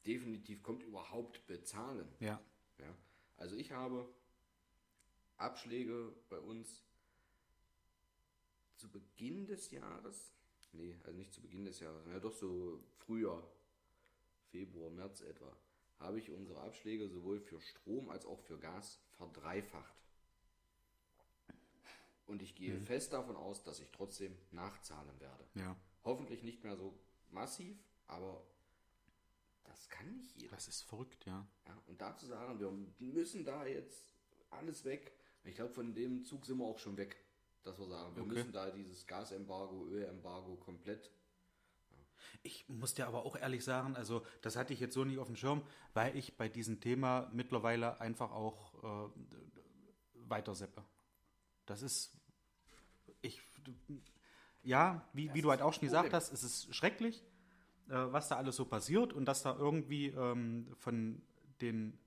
definitiv 0.06 0.62
kommt, 0.62 0.82
überhaupt 0.82 1.46
bezahlen. 1.46 2.06
ja, 2.20 2.40
Ja, 2.78 2.94
also 3.38 3.56
ich 3.56 3.72
habe 3.72 4.06
Abschläge 5.38 6.12
bei 6.28 6.38
uns 6.38 6.84
zu 8.76 8.90
Beginn 8.90 9.46
des 9.46 9.70
Jahres, 9.70 10.32
nee, 10.76 10.96
also 11.04 11.16
nicht 11.16 11.32
zu 11.32 11.40
Beginn 11.40 11.64
des 11.64 11.80
Jahres, 11.80 12.06
ja 12.06 12.18
doch 12.20 12.34
so 12.34 12.80
Frühjahr, 12.98 13.42
Februar, 14.50 14.90
März 14.90 15.20
etwa, 15.22 15.54
habe 15.98 16.18
ich 16.18 16.30
unsere 16.30 16.60
Abschläge 16.60 17.08
sowohl 17.08 17.40
für 17.40 17.60
Strom 17.60 18.10
als 18.10 18.26
auch 18.26 18.40
für 18.40 18.58
Gas 18.58 19.00
verdreifacht. 19.16 19.94
Und 22.26 22.42
ich 22.42 22.54
gehe 22.56 22.80
fest 22.80 23.12
davon 23.12 23.36
aus, 23.36 23.62
dass 23.62 23.78
ich 23.80 23.90
trotzdem 23.92 24.36
nachzahlen 24.50 25.20
werde. 25.20 25.44
ja. 25.54 25.76
Hoffentlich 26.04 26.44
nicht 26.44 26.62
mehr 26.62 26.76
so 26.76 26.96
massiv, 27.30 27.76
aber 28.06 28.46
das 29.64 29.88
kann 29.88 30.16
nicht 30.16 30.40
jeder. 30.40 30.54
Das 30.54 30.68
ist 30.68 30.82
verrückt, 30.82 31.24
ja. 31.26 31.44
Ja, 31.66 31.82
und 31.88 32.00
dazu 32.00 32.26
sagen, 32.26 32.60
wir 32.60 32.70
müssen 33.12 33.44
da 33.44 33.66
jetzt 33.66 34.14
alles 34.50 34.84
weg. 34.84 35.12
Ich 35.42 35.56
glaube, 35.56 35.72
von 35.72 35.94
dem 35.94 36.24
Zug 36.24 36.46
sind 36.46 36.58
wir 36.58 36.64
auch 36.64 36.78
schon 36.78 36.96
weg, 36.96 37.16
dass 37.66 37.78
wir 37.78 37.86
sagen, 37.86 38.14
wir 38.16 38.22
Okay. 38.22 38.34
müssen 38.34 38.52
da 38.52 38.70
dieses 38.70 39.06
Gasembargo, 39.06 39.86
Ölembargo 39.88 40.56
komplett. 40.56 41.10
Ich 42.42 42.68
muss 42.68 42.94
dir 42.94 43.06
aber 43.06 43.24
auch 43.24 43.36
ehrlich 43.36 43.64
sagen, 43.64 43.96
also 43.96 44.24
das 44.42 44.56
hatte 44.56 44.72
ich 44.72 44.80
jetzt 44.80 44.94
so 44.94 45.04
nicht 45.04 45.18
auf 45.18 45.26
dem 45.26 45.36
Schirm, 45.36 45.62
weil 45.94 46.16
ich 46.16 46.36
bei 46.36 46.48
diesem 46.48 46.80
Thema 46.80 47.28
mittlerweile 47.32 48.00
einfach 48.00 48.30
auch 48.32 48.74
äh, 49.08 49.10
weiterseppe. 50.14 50.84
Das 51.66 51.82
ist, 51.82 52.16
ich, 53.22 53.40
ja, 54.62 55.06
wie, 55.12 55.32
wie 55.34 55.42
du 55.42 55.50
halt 55.50 55.62
auch 55.62 55.72
schon 55.72 55.82
gesagt 55.82 56.12
hast, 56.12 56.32
es 56.32 56.42
ist 56.42 56.74
schrecklich, 56.74 57.24
äh, 57.88 57.92
was 57.94 58.28
da 58.28 58.36
alles 58.36 58.56
so 58.56 58.64
passiert 58.64 59.12
und 59.12 59.24
dass 59.26 59.42
da 59.42 59.56
irgendwie 59.56 60.08
ähm, 60.08 60.68
von 60.78 61.22
den 61.60 61.98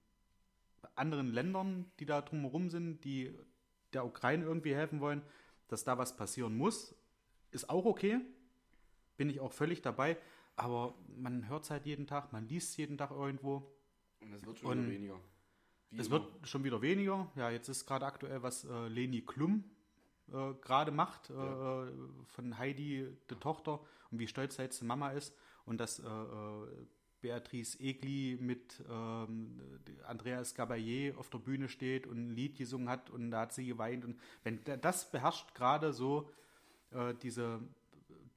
anderen 0.95 1.31
Ländern, 1.31 1.91
die 1.99 2.05
da 2.05 2.21
drumherum 2.21 2.69
sind, 2.69 3.03
die 3.03 3.33
der 3.93 4.05
Ukraine 4.05 4.43
irgendwie 4.45 4.75
helfen 4.75 4.99
wollen, 5.01 5.23
dass 5.69 5.83
da 5.85 5.97
was 5.97 6.15
passieren 6.17 6.55
muss, 6.57 6.93
ist 7.51 7.69
auch 7.69 7.85
okay 7.85 8.19
bin 9.17 9.29
ich 9.29 9.41
auch 9.41 9.51
völlig 9.51 9.81
dabei. 9.81 10.17
Aber 10.55 10.95
man 11.17 11.49
hört 11.49 11.65
es 11.65 11.69
halt 11.71 11.85
jeden 11.85 12.07
Tag, 12.07 12.31
man 12.31 12.47
liest 12.47 12.71
es 12.71 12.77
jeden 12.77 12.97
Tag 12.97 13.11
irgendwo. 13.11 13.69
Und 14.21 14.31
es 14.33 14.45
wird 14.45 14.59
schon 14.59 14.71
Und 14.71 14.79
wieder 14.85 14.91
weniger. 14.93 15.19
Wie 15.91 15.99
Es 15.99 16.07
immer. 16.07 16.21
wird 16.21 16.47
schon 16.47 16.63
wieder 16.63 16.81
weniger. 16.81 17.29
Ja, 17.35 17.49
jetzt 17.49 17.67
ist 17.67 17.85
gerade 17.85 18.05
aktuell, 18.05 18.41
was 18.43 18.63
äh, 18.63 18.87
Leni 18.87 19.21
Klum 19.21 19.65
äh, 20.31 20.53
gerade 20.61 20.91
macht, 20.91 21.29
äh, 21.31 21.33
Ja. 21.33 21.87
von 22.27 22.57
Heidi, 22.57 23.07
der 23.29 23.39
Tochter, 23.41 23.81
und 24.09 24.19
wie 24.19 24.27
stolz 24.27 24.55
sie 24.55 24.61
jetzt 24.63 24.81
Mama 24.83 25.11
ist. 25.11 25.35
Und 25.65 25.79
dass 25.81 25.99
äh, 25.99 26.07
äh, 26.07 26.67
Beatrice 27.21 27.79
Egli 27.79 28.37
mit 28.39 28.83
ähm, 28.89 29.59
Andreas 30.05 30.55
Gabayé 30.55 31.15
auf 31.15 31.29
der 31.29 31.39
Bühne 31.39 31.69
steht 31.69 32.07
und 32.07 32.17
ein 32.17 32.35
Lied 32.35 32.57
gesungen 32.57 32.89
hat 32.89 33.09
und 33.09 33.31
da 33.31 33.41
hat 33.41 33.53
sie 33.53 33.65
geweint. 33.65 34.05
Und 34.05 34.19
wenn 34.43 34.59
das 34.63 35.11
beherrscht 35.11 35.53
gerade 35.53 35.93
so 35.93 36.29
äh, 36.91 37.13
diese, 37.21 37.59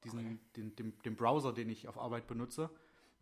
diesen, 0.05 0.41
den, 0.57 0.75
den, 0.77 0.99
den 1.03 1.17
Browser, 1.17 1.53
den 1.53 1.71
ich 1.71 1.89
auf 1.89 1.99
Arbeit 1.99 2.27
benutze, 2.27 2.71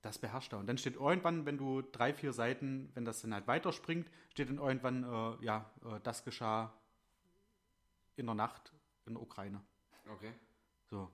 das 0.02 0.18
beherrscht 0.18 0.52
er. 0.52 0.58
Und 0.58 0.66
dann 0.66 0.78
steht 0.78 0.96
irgendwann, 0.96 1.44
wenn 1.44 1.58
du 1.58 1.82
drei, 1.82 2.14
vier 2.14 2.32
Seiten, 2.32 2.90
wenn 2.94 3.04
das 3.04 3.20
dann 3.20 3.34
halt 3.34 3.46
weiterspringt, 3.46 4.10
steht 4.30 4.48
dann 4.48 4.58
irgendwann, 4.58 5.04
äh, 5.04 5.44
ja, 5.44 5.70
äh, 5.84 6.00
das 6.02 6.24
geschah 6.24 6.72
in 8.16 8.26
der 8.26 8.34
Nacht 8.34 8.72
in 9.06 9.14
der 9.14 9.22
Ukraine. 9.22 9.60
Okay. 10.10 10.32
So. 10.88 11.10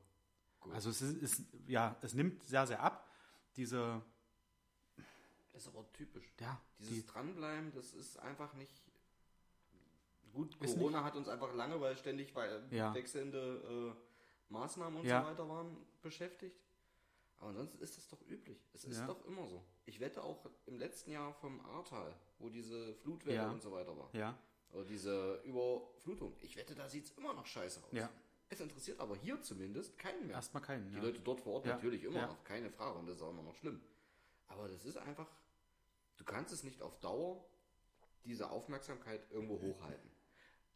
Gut. 0.61 0.73
Also 0.75 0.91
es 0.91 1.03
ist, 1.03 1.23
ist, 1.23 1.43
ja, 1.67 1.97
es 2.01 2.15
nimmt 2.15 2.43
sehr, 2.45 2.67
sehr 2.67 2.83
ab. 2.83 3.11
Diese, 3.57 4.03
ist 5.57 5.69
aber 5.69 5.85
typisch. 5.93 6.33
ja, 6.41 6.61
Dieses 6.79 6.95
die, 6.95 7.07
Dranbleiben, 7.07 7.73
das 7.73 7.93
ist 7.95 8.19
einfach 8.19 8.53
nicht. 8.55 8.83
Gut, 10.33 10.59
Corona 10.61 11.03
hat 11.03 11.17
uns 11.17 11.29
einfach 11.29 11.55
lange, 11.55 11.81
weil 11.81 11.97
ständig 11.97 12.35
weil 12.35 12.63
Ja. 12.71 12.93
wechselnde 12.95 13.95
äh, 13.97 14.53
Maßnahmen 14.53 15.01
und 15.01 15.07
Ja. 15.07 15.23
so 15.23 15.29
weiter 15.31 15.49
waren, 15.49 15.77
beschäftigt. 16.03 16.61
Aber 17.39 17.51
ansonsten 17.51 17.83
ist 17.83 17.97
das 17.97 18.09
doch 18.09 18.21
üblich. 18.29 18.59
Es 18.75 18.85
ist 18.85 18.99
Ja. 18.99 19.07
doch 19.07 19.25
immer 19.27 19.47
so. 19.47 19.63
Ich 19.87 19.99
wette 20.01 20.23
auch 20.23 20.47
im 20.67 20.79
letzten 20.79 21.11
Jahr 21.13 21.33
vom 21.35 21.61
Ahrtal, 21.65 22.15
wo 22.39 22.49
diese 22.49 22.95
Flutwelle 22.97 23.37
Ja. 23.37 23.51
und 23.51 23.63
so 23.63 23.73
weiter 23.73 23.97
war. 23.97 24.09
ja, 24.15 24.37
Oder 24.73 24.85
diese 24.85 25.41
Überflutung. 25.45 26.35
Ich 26.43 26.57
wette, 26.57 26.75
da 26.75 26.89
sieht 26.89 27.07
es 27.07 27.11
immer 27.13 27.33
noch 27.33 27.47
scheiße 27.47 27.83
aus. 27.85 27.93
Ja. 27.93 28.11
Es 28.49 28.61
interessiert 28.61 29.01
aber 29.01 29.17
hier 29.17 29.41
zumindest 29.43 29.97
keinen 29.97 30.27
mehr. 30.27 30.37
erstmal 30.37 30.63
keinen. 30.63 30.91
Die. 30.91 30.97
Leute 30.99 31.21
dort 31.21 31.41
vor 31.41 31.55
Ort 31.55 31.67
natürlich 31.67 32.05
immer 32.05 32.27
noch, 32.27 32.45
keine 32.45 32.71
Frage, 32.71 32.99
und 32.99 33.07
das 33.07 33.17
ist 33.17 33.23
auch 33.23 33.31
immer 33.31 33.43
noch 33.43 33.55
schlimm. 33.57 33.81
Aber 34.49 34.69
das 34.69 34.85
ist 34.85 34.97
einfach, 34.99 35.27
du 36.17 36.25
kannst 36.25 36.53
es 36.53 36.63
nicht 36.65 36.83
auf 36.83 36.99
Dauer 37.01 37.45
diese 38.25 38.51
Aufmerksamkeit 38.51 39.21
irgendwo 39.31 39.61
hochhalten. 39.61 40.11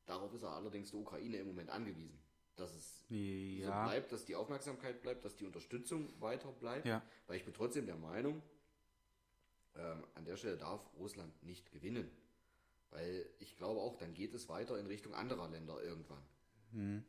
Darauf 0.07 0.33
ist 0.35 0.43
er 0.43 0.51
allerdings 0.51 0.91
der 0.91 1.01
Ukraine 1.01 1.37
im 1.39 1.47
Moment 1.49 1.71
angewiesen. 1.71 2.19
Dass 2.57 2.75
es 2.75 3.09
so 3.09 3.15
Ja, 3.15 3.85
bleibt, 3.85 4.13
dass 4.13 4.25
die 4.25 4.37
Aufmerksamkeit 4.37 5.03
bleibt, 5.03 5.25
dass 5.25 5.37
die 5.37 5.45
Unterstützung 5.47 6.09
weiter 6.21 6.53
bleibt. 6.53 6.87
Ja. 6.87 7.03
Weil 7.27 7.37
ich 7.39 7.45
bin 7.45 7.55
trotzdem 7.55 7.87
der 7.87 7.97
Meinung, 7.97 8.43
ähm, 9.77 10.05
an 10.15 10.25
der 10.25 10.37
Stelle 10.37 10.57
darf 10.57 10.81
Russland 10.99 11.43
nicht 11.43 11.71
gewinnen. 11.73 12.11
Weil 12.91 13.29
ich 13.39 13.57
glaube 13.57 13.81
auch, 13.81 13.97
dann 13.97 14.15
geht 14.15 14.35
es 14.35 14.49
weiter 14.49 14.79
in 14.79 14.87
Richtung 14.87 15.15
anderer 15.15 15.49
Länder 15.49 15.81
irgendwann. 15.83 16.23
Hm. 16.73 17.05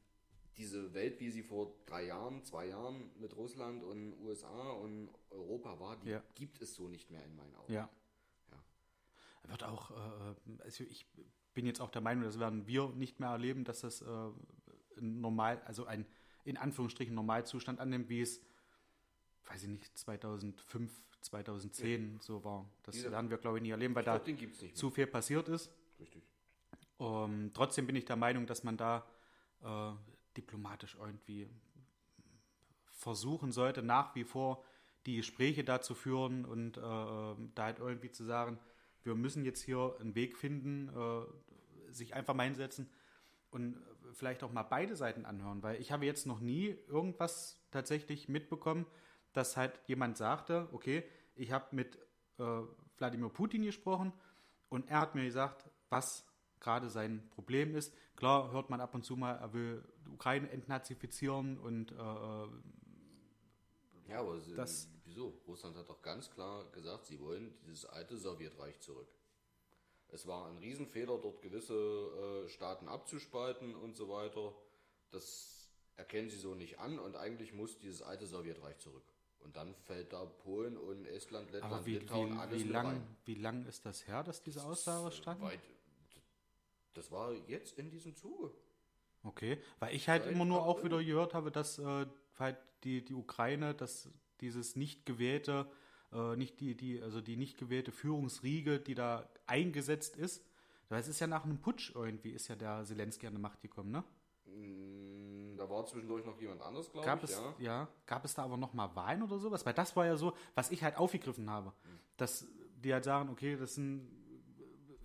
Diese 0.58 0.94
Welt, 0.94 1.20
wie 1.20 1.32
sie 1.32 1.44
vor 1.44 1.74
drei 1.86 2.06
Jahren, 2.06 2.44
zwei 2.44 2.68
Jahren 2.68 3.10
mit 3.20 3.36
Russland 3.36 3.84
und 3.84 4.14
USA 4.22 4.70
und 4.72 5.10
Europa 5.32 5.80
war, 5.80 5.98
die 5.98 6.10
Ja. 6.10 6.24
gibt 6.36 6.62
es 6.62 6.76
so 6.76 6.88
nicht 6.88 7.10
mehr 7.10 7.24
in 7.24 7.36
meinen 7.36 7.56
Augen. 7.56 7.74
ja. 7.74 7.90
Ja. 9.44 9.52
Wird 9.52 9.64
auch, 9.64 9.92
äh, 9.92 10.62
also 10.64 10.84
ich 10.84 11.06
bin 11.54 11.66
jetzt 11.66 11.82
auch 11.82 11.90
der 11.92 12.02
Meinung, 12.02 12.24
das 12.24 12.40
werden 12.40 12.68
wir 12.68 12.90
nicht 12.90 13.20
mehr 13.20 13.30
erleben, 13.30 13.64
dass 13.64 13.82
das 13.82 14.02
äh, 14.02 14.30
normal, 15.00 15.62
also 15.66 15.86
ein 15.86 16.06
in 16.44 16.58
Anführungsstrichen 16.58 17.14
Normalzustand 17.14 17.80
annimmt, 17.80 18.10
wie 18.10 18.22
es, 18.22 18.42
weiß 19.46 19.64
ich 19.64 19.70
nicht, 19.70 19.98
2005, 19.98 20.92
2010 21.22 22.20
so 22.20 22.44
war. 22.44 22.66
Das 22.84 22.96
Dieser- 22.96 23.12
werden 23.12 23.30
wir, 23.30 23.38
glaube 23.38 23.58
ich, 23.58 23.64
nie 23.64 23.70
erleben, 23.70 23.94
weil 23.94 24.02
Ich 24.02 24.06
da 24.06 24.74
zu 24.74 24.90
viel 24.90 25.06
passiert 25.08 25.50
ist. 25.50 25.72
Richtig. 26.00 26.24
Ähm, 27.00 27.52
trotzdem 27.54 27.86
bin 27.86 27.96
ich 27.96 28.06
der 28.06 28.16
Meinung, 28.16 28.48
dass 28.48 28.64
man 28.64 28.76
da 28.78 29.06
äh, 29.64 29.92
diplomatisch 30.36 30.96
irgendwie 31.00 31.48
versuchen 32.92 33.52
sollte, 33.52 33.82
nach 33.84 34.16
wie 34.16 34.24
vor 34.24 34.64
die 35.06 35.18
Gespräche 35.18 35.64
dazu 35.64 35.94
führen 35.96 36.46
und 36.46 36.78
äh, 36.78 36.82
da 36.82 37.36
halt 37.58 37.80
irgendwie 37.80 38.12
zu 38.12 38.24
sagen, 38.24 38.60
wir 39.04 39.16
müssen 39.16 39.44
jetzt 39.46 39.62
hier 39.62 39.96
einen 40.00 40.16
Weg 40.16 40.38
finden, 40.38 40.90
äh, 40.90 41.94
sich 41.94 42.14
einfach 42.14 42.34
mal 42.34 42.44
hinsetzen 42.44 42.90
und 43.50 43.78
vielleicht 44.14 44.44
auch 44.44 44.52
mal 44.52 44.64
beide 44.64 44.96
Seiten 44.96 45.26
anhören, 45.26 45.62
weil 45.64 45.80
ich 45.82 45.92
habe 45.92 46.06
jetzt 46.06 46.26
noch 46.26 46.40
nie 46.40 46.78
irgendwas 46.88 47.62
tatsächlich 47.72 48.30
mitbekommen, 48.30 48.86
dass 49.34 49.58
halt 49.58 49.80
jemand 49.88 50.18
sagte, 50.18 50.68
okay, 50.72 51.04
ich 51.36 51.52
habe 51.52 51.76
mit 51.76 51.98
äh, 52.38 52.62
Wladimir 52.98 53.30
Putin 53.30 53.64
gesprochen 53.64 54.14
und 54.70 54.90
er 54.90 55.02
hat 55.02 55.16
mir 55.16 55.24
gesagt, 55.24 55.70
was 55.90 56.26
gerade 56.60 56.90
sein 56.90 57.28
Problem 57.32 57.76
ist. 57.76 57.94
Klar 58.16 58.52
hört 58.52 58.70
man 58.70 58.80
ab 58.82 58.94
und 58.94 59.04
zu 59.04 59.16
mal, 59.18 59.34
er 59.34 59.54
will 59.54 59.84
die 60.06 60.10
Ukraine 60.10 60.50
entnazifizieren 60.52 61.58
und 61.58 61.92
äh, 61.92 61.96
Ja, 64.10 64.20
aber 64.20 64.38
Das- 64.56 64.90
wieso? 65.12 65.34
Russland 65.48 65.76
hat 65.78 65.90
doch 65.90 66.02
ganz 66.02 66.30
klar 66.32 66.66
gesagt, 66.72 67.06
sie 67.06 67.20
wollen 67.20 67.54
dieses 67.66 67.86
alte 67.86 68.18
Sowjetreich 68.18 68.80
zurück. 68.80 69.08
Es 70.08 70.26
war 70.28 70.48
ein 70.48 70.58
Riesenfehler, 70.58 71.18
dort 71.20 71.42
gewisse 71.42 71.74
äh, 72.46 72.50
Staaten 72.50 72.88
abzuspalten 72.88 73.76
und 73.76 73.96
so 73.96 74.10
weiter. 74.10 74.54
Das 75.12 75.70
erkennen 75.98 76.30
sie 76.30 76.38
so 76.38 76.56
nicht 76.56 76.80
an 76.80 76.98
und 77.00 77.16
eigentlich 77.16 77.54
muss 77.54 77.78
dieses 77.78 78.02
alte 78.02 78.26
Sowjetreich 78.26 78.78
zurück. 78.80 79.04
Und 79.40 79.56
dann 79.58 79.74
fällt 79.76 80.14
da 80.14 80.24
Polen 80.26 80.78
und 80.78 81.06
Estland, 81.08 81.48
Aber 81.50 81.58
Lettland, 81.58 81.86
wie, 81.86 81.98
Litauen 81.98 82.34
wie, 82.34 82.38
alles 82.38 82.64
wie, 82.64 82.68
lang, 82.68 82.86
rein. 82.86 83.18
wie 83.26 83.36
lang 83.36 83.66
ist 83.66 83.86
das 83.86 84.08
her, 84.08 84.24
dass 84.24 84.42
diese 84.42 84.64
Aussage 84.64 85.12
stand? 85.12 85.42
weit- 85.42 85.60
Das 86.94 87.10
war 87.12 87.34
jetzt 87.48 87.78
in 87.78 87.90
diesem 87.90 88.16
Zuge. 88.16 88.52
Okay, 89.24 89.60
weil 89.80 89.96
ich 89.96 90.08
halt 90.10 90.24
Seit 90.24 90.34
immer 90.34 90.46
nur 90.46 90.64
auch 90.66 90.84
wieder 90.84 91.04
gehört 91.04 91.34
habe, 91.34 91.52
dass 91.52 91.80
äh, 91.80 92.06
halt 92.38 92.58
die, 92.84 93.04
die 93.06 93.14
Ukraine, 93.14 93.74
dass 93.76 94.10
dieses 94.42 94.76
nicht 94.76 95.06
gewählte, 95.06 95.70
äh, 96.12 96.36
nicht 96.36 96.60
die, 96.60 96.76
die, 96.76 97.02
also 97.02 97.22
die 97.22 97.38
nicht 97.38 97.58
gewählte 97.58 97.92
Führungsriege, 97.92 98.80
die 98.80 98.96
da 98.96 99.30
eingesetzt 99.48 100.18
ist, 100.18 100.44
es 100.90 101.08
ist 101.08 101.20
ja 101.22 101.28
nach 101.28 101.46
einem 101.46 101.60
Putsch 101.60 101.94
irgendwie, 101.96 102.32
ist 102.32 102.50
ja 102.50 102.56
der 102.56 102.84
Zelensky 102.84 103.26
an 103.28 103.34
die 103.36 103.40
Macht 103.42 103.62
gekommen, 103.62 103.92
ne? 103.92 104.04
Mm, 104.46 105.56
Da 105.58 105.70
war 105.70 105.86
zwischendurch 105.86 106.26
noch 106.26 106.40
jemand 106.42 106.62
anders, 106.62 106.92
glaube 106.92 107.06
Gab 107.06 107.24
ich. 107.24 107.30
es, 107.30 107.38
ja. 107.38 107.56
ja. 107.60 107.88
gab 108.06 108.26
es 108.26 108.34
da 108.34 108.44
aber 108.44 108.58
noch 108.58 108.74
mal 108.74 108.94
Wahlen 108.96 109.24
oder 109.24 109.40
sowas? 109.40 109.66
Weil 109.66 109.74
das 109.74 109.96
war 109.96 110.06
ja 110.06 110.18
so, 110.18 110.34
was 110.56 110.72
ich 110.72 110.84
halt 110.84 110.98
aufgegriffen 110.98 111.50
habe. 111.50 111.72
Dass 112.18 112.46
die 112.76 112.94
halt 112.94 113.06
sagen, 113.06 113.30
okay, 113.30 113.56
das 113.56 113.76
sind, 113.76 114.10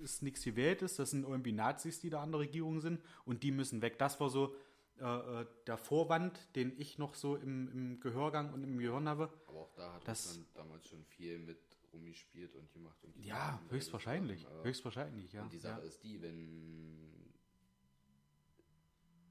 ist 0.01 0.22
nichts 0.22 0.42
gewähltes, 0.42 0.96
das 0.96 1.11
sind 1.11 1.25
irgendwie 1.25 1.53
Nazis, 1.53 2.01
die 2.01 2.11
da 2.11 2.22
an 2.22 2.33
der 2.33 2.40
Regierung 2.40 2.81
sind 2.81 3.01
und 3.25 3.42
die 3.42 3.53
müssen 3.53 3.81
weg. 3.81 3.99
Das 3.99 4.18
war 4.18 4.29
so 4.29 4.55
äh, 5.00 5.40
äh, 5.42 5.46
der 5.66 5.76
Vorwand, 5.76 6.54
den 6.56 6.78
ich 6.80 6.98
noch 6.98 7.14
so 7.14 7.37
im, 7.37 7.68
im 7.70 8.00
Gehörgang 8.00 8.52
und 8.52 8.62
im 8.64 8.78
Gehirn 8.78 9.09
habe. 9.09 9.30
Aber 9.46 9.61
auch 9.61 9.72
da 9.74 9.92
hat 9.94 10.06
Das- 10.09 10.26
Russland 10.28 10.48
damals 10.54 10.87
schon 10.88 11.04
viel 11.04 11.38
mit 11.38 11.59
rumgespielt 11.92 12.54
und 12.56 12.70
gemacht. 12.72 13.02
Und 13.04 13.16
die 13.16 13.24
Ja, 13.26 13.61
höchstwahrscheinlich. 13.70 14.44
äh, 14.44 14.64
Höchstwahrscheinlich, 14.64 15.32
ja. 15.32 15.42
Und 15.42 15.52
die 15.52 15.59
Sache 15.59 15.80
ja. 15.80 15.87
ist 15.87 16.02
die, 16.02 16.20
wenn, 16.20 17.32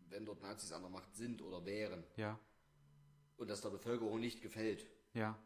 wenn 0.09 0.25
dort 0.25 0.41
Nazis 0.41 0.71
an 0.71 0.81
der 0.81 0.89
Macht 0.89 1.13
sind 1.15 1.41
oder 1.41 1.65
wären 1.65 2.03
Ja, 2.15 2.39
und 3.37 3.49
das 3.49 3.61
der 3.61 3.69
Bevölkerung 3.69 4.19
nicht 4.19 4.41
gefällt, 4.41 4.87
ja, 5.13 5.37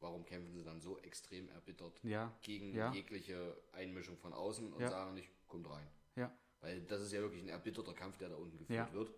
warum 0.00 0.24
kämpfen 0.24 0.54
sie 0.54 0.62
dann 0.64 0.80
so 0.80 0.98
extrem 0.98 1.48
erbittert 1.48 1.98
ja, 2.04 2.32
gegen 2.42 2.72
jegliche 2.92 3.56
Einmischung 3.72 4.16
von 4.18 4.32
außen 4.32 4.72
und 4.72 4.80
sagen 4.88 5.14
nicht, 5.14 5.30
kommt 5.46 5.68
rein. 5.68 5.86
ja, 6.16 6.32
Weil 6.60 6.82
das 6.82 7.00
ist 7.02 7.12
ja 7.12 7.20
wirklich 7.20 7.42
ein 7.42 7.48
erbitterter 7.48 7.94
Kampf, 7.94 8.18
der 8.18 8.28
da 8.28 8.36
unten 8.36 8.58
geführt 8.58 8.92
wird. 8.92 9.12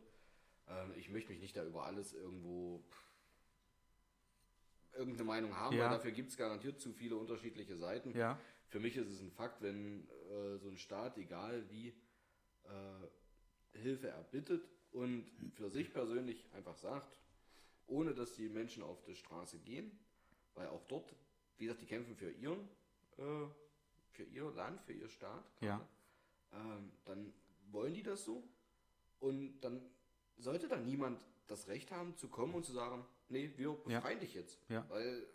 Ähm, 0.70 0.92
ich 0.96 1.10
möchte 1.10 1.30
mich 1.32 1.40
nicht 1.40 1.56
da 1.56 1.64
über 1.64 1.84
alles 1.84 2.12
irgendwo 2.14 2.82
irgendeine 4.92 5.24
Meinung 5.24 5.56
haben, 5.56 5.76
Ja. 5.76 5.84
weil 5.84 5.90
dafür 5.90 6.10
gibt 6.12 6.30
es 6.30 6.36
garantiert 6.36 6.80
zu 6.80 6.92
viele 6.92 7.16
unterschiedliche 7.16 7.76
Seiten. 7.76 8.16
ja, 8.16 8.38
Für 8.68 8.80
mich 8.80 8.96
ist 8.96 9.08
es 9.08 9.20
ein 9.20 9.30
Fakt, 9.32 9.62
wenn 9.62 10.08
äh, 10.30 10.58
so 10.58 10.68
ein 10.68 10.76
Staat, 10.78 11.16
egal 11.18 11.68
wie, 11.70 11.88
äh, 12.64 13.78
Hilfe 13.78 14.08
erbittet 14.08 14.68
und 14.92 15.28
für 15.54 15.70
sich 15.70 15.92
persönlich 15.92 16.48
einfach 16.52 16.76
sagt, 16.76 17.16
ohne 17.86 18.14
dass 18.14 18.34
die 18.34 18.48
Menschen 18.48 18.82
auf 18.82 19.02
die 19.04 19.14
Straße 19.16 19.58
gehen, 19.60 19.98
weil 20.54 20.68
auch 20.68 20.84
dort, 20.86 21.14
wie 21.56 21.64
gesagt, 21.64 21.82
die 21.82 21.86
kämpfen 21.86 22.14
für 22.16 22.30
ihren, 22.30 22.68
äh, 23.18 23.46
für 24.12 24.24
ihr 24.24 24.50
Land, 24.52 24.80
für 24.82 24.92
ihr 24.92 25.08
Staat, 25.08 25.44
Ja. 25.60 25.86
ähm, 26.52 26.92
dann 27.04 27.32
wollen 27.70 27.94
die 27.94 28.02
das 28.02 28.24
so 28.24 28.42
und 29.20 29.60
dann 29.60 29.80
sollte 30.38 30.68
da 30.68 30.76
niemand 30.76 31.20
das 31.48 31.68
Recht 31.68 31.90
haben 31.90 32.16
zu 32.16 32.28
kommen 32.28 32.54
und 32.54 32.64
zu 32.64 32.72
sagen, 32.72 33.04
nee, 33.28 33.52
wir 33.56 33.76
Ja. 33.86 33.98
befreien 34.00 34.20
dich 34.20 34.34
jetzt, 34.34 34.58
Ja. 34.68 34.84
weil 34.88 35.26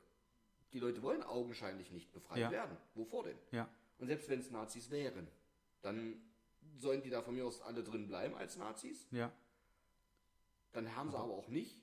die 0.73 0.79
Leute 0.79 1.01
wollen 1.01 1.23
augenscheinlich 1.23 1.91
nicht 1.91 2.11
befreit 2.11 2.39
Ja. 2.39 2.51
werden. 2.51 2.77
Wovor 2.95 3.23
denn? 3.23 3.37
ja, 3.51 3.69
Und 3.99 4.07
selbst 4.07 4.29
wenn 4.29 4.39
es 4.39 4.51
Nazis 4.51 4.89
wären, 4.91 5.27
dann 5.81 6.21
sollen 6.77 7.01
die 7.01 7.09
da 7.09 7.21
von 7.21 7.35
mir 7.35 7.45
aus 7.45 7.61
alle 7.61 7.83
drin 7.83 8.07
bleiben 8.07 8.35
als 8.35 8.57
Nazis. 8.57 9.07
ja, 9.11 9.31
Dann 10.73 10.95
haben 10.95 11.09
sie 11.11 11.17
aber 11.17 11.33
auch 11.33 11.47
nicht 11.47 11.77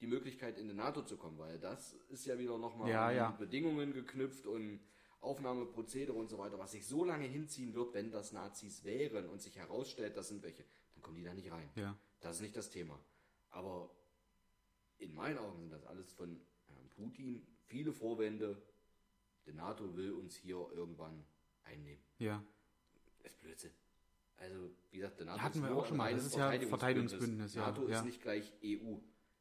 die 0.00 0.06
Möglichkeit, 0.06 0.56
in 0.56 0.66
die 0.68 0.74
NATO 0.74 1.02
zu 1.02 1.18
kommen, 1.18 1.38
weil 1.38 1.58
das 1.58 1.92
ist 2.08 2.24
ja 2.24 2.38
wieder 2.38 2.56
nochmal 2.56 2.88
Ja, 2.90 3.08
an 3.08 3.16
ja. 3.16 3.30
Bedingungen 3.32 3.92
geknüpft 3.92 4.46
und 4.46 4.80
Aufnahmeprozedere 5.20 6.16
und 6.16 6.30
so 6.30 6.38
weiter, 6.38 6.58
was 6.58 6.72
sich 6.72 6.86
so 6.86 7.04
lange 7.04 7.26
hinziehen 7.26 7.74
wird, 7.74 7.92
wenn 7.92 8.10
das 8.10 8.32
Nazis 8.32 8.84
wären 8.84 9.28
und 9.28 9.42
sich 9.42 9.56
herausstellt, 9.58 10.16
das 10.16 10.28
sind 10.28 10.42
welche, 10.42 10.62
dann 10.62 10.70
kommen 11.10 11.18
die 11.18 11.24
da 11.24 11.34
nicht 11.34 11.50
rein. 11.50 11.68
ja, 11.74 11.98
Das 12.20 12.36
ist 12.36 12.42
nicht 12.42 12.56
das 12.56 12.70
Thema. 12.70 12.98
Aber 13.50 13.90
in 14.98 15.12
meinen 15.12 15.38
Augen 15.38 15.58
sind 15.58 15.72
das 15.72 15.84
alles 15.84 16.12
von 16.12 16.40
Herrn 16.68 16.88
Putin 16.90 17.44
viele 17.64 17.92
Vorwände. 17.92 18.62
Die 19.44 19.52
NATO 19.52 19.96
will 19.96 20.12
uns 20.12 20.36
hier 20.36 20.68
irgendwann 20.72 21.24
einnehmen. 21.64 22.02
ja. 22.18 22.42
Das 23.22 23.32
ist 23.32 23.40
Blödsinn. 23.40 23.72
Also, 24.38 24.70
wie 24.90 24.96
gesagt, 24.96 25.18
der 25.18 25.26
NATO 25.26 25.42
Hatten 25.42 25.58
ist 25.58 25.64
wir 25.68 25.76
auch 25.76 25.84
schon 25.84 25.98
mal. 25.98 26.14
Das 26.14 26.24
ist 26.24 26.34
ja 26.34 26.50
Verteidigungsbündnis, 26.50 27.54
ja, 27.54 27.66
NATO 27.66 27.86
ja. 27.86 27.98
ist 27.98 28.06
nicht 28.06 28.22
gleich 28.22 28.54
EU. 28.64 28.96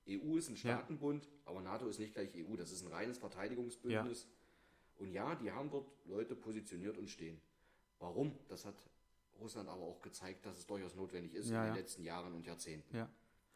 EU 0.09 0.35
ist 0.35 0.49
ein 0.49 0.57
Staatenbund, 0.57 1.29
aber 1.45 1.61
NATO 1.61 1.87
ist 1.87 1.99
nicht 1.99 2.13
gleich 2.13 2.35
EU. 2.35 2.57
Das 2.57 2.73
ist 2.73 2.81
ein 2.83 2.91
reines 2.91 3.19
Verteidigungsbündnis. 3.19 4.27
Und 4.97 5.13
ja, 5.13 5.35
die 5.35 5.51
haben 5.51 5.69
dort 5.69 5.87
Leute 6.05 6.35
positioniert 6.35 6.97
und 6.97 7.09
stehen. 7.09 7.39
Warum? 7.99 8.37
Das 8.49 8.65
hat 8.65 8.75
Russland 9.39 9.69
aber 9.69 9.81
auch 9.81 10.01
gezeigt, 10.01 10.45
dass 10.45 10.57
es 10.57 10.67
durchaus 10.67 10.95
notwendig 10.95 11.33
ist 11.35 11.49
Ja, 11.49 11.61
in 11.61 11.67
ja. 11.67 11.73
den 11.73 11.79
letzten 11.79 12.03
Jahren 12.03 12.33
und 12.33 12.45
Jahrzehnten. 12.45 12.95
ja. 12.95 13.09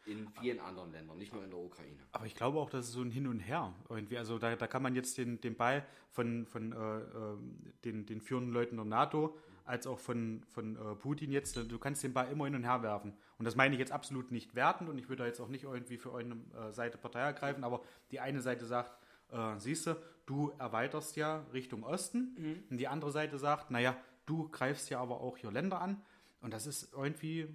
In 0.05 0.27
vielen 0.41 0.59
anderen 0.59 0.91
Ländern, 0.91 1.17
nicht 1.17 1.31
nur 1.31 1.45
in 1.45 1.49
der 1.49 1.59
Ukraine. 1.59 1.97
Aber 2.11 2.25
ich 2.25 2.35
glaube 2.35 2.59
auch, 2.59 2.69
dass 2.69 2.87
es 2.87 2.91
so 2.91 3.01
ein 3.01 3.09
Hin 3.09 3.25
und 3.25 3.39
Her 3.39 3.73
irgendwie, 3.87 4.17
also 4.17 4.37
da, 4.37 4.53
da 4.57 4.67
kann 4.67 4.83
man 4.83 4.95
jetzt 4.95 5.17
den, 5.17 5.39
den 5.39 5.55
Ball 5.55 5.85
von, 6.11 6.45
von 6.45 6.73
äh, 6.73 6.75
ähm, 6.75 7.73
den, 7.85 8.05
den 8.05 8.19
führenden 8.19 8.51
Leuten 8.53 8.75
der 8.75 8.83
NATO 8.83 9.37
als 9.63 9.87
auch 9.87 9.99
von, 9.99 10.43
von 10.49 10.75
äh, 10.75 10.95
Putin 10.95 11.31
jetzt, 11.31 11.55
du 11.55 11.79
kannst 11.79 12.03
den 12.03 12.11
Ball 12.11 12.29
immer 12.29 12.43
hin 12.43 12.55
und 12.55 12.65
her 12.65 12.83
werfen. 12.83 13.13
Und 13.37 13.45
das 13.45 13.55
meine 13.55 13.75
ich 13.75 13.79
jetzt 13.79 13.93
absolut 13.93 14.29
nicht 14.29 14.55
wertend 14.55 14.89
und 14.89 14.97
ich 14.97 15.07
würde 15.07 15.23
da 15.23 15.25
jetzt 15.27 15.39
auch 15.39 15.47
nicht 15.47 15.63
irgendwie 15.63 15.97
für 15.97 16.13
eine 16.17 16.35
äh, 16.53 16.73
Seite 16.73 16.97
Partei 16.97 17.21
ergreifen, 17.21 17.63
aber 17.63 17.81
die 18.11 18.19
eine 18.19 18.41
Seite 18.41 18.65
sagt, 18.65 18.91
äh, 19.31 19.57
siehst 19.57 19.87
du, 19.87 19.95
du 20.25 20.51
erweiterst 20.59 21.15
ja 21.15 21.45
Richtung 21.53 21.83
Osten 21.83 22.65
und 22.69 22.77
die 22.77 22.89
andere 22.89 23.11
Seite 23.13 23.37
sagt, 23.37 23.71
naja, 23.71 23.95
du 24.25 24.49
greifst 24.49 24.89
ja 24.89 24.99
aber 24.99 25.21
auch 25.21 25.37
hier 25.37 25.51
Länder 25.51 25.81
an 25.81 26.03
und 26.41 26.51
das 26.53 26.65
ist 26.67 26.91
irgendwie, 26.93 27.47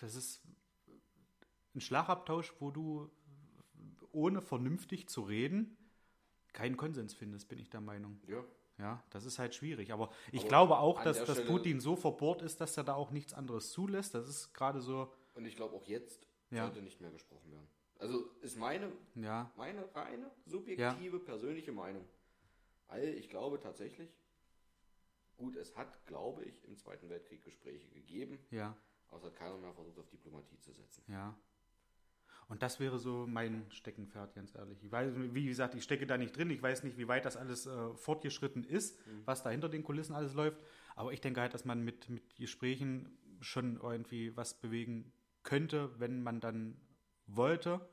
das 0.00 0.14
ist 0.14 0.42
ein 1.74 1.80
Schlagabtausch, 1.80 2.52
wo 2.60 2.70
du 2.70 3.10
ohne 4.12 4.42
vernünftig 4.42 5.08
zu 5.08 5.22
reden 5.22 5.76
keinen 6.52 6.76
Konsens 6.76 7.14
findest, 7.14 7.48
bin 7.48 7.58
ich 7.58 7.70
der 7.70 7.80
Meinung. 7.80 8.20
Ja. 8.28 8.44
Ja, 8.78 9.02
das 9.10 9.24
ist 9.26 9.38
halt 9.38 9.54
schwierig. 9.54 9.92
Aber 9.92 10.10
ich 10.32 10.40
Aber 10.40 10.48
glaube 10.48 10.78
auch, 10.78 11.02
dass, 11.02 11.18
dass 11.24 11.36
Stelle- 11.38 11.46
Putin 11.46 11.80
so 11.80 11.94
verbohrt 11.94 12.42
ist, 12.42 12.60
dass 12.60 12.76
er 12.76 12.84
da 12.84 12.94
auch 12.94 13.10
nichts 13.10 13.32
anderes 13.32 13.70
zulässt. 13.70 14.14
Das 14.14 14.28
ist 14.28 14.52
gerade 14.54 14.80
so, 14.80 15.12
Und 15.34 15.44
ich 15.46 15.56
glaube, 15.56 15.74
auch 15.76 15.86
jetzt 15.86 16.26
Ja. 16.50 16.64
sollte 16.64 16.82
nicht 16.82 17.00
mehr 17.00 17.10
gesprochen 17.10 17.50
werden. 17.52 17.68
Also 17.98 18.26
ist 18.40 18.58
meine, 18.58 18.90
ja, 19.14 19.50
meine 19.56 19.94
reine, 19.94 20.30
subjektive, 20.46 21.20
persönliche 21.20 21.72
Meinung. 21.72 22.04
Weil 22.88 23.08
ich 23.14 23.30
glaube 23.30 23.60
tatsächlich, 23.60 24.10
gut, 25.42 25.56
es 25.56 25.74
hat, 25.76 26.06
glaube 26.06 26.44
ich, 26.44 26.64
im 26.64 26.78
Zweiten 26.78 27.08
Weltkrieg 27.08 27.42
Gespräche 27.42 27.88
gegeben, 27.90 28.38
ja, 28.50 28.76
aber 29.08 29.18
es 29.18 29.24
hat 29.24 29.36
keiner 29.36 29.58
mehr 29.58 29.72
versucht, 29.74 29.98
auf 29.98 30.08
Diplomatie 30.08 30.58
zu 30.58 30.72
setzen. 30.72 31.04
ja. 31.08 31.36
Und 32.48 32.62
das 32.62 32.80
wäre 32.80 32.98
so 32.98 33.26
mein 33.26 33.64
Steckenpferd, 33.70 34.34
ganz 34.34 34.54
ehrlich. 34.54 34.82
Ich 34.84 34.92
weiß, 34.92 35.12
wie 35.16 35.46
gesagt, 35.46 35.74
ich 35.74 35.84
stecke 35.84 36.06
da 36.06 36.18
nicht 36.18 36.36
drin. 36.36 36.50
Ich 36.50 36.60
weiß 36.60 36.82
nicht, 36.82 36.98
wie 36.98 37.08
weit 37.08 37.24
das 37.24 37.38
alles 37.38 37.66
äh, 37.66 37.94
fortgeschritten 37.94 38.64
ist, 38.64 38.98
was 39.24 39.42
da 39.42 39.48
hinter 39.48 39.70
den 39.70 39.82
Kulissen 39.82 40.14
alles 40.14 40.34
läuft. 40.34 40.60
Aber 40.94 41.12
ich 41.14 41.22
denke 41.22 41.40
halt, 41.40 41.54
dass 41.54 41.64
man 41.64 41.82
mit, 41.82 42.10
mit 42.10 42.36
Gesprächen 42.36 43.16
schon 43.40 43.80
irgendwie 43.80 44.36
was 44.36 44.60
bewegen 44.60 45.12
könnte, 45.44 45.98
wenn 45.98 46.22
man 46.22 46.40
dann 46.40 46.78
wollte. 47.26 47.88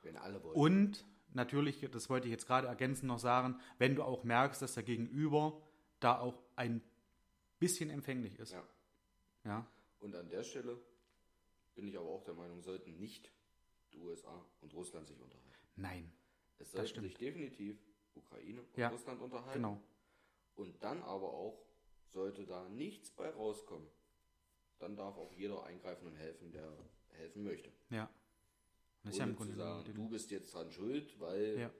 Wenn 0.00 0.16
alle 0.16 0.42
wollen. 0.42 0.56
Und 0.56 1.04
natürlich, 1.34 1.86
das 1.90 2.08
wollte 2.08 2.26
ich 2.26 2.32
jetzt 2.32 2.46
gerade 2.46 2.68
ergänzend 2.68 3.08
noch 3.08 3.18
sagen, 3.18 3.60
wenn 3.76 3.96
du 3.96 4.02
auch 4.02 4.24
merkst, 4.24 4.62
dass 4.62 4.74
der 4.74 4.82
Gegenüber 4.82 5.60
da 6.00 6.18
auch 6.18 6.42
ein 6.56 6.82
bisschen 7.58 7.90
empfänglich 7.90 8.38
ist. 8.38 8.52
Ja. 8.52 8.66
Ja, 9.44 9.66
Und 10.00 10.14
an 10.16 10.28
der 10.28 10.42
Stelle 10.42 10.78
bin 11.74 11.86
ich 11.88 11.96
aber 11.96 12.08
auch 12.08 12.24
der 12.24 12.34
Meinung, 12.34 12.60
sollten 12.62 12.98
nicht 12.98 13.32
die 13.92 13.98
USA 13.98 14.44
und 14.60 14.74
Russland 14.74 15.06
sich 15.08 15.18
unterhalten. 15.20 15.48
nein, 15.76 16.12
Es 16.58 16.72
sollten 16.72 17.00
sich 17.02 17.14
definitiv 17.16 17.78
Ukraine 18.14 18.60
und 18.60 18.76
Ja, 18.76 18.88
Russland 18.88 19.20
unterhalten. 19.22 19.54
genau. 19.54 19.80
Und 20.56 20.82
dann 20.82 21.02
aber 21.02 21.32
auch, 21.32 21.64
sollte 22.08 22.44
da 22.44 22.68
nichts 22.68 23.10
bei 23.10 23.30
rauskommen, 23.30 23.86
dann 24.78 24.94
darf 24.96 25.16
auch 25.16 25.32
jeder 25.32 25.64
eingreifen 25.64 26.06
und 26.08 26.16
helfen, 26.16 26.52
der 26.52 26.70
helfen 27.12 27.42
möchte. 27.44 27.70
Ja. 27.90 28.10
Das 29.04 29.16
ja 29.16 29.22
Ohne 29.24 29.30
im 29.32 29.36
Grunde 29.36 29.52
zu 29.54 29.58
sagen, 29.58 29.94
du 29.94 30.08
bist 30.08 30.30
jetzt 30.30 30.52
dran 30.52 30.70
schuld, 30.70 31.18
weil 31.18 31.58
Ja. 31.60 31.70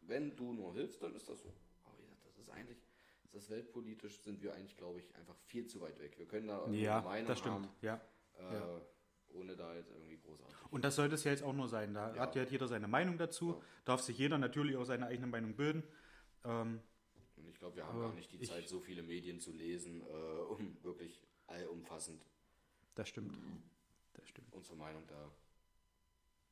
wenn 0.00 0.34
du 0.36 0.52
nur 0.52 0.74
hilfst, 0.74 1.00
dann 1.02 1.14
ist 1.14 1.28
das 1.28 1.40
so. 1.40 1.52
Aber 1.84 1.96
wie 1.98 2.02
gesagt, 2.02 2.26
das 2.26 2.38
ist 2.38 2.50
eigentlich, 2.50 2.78
das 3.32 3.44
ist 3.44 3.50
weltpolitisch, 3.50 4.20
sind 4.22 4.42
wir 4.42 4.54
eigentlich, 4.54 4.76
glaube 4.76 4.98
ich, 5.00 5.14
einfach 5.16 5.36
viel 5.46 5.66
zu 5.66 5.80
weit 5.80 5.98
weg. 6.00 6.18
Wir 6.18 6.26
können 6.26 6.48
da 6.48 6.66
Ja, 6.70 6.98
eine 6.98 7.04
Meinung 7.06 7.28
das 7.28 7.38
stimmt. 7.38 7.54
haben, 7.54 7.68
Ja. 7.82 8.00
äh, 8.38 8.54
Ja. 8.54 8.80
ohne 9.34 9.56
da 9.56 9.74
jetzt 9.74 9.90
irgendwie 9.90 10.16
großartig. 10.18 10.56
Und 10.72 10.84
das 10.84 10.96
sollte 10.96 11.14
es 11.14 11.24
ja 11.24 11.30
jetzt 11.30 11.42
auch 11.42 11.52
nur 11.52 11.68
sein. 11.68 11.94
Da 11.94 12.14
Ja. 12.14 12.22
hat 12.22 12.34
ja 12.36 12.42
jeder 12.44 12.66
seine 12.68 12.88
Meinung 12.88 13.18
dazu. 13.18 13.50
Ja. 13.54 13.60
Darf 13.84 14.00
sich 14.02 14.18
jeder 14.18 14.38
natürlich 14.38 14.76
auch 14.76 14.84
seine 14.84 15.06
eigene 15.06 15.26
Meinung 15.28 15.54
bilden. 15.54 15.82
Ähm, 16.44 16.80
Und 17.36 17.48
ich 17.48 17.58
glaube, 17.58 17.76
wir 17.76 17.86
haben 17.86 17.98
gar 18.00 18.12
nicht 18.14 18.30
die 18.32 18.36
ich- 18.42 18.48
Zeit, 18.48 18.68
so 18.68 18.80
viele 18.80 19.02
Medien 19.02 19.40
zu 19.40 19.52
lesen, 19.52 20.02
äh, 20.02 20.04
um 20.12 20.76
wirklich 20.82 21.22
allumfassend 21.46 22.22
das 22.96 23.08
stimmt. 23.08 23.34
Das 24.14 24.28
stimmt. 24.28 24.52
unsere 24.52 24.76
Meinung 24.76 25.06
da 25.06 25.30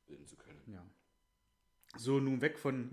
bilden 0.07 0.25
zu 0.25 0.35
können. 0.35 0.61
Ja. 0.67 0.83
So, 1.97 2.19
nun 2.19 2.41
weg 2.41 2.57
von. 2.57 2.89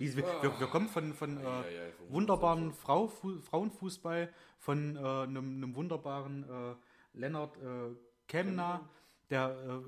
Wir, 0.00 0.16
wir, 0.16 0.60
wir 0.60 0.66
kommen 0.66 0.88
von, 0.88 1.12
von 1.14 1.36
äh, 1.38 1.42
Ja, 1.42 1.64
ja, 1.68 1.82
wunderbaren 2.08 2.72
Frau, 2.72 3.06
Fu, 3.06 3.38
Frauenfußball, 3.40 4.32
von 4.58 4.96
äh, 4.96 4.98
einem, 4.98 5.56
einem 5.62 5.74
wunderbaren 5.74 6.44
äh, 6.48 6.74
Lennart 7.18 7.56
äh, 7.58 7.94
Kemner, 8.26 8.88
der 9.28 9.82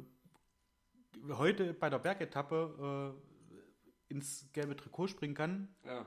äh, 1.28 1.32
heute 1.32 1.72
bei 1.74 1.88
der 1.90 1.98
Bergetappe 1.98 3.14
ins 4.08 4.46
gelbe 4.52 4.76
Trikot 4.76 5.08
springen 5.08 5.34
kann, 5.34 5.68
Ja. 5.84 6.06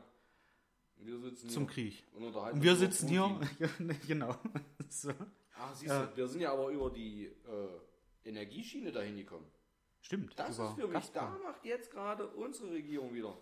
Wir 0.97 1.19
sitzen 1.19 1.49
zum 1.49 1.63
hier 1.69 1.73
Krieg. 1.91 2.03
und 2.13 2.23
Und 2.23 2.63
wir 2.63 2.75
sitzen 2.75 3.09
hier, 3.09 3.39
Putin. 3.57 3.99
genau. 4.07 4.35
So. 4.89 5.11
Ah, 5.57 5.73
siehst 5.73 5.93
du, 5.93 6.15
wir 6.15 6.27
sind 6.27 6.41
ja 6.41 6.53
aber 6.53 6.69
über 6.69 6.89
die 6.89 7.31
Energieschiene 8.23 8.91
dahin 8.91 9.17
gekommen. 9.17 9.45
Stimmt. 10.01 10.37
Das 10.37 10.49
ist 10.51 10.57
für 10.75 10.87
mich, 10.87 10.93
Gazprom. 10.93 11.33
da 11.41 11.49
macht 11.49 11.65
jetzt 11.65 11.89
gerade 11.91 12.27
unsere 12.27 12.71
Regierung 12.71 13.13
wieder. 13.13 13.35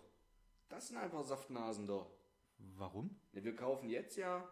Das 0.73 0.88
sind 0.88 0.97
einfach 0.97 1.23
Saftnasen 1.23 1.86
da. 1.86 2.03
Warum? 2.57 3.15
Ne, 3.31 3.43
wir 3.43 3.55
kaufen 3.55 3.89
jetzt 3.89 4.17
ja, 4.17 4.51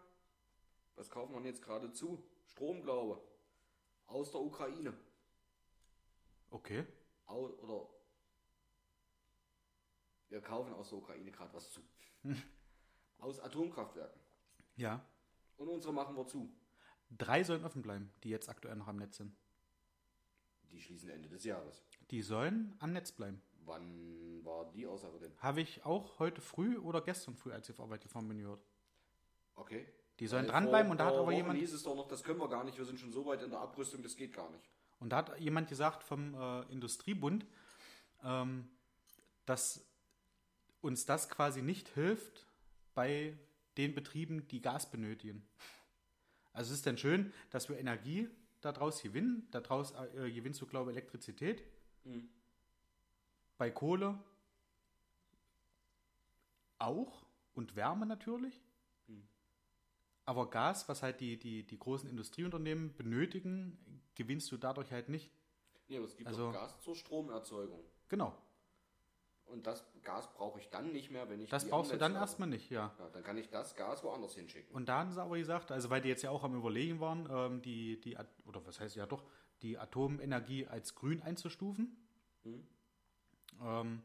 was 0.94 1.10
kaufen 1.10 1.34
wir 1.34 1.44
jetzt 1.44 1.62
gerade 1.62 1.90
zu? 1.90 2.22
Strom, 2.46 2.80
glaube 2.80 3.20
Aus 4.06 4.30
der 4.30 4.40
Ukraine. 4.40 4.94
Okay. 6.50 6.86
Au, 7.26 7.48
oder 7.48 7.88
wir 10.28 10.40
kaufen 10.40 10.72
aus 10.74 10.90
der 10.90 10.98
Ukraine 10.98 11.32
gerade 11.32 11.52
was 11.54 11.72
zu. 11.72 11.80
Aus 13.18 13.40
Atomkraftwerken. 13.40 14.20
Ja. 14.76 15.04
Und 15.56 15.68
unsere 15.68 15.92
machen 15.92 16.14
wir 16.14 16.26
zu. 16.28 16.54
Drei 17.10 17.42
sollen 17.42 17.64
offen 17.64 17.82
bleiben, 17.82 18.12
die 18.22 18.28
jetzt 18.28 18.48
aktuell 18.48 18.76
noch 18.76 18.86
am 18.86 18.96
Netz 18.96 19.16
sind. 19.16 19.34
Die 20.70 20.80
schließen 20.80 21.10
Ende 21.10 21.28
des 21.28 21.42
Jahres. 21.42 21.82
Die 22.12 22.22
sollen 22.22 22.76
am 22.78 22.92
Netz 22.92 23.10
bleiben. 23.10 23.42
Wann 23.64 24.40
war 24.44 24.70
die 24.72 24.86
Aussage 24.86 25.18
denn? 25.18 25.32
Habe 25.38 25.60
ich 25.60 25.84
auch 25.84 26.18
heute 26.18 26.40
früh 26.40 26.78
oder 26.78 27.00
gestern 27.00 27.36
früh, 27.36 27.52
als 27.52 27.68
ich 27.68 27.74
auf 27.74 27.80
Arbeit 27.80 28.02
gefahren 28.02 28.28
bin, 28.28 28.38
gehört. 28.38 28.64
Okay. 29.54 29.86
Die 30.18 30.26
sollen 30.26 30.44
Weil 30.46 30.52
dranbleiben 30.52 30.86
vor 30.86 30.92
und 30.92 30.98
da 30.98 31.06
hat 31.06 31.14
aber 31.14 31.32
jemand- 31.32 31.58
hieß 31.58 31.72
es 31.72 31.82
doch 31.82 31.94
noch, 31.96 32.08
das 32.08 32.22
können 32.22 32.38
wir 32.38 32.48
gar 32.48 32.64
nicht, 32.64 32.76
wir 32.78 32.84
sind 32.84 32.98
schon 32.98 33.12
so 33.12 33.24
weit 33.26 33.42
in 33.42 33.50
der 33.50 33.60
Abrüstung, 33.60 34.02
das 34.02 34.16
geht 34.16 34.32
gar 34.32 34.50
nicht. 34.50 34.64
Und 35.00 35.10
da 35.10 35.16
hat 35.18 35.40
jemand 35.40 35.68
gesagt 35.68 36.02
vom 36.04 36.34
äh, 36.34 36.62
Industriebund, 36.72 37.46
ähm, 38.22 38.68
dass 39.46 39.84
uns 40.80 41.06
das 41.06 41.28
quasi 41.28 41.62
nicht 41.62 41.88
hilft 41.88 42.46
bei 42.94 43.36
den 43.76 43.94
Betrieben, 43.94 44.46
die 44.48 44.60
Gas 44.60 44.90
benötigen. 44.90 45.48
Also 46.52 46.72
es 46.72 46.78
ist 46.78 46.86
dann 46.86 46.98
schön, 46.98 47.32
dass 47.50 47.68
wir 47.68 47.78
Energie 47.78 48.28
daraus 48.60 49.02
gewinnen. 49.02 49.48
Daraus 49.50 49.92
äh, 49.92 50.30
gewinnst 50.30 50.60
du, 50.60 50.66
glaube 50.66 50.90
ich, 50.90 50.96
Elektrizität. 50.98 51.64
Mhm. 52.04 52.28
Bei 53.62 53.70
Kohle 53.70 54.18
auch 56.80 57.24
und 57.54 57.76
Wärme 57.76 58.06
natürlich. 58.06 58.60
Mhm. 59.06 59.22
Aber 60.24 60.50
Gas, 60.50 60.88
was 60.88 61.04
halt 61.04 61.20
die, 61.20 61.38
die, 61.38 61.64
die 61.64 61.78
großen 61.78 62.10
Industrieunternehmen 62.10 62.92
benötigen, 62.96 64.02
gewinnst 64.16 64.50
du 64.50 64.56
dadurch 64.56 64.90
halt 64.90 65.08
nicht. 65.08 65.30
Nee, 65.86 65.98
aber 65.98 66.06
es 66.06 66.16
gibt 66.16 66.26
Also- 66.26 66.46
doch 66.46 66.54
Gas 66.54 66.80
zur 66.80 66.96
Stromerzeugung. 66.96 67.84
Genau. 68.08 68.36
Und 69.44 69.68
das 69.68 69.84
Gas 70.02 70.32
brauche 70.34 70.58
ich 70.58 70.68
dann 70.70 70.90
nicht 70.90 71.12
mehr, 71.12 71.28
wenn 71.30 71.38
ich 71.40 71.48
Das 71.48 71.68
brauchst 71.68 71.92
du 71.92 71.96
dann 71.98 72.14
habe. 72.14 72.22
erstmal 72.24 72.48
nicht, 72.48 72.68
ja. 72.68 72.92
Ja, 72.98 73.10
dann 73.10 73.22
kann 73.22 73.36
ich 73.38 73.48
das 73.48 73.76
Gas 73.76 74.02
woanders 74.02 74.34
hinschicken. 74.34 74.74
Und 74.74 74.88
da 74.88 74.98
haben 74.98 75.12
sie 75.12 75.22
aber 75.22 75.38
gesagt, 75.38 75.70
also 75.70 75.88
weil 75.88 76.00
die 76.00 76.08
jetzt 76.08 76.22
ja 76.22 76.30
auch 76.32 76.42
am 76.42 76.56
Überlegen 76.56 76.98
waren, 76.98 77.28
ähm, 77.30 77.62
die, 77.62 78.00
die, 78.00 78.18
oder 78.44 78.66
was 78.66 78.80
heißt 78.80 78.96
ja 78.96 79.06
doch, 79.06 79.22
die 79.60 79.78
Atomenergie 79.78 80.66
als 80.66 80.96
grün 80.96 81.22
einzustufen. 81.22 81.96
Mhm. 82.42 82.66
Ähm, 83.62 84.02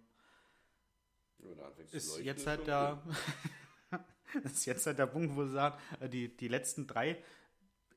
ist 1.91 2.20
jetzt 2.20 2.48
halt 2.48 2.67
der, 2.67 3.02
ist 4.43 4.65
jetzt 4.65 4.86
halt 4.86 5.00
der 5.00 5.08
Punkt, 5.08 5.36
wo 5.36 5.46
sie 5.46 5.54
sagen, 5.54 5.78
äh, 6.00 6.10
die, 6.10 6.36
die 6.36 6.48
letzten 6.48 6.88
drei, 6.88 7.24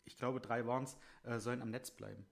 ich 0.05 0.17
glaube 0.17 0.41
drei 0.41 0.67
waren 0.67 0.85
es, 0.85 0.97
äh, 1.25 1.39
sollen 1.39 1.63
am 1.63 1.71
Netz 1.71 1.91
bleiben. 1.91 2.27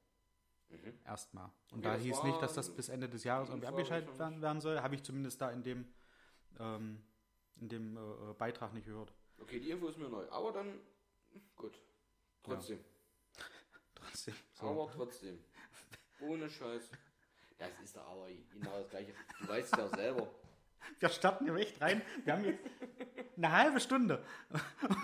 Mhm. 0.71 0.99
Erstmal. 1.05 1.51
Und 1.73 1.79
Okay, 1.79 1.83
da 1.83 1.95
hieß 1.97 2.23
nicht, 2.25 2.43
dass 2.43 2.55
das 2.55 2.75
bis 2.75 2.89
Ende 2.89 3.09
des 3.09 3.25
Jahres 3.25 3.49
irgendwie 3.49 3.67
abgeschaltet 3.67 4.19
werden, 4.19 4.43
werden 4.43 4.61
soll. 4.61 4.81
Habe 4.81 4.95
ich 4.95 5.03
zumindest 5.03 5.41
da 5.41 5.51
in 5.51 5.63
dem, 5.63 5.87
ähm, 6.59 7.03
in 7.57 7.69
dem 7.69 7.97
äh, 7.97 8.01
äh, 8.01 8.35
Beitrag 8.35 8.75
nicht 8.75 8.87
gehört. 8.87 9.13
Okay, 9.41 9.61
die 9.61 9.71
Info 9.71 9.89
ist 9.89 9.99
mir 9.99 10.09
neu. 10.09 10.29
Aber 10.31 10.53
dann, 10.53 10.81
gut. 11.57 11.81
Trotzdem. 12.43 12.81
Trotzdem. 13.95 14.35
So. 14.53 14.67
Aber 14.67 14.91
trotzdem. 14.93 15.39
Ohne 16.21 16.49
Scheiß. 16.49 16.91
Das 17.59 17.71
ist 17.83 17.97
doch 17.97 18.07
aber 18.07 18.27
genau 18.53 18.79
das 18.79 18.89
Gleiche. 18.89 19.13
Du 19.41 19.49
weißt 19.49 19.77
ja 19.77 19.89
selber. 19.89 20.29
Wir 21.01 21.09
starten 21.09 21.45
hier 21.45 21.55
echt 21.57 21.81
rein. 21.81 22.03
Wir 22.25 22.33
haben 22.33 22.45
jetzt 22.45 22.61
eine 23.37 23.53
halbe 23.53 23.81
Stunde. 23.81 24.25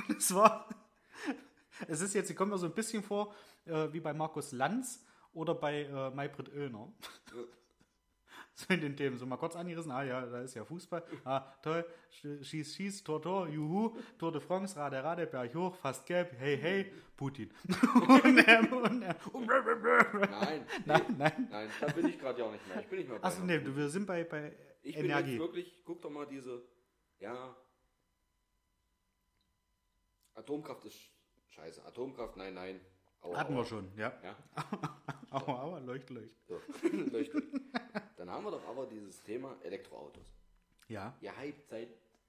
Und 0.09 0.19
es 0.19 0.35
war. 0.35 0.69
Es 1.89 2.01
ist 2.01 2.15
jetzt, 2.15 2.29
sie 2.29 2.35
kommen 2.35 2.53
mir 2.53 2.59
so 2.59 2.67
ein 2.67 2.75
bisschen 2.75 3.03
vor, 3.03 3.35
äh, 3.67 3.93
wie 3.93 3.99
bei 4.01 4.15
Markus 4.15 4.53
Lanz 4.53 5.05
oder 5.33 5.55
bei 5.55 5.83
äh, 5.83 6.11
Maybrit 6.11 6.49
Oehner. 6.55 6.93
So 8.69 8.73
in 8.73 8.81
den 8.83 8.97
Themen. 8.97 9.19
So 9.19 9.27
mal 9.27 9.37
kurz 9.37 9.57
angerissen. 9.57 9.91
Ah 9.91 10.05
ja, 10.05 10.25
da 10.27 10.41
ist 10.43 10.55
ja 10.55 10.65
Fußball. 10.65 11.03
Ah, 11.25 11.41
toll. 11.61 11.85
Sch- 12.13 12.45
Schieß, 12.45 12.75
schieß, 12.77 13.03
Tor, 13.03 13.21
Tor, 13.21 13.49
juhu. 13.49 13.97
Tour 14.17 14.31
de 14.31 14.41
France, 14.41 14.77
Rade, 14.77 15.03
Rade, 15.03 15.27
Berg 15.27 15.53
hoch, 15.57 15.75
fast 15.75 16.07
gelb. 16.07 16.33
Hey, 16.39 16.57
hey, 16.57 16.93
Putin. 17.17 17.51
und, 17.95 18.49
ähm, 18.49 18.73
und, 18.73 19.03
äh, 19.03 19.15
Nein, 20.31 20.67
nee, 20.69 20.83
nein, 20.87 21.17
nein. 21.19 21.49
nein, 21.51 21.69
da 21.81 21.87
bin 21.89 22.07
ich 22.07 22.17
gerade 22.19 22.39
ja 22.39 22.47
auch 22.47 22.53
nicht 22.53 22.69
mehr. 22.69 22.81
Ich 22.81 22.87
bin 22.87 22.99
nicht 23.01 23.09
mehr 23.09 23.19
bei 23.19 23.27
Achso, 23.27 23.43
nee, 23.43 23.61
wir 23.65 23.89
sind 23.89 24.07
bei, 24.07 24.23
bei 24.23 24.57
Ich 24.83 24.95
bin 24.95 25.07
Energie. 25.07 25.33
jetzt 25.33 25.41
wirklich, 25.41 25.83
guck 25.85 26.01
doch 26.01 26.11
mal 26.11 26.27
diese, 26.27 26.63
ja, 27.19 27.57
Atomkraft 30.35 30.85
ist 30.85 30.99
scheiße. 31.49 31.85
Atomkraft, 31.85 32.37
nein, 32.37 32.55
nein. 32.55 32.81
Aua, 33.21 33.37
Hatten 33.39 33.55
aua. 33.55 33.61
wir 33.63 33.65
schon, 33.67 33.91
ja. 33.97 34.13
Ja, 34.23 34.37
Aua, 35.31 35.63
aua, 35.63 35.79
leucht, 35.81 36.11
leucht. 36.11 36.37
so. 36.47 36.61
Leuchtet. 36.93 37.45
Dann 38.25 38.37
haben 38.37 38.45
wir 38.45 38.53
doch 38.53 38.67
aber 38.67 38.87
dieses 38.87 39.23
Thema 39.23 39.55
Elektroautos. 39.63 40.33
Ja, 40.89 41.15
Ihr 41.21 41.37
hypt 41.39 41.69
seit 41.69 41.89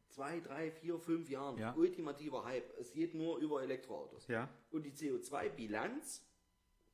zwei, 0.10 0.42
drei, 0.42 0.70
vier, 0.70 1.00
fünf 1.00 1.30
Jahren. 1.30 1.58
Ja. 1.58 1.74
Ultimativer 1.74 2.44
Hype. 2.44 2.78
Es 2.78 2.92
geht 2.92 3.14
nur 3.14 3.38
über 3.38 3.64
Elektroautos. 3.64 4.28
ja. 4.28 4.50
Und 4.72 4.84
die 4.84 4.92
CO2-Bilanz 4.92 6.22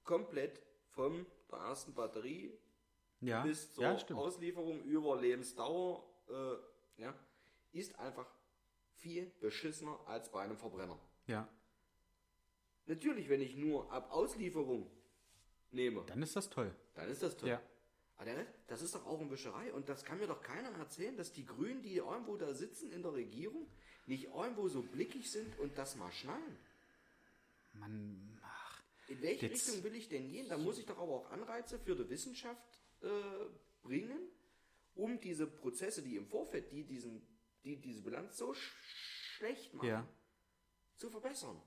komplett 0.03 0.61
von 0.91 1.25
der 1.51 1.57
ersten 1.57 1.95
Batterie 1.95 2.55
Ja, 3.21 3.41
bis 3.41 3.73
zur 3.73 3.85
ja. 3.85 3.97
Auslieferung 4.13 4.83
über 4.83 5.19
Lebensdauer 5.19 6.05
äh, 6.29 7.01
ja, 7.01 7.15
ist 7.71 7.97
einfach 7.97 8.27
viel 8.97 9.31
beschissener 9.39 9.99
als 10.05 10.29
bei 10.29 10.43
einem 10.43 10.57
Verbrenner. 10.57 10.99
Ja, 11.25 11.49
Natürlich, 12.85 13.29
wenn 13.29 13.41
ich 13.41 13.55
nur 13.55 13.91
ab 13.91 14.11
Auslieferung 14.11 14.91
nehme, 15.71 16.03
dann 16.05 16.21
ist 16.21 16.35
das 16.35 16.49
toll. 16.51 16.75
dann 16.93 17.09
ist 17.09 17.23
das 17.23 17.35
toll. 17.35 17.49
Ja. 17.49 17.61
Das 18.67 18.81
ist 18.81 18.93
doch 18.95 19.05
auch 19.05 19.19
eine 19.19 19.31
Wischerei 19.31 19.73
und 19.73 19.89
das 19.89 20.05
kann 20.05 20.19
mir 20.19 20.27
doch 20.27 20.41
keiner 20.41 20.69
erzählen, 20.77 21.17
dass 21.17 21.31
die 21.33 21.45
Grünen, 21.45 21.81
die 21.81 21.95
irgendwo 21.95 22.37
da 22.37 22.53
sitzen 22.53 22.91
in 22.91 23.01
der 23.01 23.13
Regierung, 23.13 23.67
nicht 24.05 24.25
irgendwo 24.25 24.67
so 24.67 24.81
blickig 24.83 25.31
sind 25.31 25.57
und 25.59 25.77
das 25.77 25.95
mal 25.95 26.11
schnallen. 26.11 26.57
Man, 27.73 28.39
ach, 28.43 28.81
In 29.07 29.21
welche 29.21 29.47
Jetzt- 29.47 29.67
Richtung 29.67 29.83
will 29.83 29.95
ich 29.95 30.07
denn 30.09 30.29
gehen? 30.29 30.47
Da 30.49 30.57
muss 30.57 30.77
ich 30.77 30.85
doch 30.85 30.97
aber 30.97 31.11
auch 31.13 31.31
Anreize 31.31 31.79
für 31.79 31.95
die 31.95 32.09
Wissenschaft 32.09 32.79
äh, 33.01 33.07
bringen, 33.81 34.19
um 34.95 35.19
diese 35.19 35.47
Prozesse, 35.47 36.03
die 36.03 36.15
im 36.17 36.27
Vorfeld, 36.27 36.71
die, 36.71 36.83
diesen, 36.83 37.21
die 37.63 37.77
diese 37.77 38.01
Bilanz 38.01 38.37
so 38.37 38.53
sch 38.53 38.71
schlecht 39.37 39.73
machen, 39.73 39.87
ja. 39.87 40.07
zu 40.97 41.09
verbessern. 41.09 41.59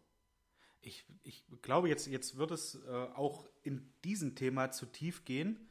Ich, 0.83 1.05
ich 1.25 1.43
glaube, 1.62 1.89
jetzt, 1.89 2.07
jetzt 2.07 2.37
wird 2.37 2.51
es 2.53 2.77
äh, 2.87 2.89
auch 2.89 3.49
in 3.62 3.93
diesem 4.05 4.37
Thema 4.37 4.71
zu 4.71 4.87
tief 4.87 5.25
gehen. 5.25 5.69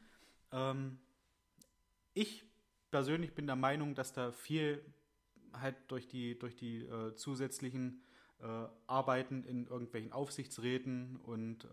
Ähm, 0.53 0.99
ich 2.13 2.45
persönlich 2.91 3.33
bin 3.33 3.47
der 3.47 3.55
Meinung, 3.55 3.95
dass 3.95 4.13
da 4.13 4.31
viel 4.31 4.83
halt 5.53 5.75
durch 5.87 6.07
die, 6.07 6.37
durch 6.37 6.55
die 6.55 6.83
äh, 6.85 7.15
zusätzlichen 7.15 8.03
äh, 8.39 8.67
Arbeiten 8.87 9.43
in 9.43 9.65
irgendwelchen 9.67 10.11
Aufsichtsräten 10.11 11.17
und 11.17 11.65
äh, 11.65 11.67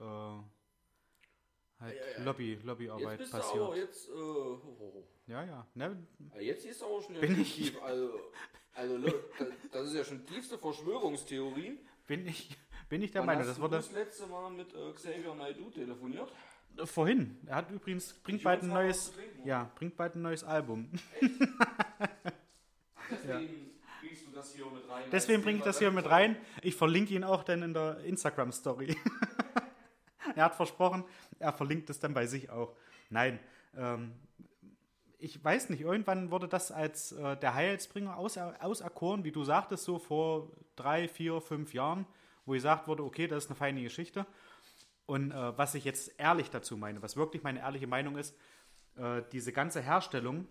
halt 1.79 1.97
Ja, 1.97 2.19
ja. 2.19 2.25
Lobby, 2.25 2.53
Jetzt 2.55 2.65
Lobbyarbeit 2.65 3.21
du 3.21 3.31
passiert. 3.31 3.65
aber 3.65 3.77
jetzt, 3.77 4.09
äh, 4.09 4.13
ho. 4.13 5.09
Ja, 5.27 5.45
ja. 5.45 5.67
Ne? 5.75 6.07
Ja, 6.35 6.41
jetzt 6.41 6.65
ist 6.65 6.83
aber 6.83 7.01
schon 7.03 7.21
Bin 7.21 7.41
ich- 7.41 7.55
tief. 7.55 7.83
Also, 7.83 8.19
also 8.75 8.99
das 9.73 9.87
ist 9.89 9.95
ja 9.95 10.05
schon 10.05 10.25
tiefste 10.27 10.59
Verschwörungstheorien. 10.59 11.79
Bin 12.07 12.27
ich, 12.27 12.57
bin 12.89 13.03
ich 13.03 13.11
der 13.13 13.21
Wann 13.21 13.27
Meinung, 13.27 13.43
hast 13.43 13.51
das 13.51 13.61
wurde 13.61 13.77
das 13.77 13.93
letzte 13.93 14.27
Mal 14.27 14.51
mit 14.51 14.73
äh, 14.75 14.93
Xavier 14.93 15.35
Naidoo 15.35 15.71
telefoniert? 15.71 16.33
Vorhin. 16.85 17.37
Er 17.47 17.57
hat 17.57 17.71
übrigens, 17.71 18.13
bringt 18.15 18.43
bald 18.43 18.63
ein 18.63 18.69
neues, 18.69 19.13
ja, 19.45 19.71
bringt 19.75 19.97
bald 19.97 20.15
ein 20.15 20.23
neues 20.23 20.45
Album. 20.45 20.91
Deswegen 23.11 23.83
bringst 24.01 24.27
du 24.27 24.31
das 24.33 24.55
hier 24.55 24.67
mit 24.67 24.89
rein. 24.89 25.05
Deswegen 25.13 25.43
bringe 25.43 25.59
ich 25.59 25.65
das 25.65 25.79
hier 25.79 25.91
mit 25.91 26.09
rein. 26.09 26.37
Ich 26.63 26.75
verlinke 26.75 27.15
ihn 27.15 27.25
auch 27.25 27.43
dann 27.43 27.63
in 27.63 27.75
der 27.75 27.99
Instagram-Story. 27.99 28.97
er 30.35 30.45
hat 30.45 30.55
versprochen, 30.55 31.05
er 31.39 31.53
verlinkt 31.53 31.91
es 31.91 31.99
dann 31.99 32.15
bei 32.15 32.27
sich 32.27 32.51
auch. 32.51 32.75
Nein, 33.11 33.39
ähm, 33.77 34.13
ich 35.19 35.43
weiß 35.43 35.69
nicht, 35.71 35.83
irgendwann 35.83 36.31
wurde 36.31 36.49
das 36.49 36.73
als 36.73 37.13
äh, 37.13 37.37
der 37.37 37.55
Heilsbringer 37.55 38.17
aus, 38.17 38.39
auserkoren, 38.39 39.25
wie 39.25 39.33
du 39.33 39.45
sagtest, 39.45 39.85
so 39.85 39.99
vor 39.99 40.51
drei, 40.77 41.09
vier, 41.09 41.41
fünf 41.41 41.75
Jahren, 41.75 42.07
wo 42.47 42.53
gesagt 42.53 42.89
wurde, 42.89 43.05
okay, 43.05 43.27
das 43.27 43.45
ist 43.45 43.51
eine 43.51 43.57
feine 43.57 43.83
Geschichte. 43.83 44.27
Und 45.11 45.33
äh, 45.33 45.59
was 45.59 45.75
ich 45.75 45.83
jetzt 45.83 46.13
ehrlich 46.19 46.51
dazu 46.51 46.77
meine, 46.77 47.03
was 47.03 47.17
wirklich 47.17 47.43
meine 47.43 47.59
ehrliche 47.59 47.89
Meinung 47.89 48.17
ist, 48.17 48.33
äh, 48.95 49.23
diese 49.33 49.53
ganze 49.53 49.81
Herstellung 49.81 50.47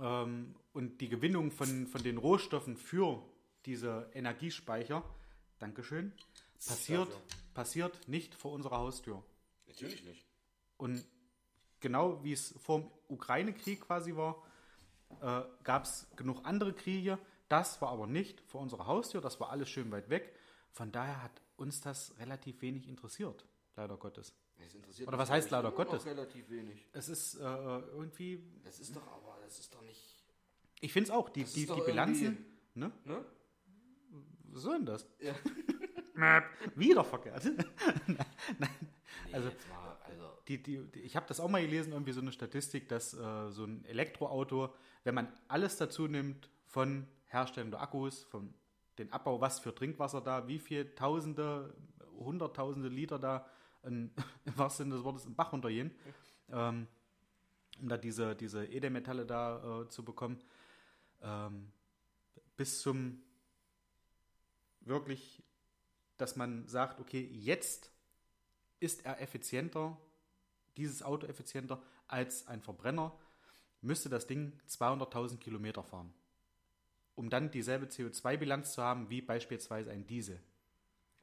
ähm, 0.00 0.54
und 0.72 1.02
die 1.02 1.10
Gewinnung 1.10 1.50
von, 1.50 1.86
von 1.86 2.02
den 2.02 2.16
Rohstoffen 2.16 2.78
für 2.78 3.22
diese 3.66 4.08
Energiespeicher, 4.14 5.04
Dankeschön, 5.58 6.14
passiert, 6.66 7.08
Dafür. 7.08 7.22
passiert 7.52 8.08
nicht 8.08 8.34
vor 8.34 8.52
unserer 8.52 8.78
Haustür. 8.78 9.22
Natürlich 9.66 10.02
nicht. 10.02 10.24
Und 10.78 11.04
genau 11.80 12.24
wie 12.24 12.32
es 12.32 12.54
vor 12.58 12.78
dem 12.80 12.90
Ukraine-Krieg 13.08 13.82
quasi 13.82 14.16
war, 14.16 14.42
äh, 15.20 15.42
gab 15.62 15.84
es 15.84 16.06
genug 16.16 16.40
andere 16.44 16.72
Kriege. 16.72 17.18
Das 17.50 17.82
war 17.82 17.90
aber 17.90 18.06
nicht 18.06 18.40
vor 18.46 18.62
unserer 18.62 18.86
Haustür, 18.86 19.20
das 19.20 19.40
war 19.40 19.50
alles 19.50 19.68
schön 19.68 19.92
weit 19.92 20.08
weg. 20.08 20.34
Von 20.70 20.90
daher 20.90 21.22
hat 21.22 21.42
uns 21.62 21.80
das 21.80 22.14
relativ 22.18 22.60
wenig 22.62 22.88
interessiert, 22.88 23.46
leider 23.76 23.96
Gottes. 23.96 24.34
Es 24.58 24.74
interessiert 24.74 25.08
Oder 25.08 25.18
was 25.18 25.30
heißt 25.30 25.50
leider 25.50 25.72
Gottes? 25.72 26.04
relativ 26.06 26.48
wenig. 26.50 26.86
Es 26.92 27.08
ist 27.08 27.34
äh, 27.36 27.40
irgendwie, 27.40 28.44
Das 28.64 28.78
ist 28.78 28.94
doch 28.94 29.06
aber, 29.08 29.38
das 29.42 29.58
ist 29.58 29.74
doch 29.74 29.82
nicht. 29.82 30.22
ich 30.80 30.92
finde 30.92 31.08
es 31.08 31.14
auch, 31.14 31.28
die, 31.30 31.44
die, 31.44 31.66
die 31.66 31.80
Bilanzen, 31.84 32.44
ne? 32.74 32.92
Ne? 33.04 33.24
Was 34.52 34.62
soll 34.62 34.76
denn 34.76 34.86
das? 34.86 35.06
Ja. 35.18 35.34
Wieder 36.76 37.04
verkehrt. 37.04 37.44
Nee, 38.58 38.68
Also- 39.32 39.48
mal, 39.70 39.96
also. 40.04 40.28
Die, 40.48 40.62
die, 40.62 40.78
die, 40.90 41.00
ich 41.00 41.16
habe 41.16 41.26
das 41.26 41.40
auch 41.40 41.48
mal 41.48 41.62
gelesen, 41.62 41.92
irgendwie 41.92 42.12
so 42.12 42.20
eine 42.20 42.32
Statistik, 42.32 42.88
dass 42.88 43.14
äh, 43.14 43.50
so 43.50 43.64
ein 43.64 43.84
Elektroauto, 43.86 44.74
wenn 45.04 45.14
man 45.14 45.32
alles 45.48 45.76
dazu 45.76 46.06
nimmt 46.08 46.50
von 46.66 47.06
Herstellung 47.26 47.70
der 47.70 47.80
Akkus, 47.80 48.24
von 48.24 48.52
den 48.98 49.12
Abbau, 49.12 49.40
was 49.40 49.60
für 49.60 49.74
Trinkwasser 49.74 50.20
da, 50.20 50.46
wie 50.48 50.58
viel 50.58 50.94
Tausende, 50.94 51.74
Hunderttausende 52.18 52.88
Liter 52.88 53.18
da, 53.18 53.46
in, 53.82 54.12
im 54.44 54.58
wahrsten 54.58 54.84
Sinne 54.84 54.96
des 54.96 55.04
Wortes, 55.04 55.24
im 55.24 55.34
Bach 55.34 55.52
runtergehen, 55.52 55.90
ähm, 56.50 56.86
um 57.80 57.88
da 57.88 57.96
diese, 57.96 58.36
diese 58.36 58.64
Edelmetalle 58.66 59.26
da 59.26 59.82
äh, 59.82 59.88
zu 59.88 60.04
bekommen, 60.04 60.38
ähm, 61.22 61.72
bis 62.56 62.80
zum 62.80 63.22
wirklich, 64.80 65.42
dass 66.16 66.36
man 66.36 66.66
sagt, 66.68 67.00
okay, 67.00 67.28
jetzt 67.32 67.90
ist 68.80 69.04
er 69.04 69.20
effizienter, 69.20 69.96
dieses 70.76 71.02
Auto 71.02 71.26
effizienter 71.26 71.82
als 72.08 72.46
ein 72.46 72.60
Verbrenner, 72.62 73.16
müsste 73.80 74.08
das 74.08 74.26
Ding 74.26 74.60
200.000 74.68 75.38
Kilometer 75.38 75.82
fahren, 75.82 76.12
um 77.14 77.28
dann 77.30 77.50
dieselbe 77.50 77.86
CO2-Bilanz 77.86 78.72
zu 78.72 78.82
haben 78.82 79.10
wie 79.10 79.20
beispielsweise 79.22 79.90
ein 79.90 80.06
Diesel. 80.06 80.40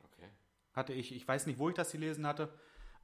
Okay. 0.04 0.30
Hatte 0.74 0.94
ich, 0.94 1.12
ich 1.14 1.28
weiß 1.28 1.46
nicht, 1.48 1.60
wo 1.60 1.70
ich 1.70 1.76
das 1.76 1.92
gelesen 1.92 2.26
hatte. 2.28 2.54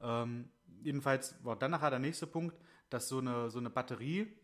Ähm, 0.00 0.50
jedenfalls 0.82 1.42
war 1.44 1.56
dann 1.56 1.70
nachher 1.72 1.90
der 1.90 1.98
nächste 1.98 2.26
Punkt, 2.26 2.56
dass 2.90 3.08
so 3.08 3.18
eine, 3.18 3.50
so 3.50 3.58
eine 3.58 3.70
Batterie 3.70 4.36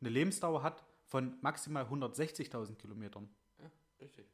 eine 0.00 0.10
Lebensdauer 0.10 0.62
hat 0.62 0.84
von 1.06 1.38
maximal 1.40 1.84
160.000 1.84 2.76
Kilometern. 2.76 3.28
Ja, 3.58 3.70
richtig. 4.00 4.26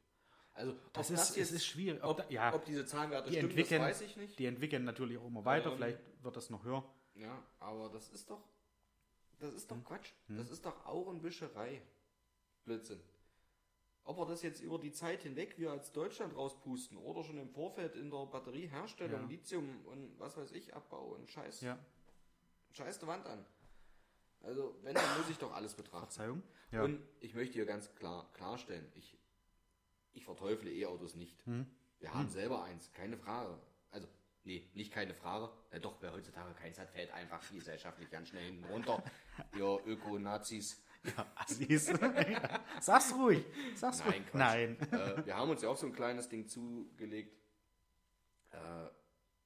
Also, 0.53 0.75
Das 0.93 1.09
ist, 1.09 1.37
es 1.37 1.51
ist 1.51 1.65
schwierig. 1.65 2.03
ob, 2.03 2.11
Ob, 2.11 2.17
da- 2.17 2.29
ja, 2.29 2.53
ob 2.53 2.65
diese 2.65 2.85
Zahlenwerte 2.85 3.29
die 3.29 3.37
stimmen, 3.37 3.51
entwickeln, 3.51 3.81
das 3.81 3.89
weiß 3.91 4.01
ich 4.01 4.17
nicht. 4.17 4.37
die 4.37 4.45
entwickeln 4.45 4.83
natürlich 4.83 5.17
auch 5.17 5.25
immer 5.27 5.45
weiter. 5.45 5.69
Ähm, 5.71 5.77
Vielleicht 5.77 5.99
wird 6.23 6.35
das 6.35 6.49
noch 6.49 6.63
höher. 6.65 6.83
Ja, 7.15 7.41
aber 7.59 7.89
das 7.89 8.09
ist 8.09 8.29
doch. 8.29 8.43
Das 9.39 9.53
ist 9.53 9.71
doch 9.71 9.77
Hm. 9.77 9.83
Quatsch. 9.85 10.11
Das 10.27 10.49
ist 10.49 10.65
doch 10.65 10.85
auch 10.85 11.07
ein 11.09 11.23
Wischerei. 11.23 11.81
Blödsinn. 12.65 12.99
Ob 14.03 14.17
wir 14.17 14.25
das 14.25 14.41
jetzt 14.41 14.61
über 14.61 14.79
die 14.79 14.91
Zeit 14.91 15.21
hinweg 15.23 15.57
wir 15.57 15.71
als 15.71 15.91
Deutschland 15.91 16.35
rauspusten 16.35 16.97
oder 16.97 17.23
schon 17.23 17.37
im 17.37 17.49
Vorfeld 17.49 17.95
in 17.95 18.09
der 18.09 18.25
Batterieherstellung, 18.25 19.21
Ja. 19.21 19.27
Lithium 19.27 19.85
und 19.85 20.19
was 20.19 20.37
weiß 20.37 20.51
ich, 20.53 20.73
Abbau 20.73 21.15
und 21.15 21.29
Scheiß, 21.29 21.61
Ja, 21.61 21.77
Scheiß 22.71 22.99
die 22.99 23.07
Wand 23.07 23.25
an. 23.27 23.45
Also, 24.43 24.75
wenn, 24.81 24.95
dann 24.95 25.17
muss 25.19 25.29
ich 25.29 25.37
doch 25.37 25.53
alles 25.53 25.75
betrachten. 25.75 26.07
Verzeihung. 26.07 26.43
Ja. 26.71 26.83
Und 26.83 26.99
ich 27.19 27.35
möchte 27.35 27.53
hier 27.53 27.65
ganz 27.65 27.93
klar 27.95 28.31
klarstellen, 28.33 28.91
ich, 28.95 29.15
ich 30.13 30.25
verteufle 30.25 30.71
E-Autos 30.71 31.15
nicht. 31.15 31.45
Hm. 31.45 31.67
Wir 31.99 32.13
haben 32.13 32.29
selber 32.29 32.63
eins, 32.63 32.91
keine 32.93 33.17
Frage. 33.17 33.59
Also, 33.91 34.07
nee, 34.43 34.67
nicht 34.73 34.91
keine 34.91 35.13
Frage. 35.13 35.51
Ja, 35.71 35.77
doch, 35.79 36.01
wer 36.01 36.11
heutzutage 36.13 36.55
keins 36.55 36.79
hat, 36.79 36.89
fällt 36.89 37.11
einfach 37.11 37.47
gesellschaftlich 37.51 38.09
ganz 38.09 38.29
schnell 38.29 38.45
hinten 38.45 38.63
runter. 38.65 39.03
Ihr 39.55 39.79
Öko-Nazis. 39.85 40.81
Ja, 41.17 41.25
Assis. 41.35 41.91
Sag's 42.79 43.13
ruhig. 43.15 43.43
Sag's 43.75 43.99
Nein, 43.99 44.07
ruhig. 44.07 44.25
Quatsch. 44.27 44.33
Nein. 44.39 44.77
äh, 44.91 45.25
wir 45.25 45.35
haben 45.35 45.49
uns 45.49 45.61
ja 45.63 45.69
auch 45.69 45.77
so 45.77 45.87
ein 45.87 45.93
kleines 45.93 46.29
Ding 46.29 46.47
zugelegt. 46.47 47.35
Äh, 48.51 48.57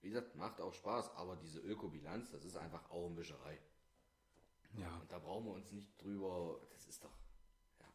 wie 0.02 0.10
gesagt, 0.10 0.36
macht 0.36 0.60
auch 0.62 0.74
Spaß, 0.74 1.16
aber 1.16 1.36
diese 1.38 1.60
Ökobilanz, 1.60 2.30
das 2.32 2.44
ist 2.46 2.58
einfach 2.58 2.90
Augenwischerei. 2.92 3.58
Ja. 4.78 4.94
Und 5.02 5.10
da 5.12 5.20
brauchen 5.20 5.46
wir 5.46 5.54
uns 5.54 5.72
nicht 5.72 5.88
drüber. 6.02 6.60
Das 6.72 6.86
ist 6.88 7.04
doch. 7.04 7.16
Ja. 7.80 7.86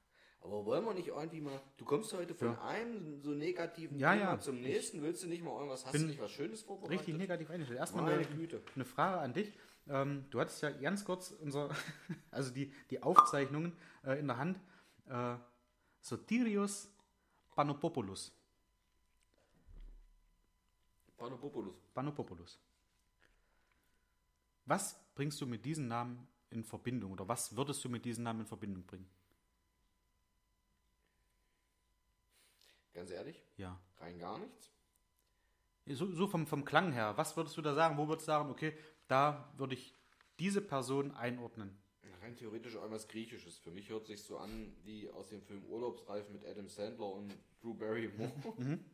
Aber 0.40 0.64
wollen 0.64 0.84
wir 0.86 0.94
nicht 0.94 1.08
irgendwie 1.08 1.42
mal. 1.42 1.60
Du 1.76 1.84
kommst 1.84 2.12
heute 2.14 2.34
von 2.34 2.48
Ja. 2.54 2.62
einem 2.64 3.20
so 3.20 3.32
negativen 3.32 3.98
Ja, 3.98 4.12
Thema 4.14 4.24
ja. 4.32 4.38
zum 4.38 4.60
nächsten. 4.60 5.02
Willst 5.02 5.22
du 5.22 5.28
nicht 5.28 5.44
mal 5.44 5.52
irgendwas? 5.56 5.84
Hast 5.84 5.94
du 5.94 6.06
nicht 6.06 6.18
was 6.20 6.30
Schönes 6.30 6.62
vorbereitet? 6.62 7.00
Richtig 7.00 7.16
negativ 7.18 7.50
eingestellt. 7.50 7.78
Erstmal 7.78 8.10
eine, 8.10 8.24
Güte. 8.24 8.62
eine 8.74 8.84
Frage 8.86 9.18
an 9.20 9.34
dich. 9.34 9.52
Ähm, 9.90 10.24
du 10.30 10.40
hattest 10.40 10.62
ja 10.62 10.70
ganz 10.70 11.04
kurz 11.04 11.32
unser, 11.32 11.68
also 12.30 12.52
die, 12.52 12.72
die 12.90 13.02
Aufzeichnungen 13.02 13.76
äh, 14.04 14.18
in 14.20 14.28
der 14.28 14.36
Hand. 14.36 14.60
Äh, 15.06 15.36
Sotirios 16.00 16.88
Panopopoulos. 17.54 18.32
Panopopoulos. 21.18 21.74
Panopopoulos. 21.92 22.58
Was 24.64 24.96
bringst 25.14 25.40
du 25.40 25.46
mit 25.46 25.64
diesem 25.64 25.88
Namen 25.88 26.26
in 26.50 26.64
Verbindung 26.64 27.12
oder 27.12 27.26
was 27.26 27.54
würdest 27.56 27.84
du 27.84 27.88
mit 27.88 28.04
diesem 28.04 28.22
Namen 28.22 28.40
in 28.40 28.46
Verbindung 28.46 28.84
bringen? 28.84 29.10
Ganz 32.94 33.10
ehrlich, 33.10 33.42
Ja. 33.56 33.78
rein 33.98 34.18
gar 34.18 34.38
nichts. 34.38 34.70
So, 35.86 36.12
so 36.12 36.28
vom, 36.28 36.46
vom 36.46 36.64
Klang 36.64 36.92
her, 36.92 37.16
was 37.16 37.36
würdest 37.36 37.56
du 37.56 37.62
da 37.62 37.74
sagen? 37.74 37.96
Wo 37.98 38.06
würdest 38.06 38.28
du 38.28 38.32
sagen, 38.32 38.50
okay, 38.50 38.76
da 39.10 39.52
würde 39.56 39.74
ich 39.74 39.94
diese 40.38 40.60
Person 40.60 41.12
einordnen? 41.12 41.76
Rein 42.22 42.36
theoretisch 42.36 42.74
irgendwas 42.74 43.08
Griechisches. 43.08 43.58
Für 43.58 43.70
mich 43.70 43.88
hört 43.88 44.06
sich 44.06 44.22
so 44.22 44.36
an 44.38 44.76
wie 44.84 45.08
aus 45.10 45.28
dem 45.28 45.42
Film 45.42 45.64
Urlaubsreif 45.64 46.28
mit 46.28 46.44
Adam 46.44 46.68
Sandler 46.68 47.12
und 47.12 47.34
Drew 47.60 47.74
Barrymore. 47.74 48.32
Mhm. 48.58 48.84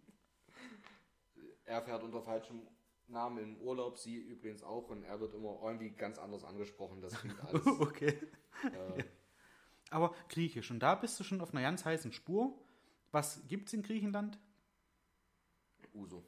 Er 1.64 1.82
fährt 1.82 2.04
unter 2.04 2.22
falschem 2.22 2.62
Namen 3.08 3.38
in 3.38 3.60
Urlaub, 3.60 3.98
sie 3.98 4.16
übrigens 4.16 4.62
auch, 4.62 4.88
und 4.88 5.02
er 5.02 5.18
wird 5.18 5.34
immer 5.34 5.58
irgendwie 5.62 5.90
ganz 5.90 6.16
anders 6.18 6.44
angesprochen. 6.44 7.00
Das 7.00 7.14
klingt 7.18 7.40
alles. 7.44 7.66
okay. 7.66 8.16
äh, 8.62 9.04
Aber 9.90 10.14
Griechisch, 10.28 10.70
und 10.70 10.78
da 10.78 10.94
bist 10.94 11.18
du 11.18 11.24
schon 11.24 11.40
auf 11.40 11.52
einer 11.52 11.62
ganz 11.62 11.84
heißen 11.84 12.12
Spur. 12.12 12.56
Was 13.10 13.46
gibt's 13.48 13.72
in 13.72 13.82
Griechenland? 13.82 14.38
Uso. 15.92 16.24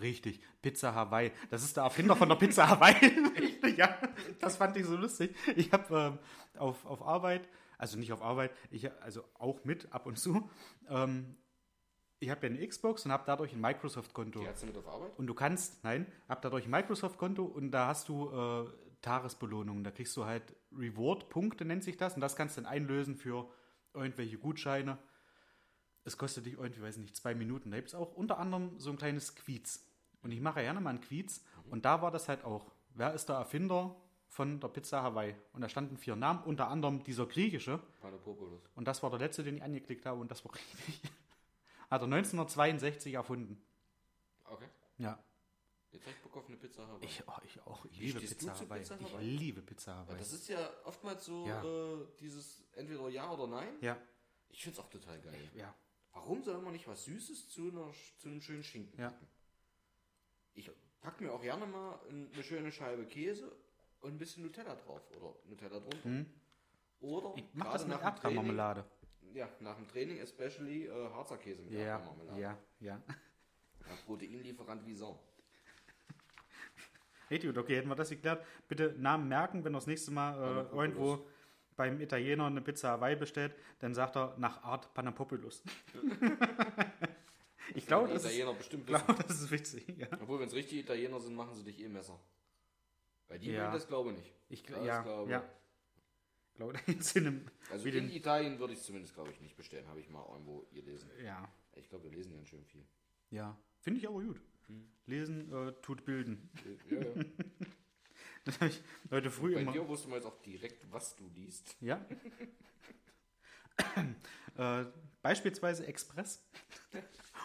Richtig, 0.00 0.40
Pizza 0.60 0.94
Hawaii. 0.94 1.32
Das 1.50 1.62
ist 1.62 1.76
der 1.76 1.84
Erfinder 1.84 2.14
von 2.16 2.28
der 2.28 2.36
Pizza 2.36 2.68
Hawaii. 2.68 2.94
Ja. 3.76 3.96
Das 4.40 4.56
fand 4.56 4.76
ich 4.76 4.86
so 4.86 4.96
lustig. 4.96 5.36
Ich 5.54 5.72
habe 5.72 6.18
ähm, 6.54 6.60
auf, 6.60 6.84
auf 6.84 7.02
Arbeit, 7.02 7.48
also 7.76 7.96
nicht 7.96 8.12
auf 8.12 8.22
Arbeit, 8.22 8.50
ich, 8.70 8.90
also 9.02 9.22
auch 9.34 9.62
mit 9.64 9.92
ab 9.92 10.06
und 10.06 10.18
zu, 10.18 10.50
ähm, 10.88 11.36
ich 12.18 12.30
habe 12.30 12.46
ja 12.46 12.52
eine 12.52 12.66
Xbox 12.66 13.04
und 13.04 13.12
habe 13.12 13.22
dadurch 13.26 13.52
ein 13.52 13.60
Microsoft-Konto. 13.60 14.40
Die 14.40 14.48
hat 14.48 14.58
sie 14.58 14.66
mit 14.66 14.76
auf 14.76 14.88
Arbeit? 14.88 15.16
Und 15.16 15.28
du 15.28 15.34
kannst, 15.34 15.84
nein, 15.84 16.06
hab 16.28 16.42
dadurch 16.42 16.64
ein 16.64 16.70
Microsoft-Konto 16.70 17.44
und 17.44 17.70
da 17.70 17.86
hast 17.86 18.08
du 18.08 18.30
äh, 18.30 18.66
Tagesbelohnungen. 19.02 19.84
Da 19.84 19.90
kriegst 19.90 20.16
du 20.16 20.24
halt 20.24 20.56
Reward-Punkte, 20.76 21.64
nennt 21.64 21.84
sich 21.84 21.96
das. 21.96 22.14
Und 22.14 22.20
das 22.20 22.34
kannst 22.34 22.56
du 22.56 22.62
dann 22.62 22.70
einlösen 22.70 23.16
für 23.16 23.48
irgendwelche 23.94 24.38
Gutscheine. 24.38 24.98
Es 26.08 26.16
kostet 26.18 26.46
dich 26.46 26.54
irgendwie, 26.54 26.82
weiß 26.82 26.96
nicht, 26.96 27.14
zwei 27.16 27.34
Minuten. 27.34 27.70
Da 27.70 27.76
gibt 27.76 27.88
es 27.88 27.94
auch 27.94 28.14
unter 28.14 28.38
anderem 28.38 28.78
so 28.80 28.90
ein 28.90 28.96
kleines 28.96 29.34
Quiz. 29.36 29.84
Und 30.22 30.32
ich 30.32 30.40
mache 30.40 30.60
gerne 30.62 30.80
mal 30.80 30.90
einen 30.90 31.00
Quiz. 31.00 31.44
Und 31.70 31.84
da 31.84 32.02
war 32.02 32.10
das 32.10 32.28
halt 32.28 32.44
auch. 32.44 32.72
Wer 32.94 33.12
ist 33.14 33.28
der 33.28 33.36
Erfinder 33.36 33.94
von 34.28 34.58
der 34.58 34.68
Pizza 34.68 35.02
Hawaii? 35.02 35.34
Und 35.52 35.60
da 35.60 35.68
standen 35.68 35.96
vier 35.98 36.16
Namen, 36.16 36.42
unter 36.44 36.68
anderem 36.68 37.04
dieser 37.04 37.26
griechische. 37.26 37.78
Panopopoulos. 38.00 38.62
Und 38.74 38.88
das 38.88 39.02
war 39.02 39.10
der 39.10 39.18
letzte, 39.20 39.44
den 39.44 39.58
ich 39.58 39.62
angeklickt 39.62 40.04
habe. 40.06 40.20
Und 40.20 40.30
das 40.30 40.44
war 40.44 40.52
richtig. 40.54 41.00
Hat 41.90 42.00
er 42.02 42.04
1962 42.04 43.14
erfunden. 43.14 43.62
Okay. 44.44 44.68
Ja. 44.98 45.18
Jetzt 45.92 46.06
hab 46.06 46.12
ich 46.12 46.20
Bock 46.22 46.36
auf 46.38 46.48
eine 46.48 46.56
Pizza 46.56 46.86
Hawaii. 46.86 47.04
Ich, 47.04 47.22
oh, 47.26 47.32
ich 47.44 47.60
auch. 47.66 47.84
Ich 47.86 48.00
Wie 48.00 48.06
liebe 48.06 48.20
Pizza 48.20 48.52
Hawaii. 48.54 48.80
Pizza 48.80 48.96
Ich 49.00 49.12
Hawaii? 49.12 49.36
liebe 49.36 49.62
Pizza 49.62 49.94
Hawaii. 49.94 50.18
das 50.18 50.32
ist 50.32 50.48
ja 50.48 50.70
oftmals 50.84 51.24
so 51.24 51.46
Ja. 51.46 51.62
äh, 51.62 52.06
dieses 52.20 52.62
entweder 52.72 53.08
ja 53.08 53.30
oder 53.30 53.46
nein. 53.46 53.68
Ja, 53.80 53.96
Ich 54.50 54.62
find's 54.64 54.78
auch 54.78 54.88
total 54.90 55.20
geil. 55.20 55.38
ja. 55.54 55.74
Warum 56.12 56.42
soll 56.42 56.60
man 56.60 56.72
nicht 56.72 56.86
was 56.88 57.04
Süßes 57.04 57.48
zu, 57.48 57.68
einer, 57.70 57.92
zu 58.18 58.28
einem 58.28 58.40
schönen 58.40 58.62
Schinken 58.62 58.98
Ja. 59.00 59.10
packen? 59.10 59.26
Ich 60.54 60.70
pack 61.00 61.20
mir 61.20 61.32
auch 61.32 61.40
gerne 61.40 61.66
mal 61.66 62.00
ein- 62.10 62.30
eine 62.32 62.42
schöne 62.42 62.72
Scheibe 62.72 63.06
Käse 63.06 63.54
und 64.00 64.12
ein 64.14 64.18
bisschen 64.18 64.42
Nutella 64.42 64.74
drauf 64.74 65.02
oder 65.16 65.34
Nutella 65.44 65.78
drunter. 65.80 66.02
Hm. 66.04 66.26
Oder 67.00 67.32
Ich 67.36 67.44
mach 67.54 67.66
gerade 67.66 67.78
das 67.78 67.86
mit 67.88 68.00
Erdbeermarmelade. 68.00 68.84
ja, 69.34 69.48
nach 69.60 69.76
dem 69.76 69.86
Training 69.86 70.18
especially 70.18 70.86
äh, 70.86 71.10
Harzer 71.10 71.38
Käse 71.38 71.62
mit 71.62 71.72
Ja, 71.72 71.80
Erdbeermarmelade. 71.98 72.40
ja, 72.40 72.58
ja. 72.80 73.02
Ja, 73.86 73.94
Proteinlieferant 74.04 74.84
wie 74.84 74.94
Sau. 74.94 75.22
Hey, 77.28 77.38
gut, 77.38 77.56
okay, 77.58 77.76
hätten 77.76 77.88
wir 77.88 77.94
das 77.94 78.08
geklärt. 78.08 78.44
Bitte 78.68 78.94
Namen 78.98 79.28
merken, 79.28 79.62
wenn 79.64 79.74
das 79.74 79.86
nächste 79.86 80.10
Mal 80.10 80.34
äh, 80.72 80.74
irgendwo 80.74 81.28
beim 81.78 81.98
Italiener 82.02 82.44
eine 82.46 82.60
Pizza 82.60 82.90
Hawaii 82.90 83.16
bestellt, 83.16 83.54
dann 83.78 83.94
sagt 83.94 84.16
er 84.16 84.36
nach 84.36 84.62
Art 84.62 84.92
Panapopoulos. 84.92 85.62
ich 87.74 87.86
glaube, 87.86 88.12
das, 88.12 88.24
ist- 88.24 88.58
bestimmt 88.58 88.86
glaube, 88.86 89.14
das 89.26 89.40
ist 89.40 89.50
witzig. 89.50 89.86
Ja. 89.96 90.08
Obwohl, 90.20 90.40
wenn 90.40 90.48
es 90.48 90.54
richtige 90.54 90.82
Italiener 90.82 91.20
sind, 91.20 91.34
machen 91.34 91.54
sie 91.54 91.64
dich 91.64 91.80
eh 91.80 91.88
Messer. 91.88 92.18
Bei 93.28 93.38
die 93.38 93.50
Ja. 93.52 93.62
würden 93.62 93.72
das 93.72 93.86
glaube 93.88 94.10
ich 94.10 94.16
nicht. 94.18 94.34
Ich, 94.48 94.62
Das 94.64 94.84
ja, 94.84 95.02
glaube 95.02 95.30
ja. 95.30 95.44
Ich 96.50 96.54
glaube, 96.56 96.72
da 96.72 96.80
geht's 96.80 97.14
in 97.14 97.26
einem, 97.26 97.46
Also 97.70 97.84
wie 97.84 97.90
in 97.90 98.08
den, 98.08 98.10
Italien 98.10 98.58
würde 98.58 98.72
ich 98.72 98.80
es 98.80 98.84
zumindest, 98.86 99.14
glaube 99.14 99.30
ich, 99.30 99.40
nicht 99.40 99.56
bestellen. 99.56 99.86
Habe 99.86 100.00
ich 100.00 100.08
mal 100.10 100.24
irgendwo 100.32 100.66
gelesen. 100.72 101.08
ja, 101.24 101.48
Ich 101.76 101.88
glaube, 101.88 102.04
wir 102.04 102.10
lesen 102.10 102.34
ganz 102.34 102.48
schön 102.48 102.64
viel. 102.64 102.84
ja. 103.30 103.56
Finde 103.80 104.00
ich 104.00 104.08
aber 104.08 104.20
gut. 104.20 104.40
Hm. 104.66 104.88
Lesen 105.06 105.52
äh, 105.52 105.72
tut 105.82 106.04
bilden. 106.04 106.50
Ja, 106.90 106.98
ja. 106.98 107.06
Das 108.48 108.60
habe 108.60 108.70
ich 108.70 108.82
heute 109.10 109.30
früh 109.30 109.52
Bei 109.52 109.60
immer. 109.60 109.72
dir 109.72 109.86
wusste 109.86 110.08
man 110.08 110.20
jetzt 110.20 110.26
auch 110.26 110.40
direkt, 110.40 110.90
was 110.90 111.14
du 111.14 111.28
liest. 111.34 111.76
Ja. 111.82 112.02
äh, 114.56 114.86
beispielsweise 115.20 115.86
Express. 115.86 116.42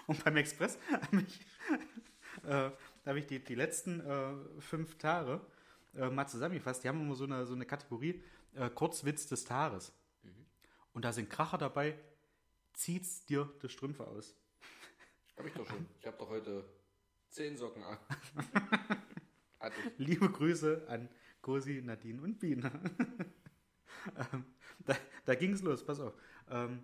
Und 0.07 0.23
beim 0.23 0.37
Express 0.37 0.79
habe 0.89 1.25
ich, 1.27 1.41
äh, 2.45 2.71
hab 3.05 3.15
ich 3.17 3.27
die, 3.27 3.43
die 3.43 3.55
letzten 3.55 3.99
äh, 3.99 4.61
fünf 4.61 4.97
Tage 4.97 5.41
äh, 5.93 6.09
mal 6.09 6.25
zusammengefasst. 6.25 6.85
Die 6.85 6.87
haben 6.87 7.01
immer 7.01 7.15
so 7.15 7.25
eine, 7.25 7.45
so 7.45 7.53
eine 7.53 7.65
Kategorie 7.65 8.23
äh, 8.55 8.69
Kurzwitz 8.69 9.27
des 9.27 9.43
Tages. 9.43 9.91
Und 10.93 11.03
da 11.03 11.11
sind 11.11 11.29
Kracher 11.29 11.57
dabei. 11.57 11.99
Zieht's 12.71 13.25
dir 13.25 13.51
die 13.61 13.67
Strümpfe 13.67 14.07
aus. 14.07 14.37
Habe 15.37 15.49
ich 15.49 15.53
doch 15.53 15.67
schon. 15.67 15.85
Ich 15.99 16.07
habe 16.07 16.15
doch 16.17 16.29
heute 16.29 16.63
zehn 17.27 17.57
Socken 17.57 17.83
an. 17.83 17.99
Ich. 19.67 19.97
Liebe 19.97 20.29
Grüße 20.29 20.85
an 20.87 21.09
Cosi, 21.41 21.81
Nadine 21.83 22.21
und 22.21 22.39
Biene. 22.39 22.71
ähm, 24.33 24.45
da 24.85 24.95
da 25.25 25.35
ging 25.35 25.53
es 25.53 25.61
los, 25.61 25.85
pass 25.85 25.99
auf. 25.99 26.13
Ähm, 26.49 26.83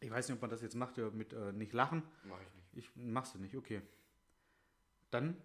ich 0.00 0.10
weiß 0.10 0.28
nicht, 0.28 0.36
ob 0.36 0.42
man 0.42 0.50
das 0.50 0.62
jetzt 0.62 0.74
macht, 0.74 0.98
ja, 0.98 1.10
mit 1.10 1.32
äh, 1.32 1.52
nicht 1.52 1.72
lachen. 1.72 2.02
Mache 2.24 2.42
ich 2.42 2.54
nicht. 2.54 2.68
Ich 2.76 2.96
machst 2.96 3.34
du 3.34 3.38
nicht, 3.38 3.56
okay. 3.56 3.80
Dann 5.10 5.36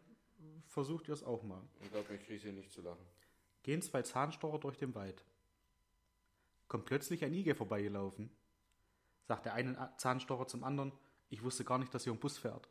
versucht 0.67 1.07
ihr 1.07 1.13
es 1.13 1.23
auch 1.23 1.43
mal. 1.43 1.61
Ich 1.81 1.91
glaube, 1.91 2.13
ich 2.13 2.25
kriege 2.25 2.41
hier 2.41 2.53
nicht 2.53 2.71
zu 2.71 2.81
lachen. 2.81 3.05
Gehen 3.63 3.81
zwei 3.81 4.01
Zahnstocher 4.01 4.59
durch 4.59 4.77
den 4.77 4.95
Wald. 4.95 5.23
Kommt 6.67 6.85
plötzlich 6.85 7.23
ein 7.23 7.33
Igel 7.33 7.55
vorbeigelaufen. 7.55 8.29
Sagt 9.27 9.45
der 9.45 9.53
eine 9.53 9.93
Zahnstocher 9.97 10.47
zum 10.47 10.63
anderen, 10.63 10.91
ich 11.29 11.43
wusste 11.43 11.63
gar 11.63 11.77
nicht, 11.77 11.93
dass 11.93 12.03
hier 12.03 12.13
ein 12.13 12.19
Bus 12.19 12.37
fährt. 12.37 12.67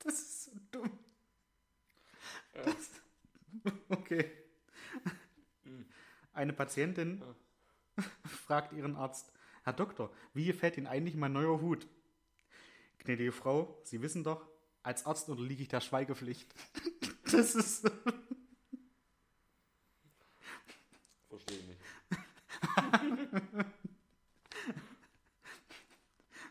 das 0.00 0.14
ist 0.14 0.44
so 0.44 0.52
dumm. 0.72 0.98
Das, 2.52 3.00
okay. 3.88 4.30
Eine 6.32 6.52
Patientin 6.52 7.22
fragt 8.24 8.72
ihren 8.72 8.96
Arzt, 8.96 9.32
Herr 9.62 9.72
Doktor, 9.72 10.10
wie 10.32 10.46
gefällt 10.46 10.76
Ihnen 10.78 10.86
eigentlich 10.86 11.16
mein 11.16 11.32
neuer 11.32 11.60
Hut? 11.60 11.86
Gnädige 12.98 13.32
Frau, 13.32 13.78
Sie 13.84 14.00
wissen 14.02 14.24
doch, 14.24 14.46
als 14.82 15.04
Arzt 15.06 15.28
unterliege 15.28 15.62
ich 15.62 15.68
der 15.68 15.80
Schweigepflicht. 15.80 16.52
Das 17.32 17.54
ist. 17.54 17.88
Verstehe 21.28 21.58
ich 21.58 21.66
nicht. 21.68 21.80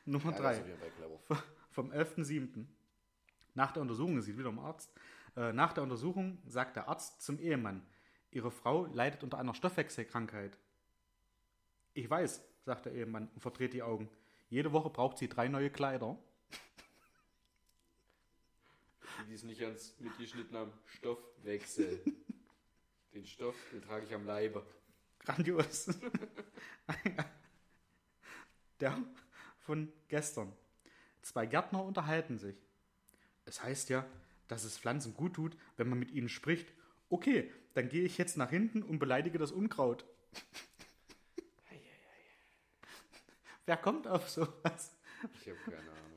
Nummer 0.05 0.31
Ja, 0.31 0.31
das 0.31 0.39
drei. 0.39 0.53
ist 0.53 0.61
auf 0.61 0.67
jeden 0.67 0.79
Fall 0.79 0.91
clever. 0.91 1.43
Vom 1.71 1.91
11.07. 1.91 2.65
Nach 3.55 3.71
der 3.71 3.81
Untersuchung, 3.81 4.17
es 4.17 4.25
sieht 4.25 4.37
wieder 4.37 4.49
um 4.49 4.59
Arzt. 4.59 4.89
Äh, 5.39 5.53
nach 5.53 5.71
der 5.71 5.83
Untersuchung 5.83 6.37
sagt 6.45 6.75
der 6.75 6.89
Arzt 6.89 7.21
zum 7.21 7.39
Ehemann, 7.39 7.87
Ihre 8.29 8.51
Frau 8.51 8.87
leidet 8.87 9.23
unter 9.23 9.37
einer 9.37 9.55
Stoffwechselkrankheit. 9.55 10.57
Ich 11.93 12.09
weiß, 12.09 12.43
sagt 12.65 12.85
der 12.85 12.93
Ehemann 12.93 13.29
und 13.29 13.39
verdreht 13.39 13.71
die 13.71 13.81
Augen. 13.81 14.09
Jede 14.49 14.73
Woche 14.73 14.89
braucht 14.89 15.17
sie 15.17 15.29
drei 15.29 15.47
neue 15.47 15.69
Kleider. 15.69 16.19
Die 19.29 19.33
es 19.33 19.43
nicht 19.43 19.61
ans 19.61 19.97
mitgeschnitten 19.99 20.57
haben. 20.57 20.73
Stoffwechsel. 20.85 22.03
Den 23.13 23.25
Stoff, 23.25 23.55
den 23.71 23.81
trage 23.81 24.05
ich 24.05 24.13
am 24.13 24.25
Leibe. 24.25 24.63
Grandios. 25.19 25.87
Der 28.79 29.03
von 29.59 29.91
gestern. 30.09 30.53
Zwei 31.21 31.45
Gärtner 31.47 31.83
unterhalten 31.83 32.37
sich. 32.37 32.55
Es 33.45 33.63
heißt 33.63 33.89
ja, 33.89 34.05
dass 34.49 34.65
es 34.65 34.77
Pflanzen 34.77 35.13
gut 35.13 35.35
tut, 35.35 35.55
wenn 35.77 35.87
man 35.87 35.97
mit 35.97 36.11
ihnen 36.11 36.27
spricht. 36.27 36.73
Okay, 37.09 37.49
dann 37.73 37.87
gehe 37.87 38.03
ich 38.03 38.17
jetzt 38.17 38.35
nach 38.35 38.49
hinten 38.49 38.83
und 38.83 38.99
beleidige 38.99 39.37
das 39.37 39.53
Unkraut. 39.53 40.03
Wer 43.65 43.77
kommt 43.77 44.07
auf 44.07 44.29
sowas? 44.29 44.97
Ich 45.41 45.47
habe 45.47 45.59
keine 45.65 45.77
Ahnung. 45.77 46.09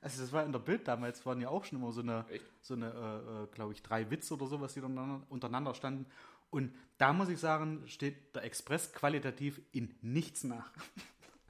Also 0.00 0.22
das 0.22 0.30
war 0.32 0.44
in 0.44 0.52
der 0.52 0.58
Bild 0.60 0.86
damals, 0.86 1.26
waren 1.26 1.40
ja 1.40 1.48
auch 1.48 1.64
schon 1.64 1.78
immer 1.78 1.90
so 1.90 2.02
eine, 2.02 2.24
Echt? 2.30 2.44
so 2.60 2.74
eine, 2.74 2.86
äh, 2.86 3.42
äh, 3.42 3.46
glaube 3.48 3.72
ich, 3.72 3.82
drei 3.82 4.10
Witze 4.10 4.34
oder 4.34 4.46
sowas, 4.46 4.74
die 4.74 4.80
untereinander, 4.80 5.26
untereinander 5.28 5.74
standen. 5.74 6.06
Und 6.50 6.72
da 6.98 7.12
muss 7.12 7.28
ich 7.28 7.38
sagen, 7.38 7.82
steht 7.88 8.34
der 8.34 8.44
Express 8.44 8.92
qualitativ 8.92 9.60
in 9.72 9.94
nichts 10.02 10.44
nach. 10.44 10.70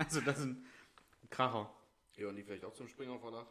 Also 0.01 0.21
das 0.21 0.39
sind 0.39 0.65
Kracher. 1.29 1.69
Gehören 2.15 2.37
die 2.37 2.45
vielleicht 2.45 2.65
auch 2.65 2.73
zum 2.73 2.87
Springer 2.87 3.19
Verlag? 3.19 3.49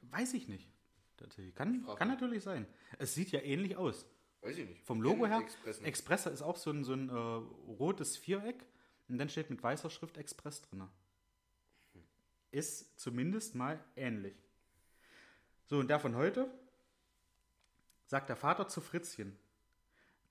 Weiß 0.00 0.32
ich 0.32 0.48
nicht. 0.48 0.73
Tatsächlich. 1.16 1.54
Kann, 1.54 1.86
kann 1.96 2.08
natürlich 2.08 2.42
sein. 2.42 2.66
Es 2.98 3.14
sieht 3.14 3.30
ja 3.30 3.40
ähnlich 3.40 3.76
aus. 3.76 4.06
Weiß 4.42 4.58
ich 4.58 4.68
nicht. 4.68 4.84
Vom 4.84 5.00
Logo 5.00 5.26
her, 5.26 5.38
Express 5.38 5.78
nicht. 5.78 5.88
Express 5.88 6.26
ist 6.26 6.42
auch 6.42 6.56
so 6.56 6.70
ein, 6.70 6.84
so 6.84 6.92
ein 6.92 7.08
äh, 7.08 7.12
rotes 7.12 8.16
Viereck 8.16 8.66
und 9.08 9.18
dann 9.18 9.28
steht 9.28 9.50
mit 9.50 9.62
weißer 9.62 9.90
Schrift 9.90 10.18
Express 10.18 10.62
drin. 10.62 10.88
Ist 12.50 12.98
zumindest 13.00 13.54
mal 13.54 13.82
ähnlich. 13.96 14.36
So, 15.66 15.78
und 15.78 15.88
der 15.88 15.98
von 15.98 16.14
heute 16.14 16.48
sagt 18.06 18.28
der 18.28 18.36
Vater 18.36 18.68
zu 18.68 18.80
Fritzchen. 18.80 19.36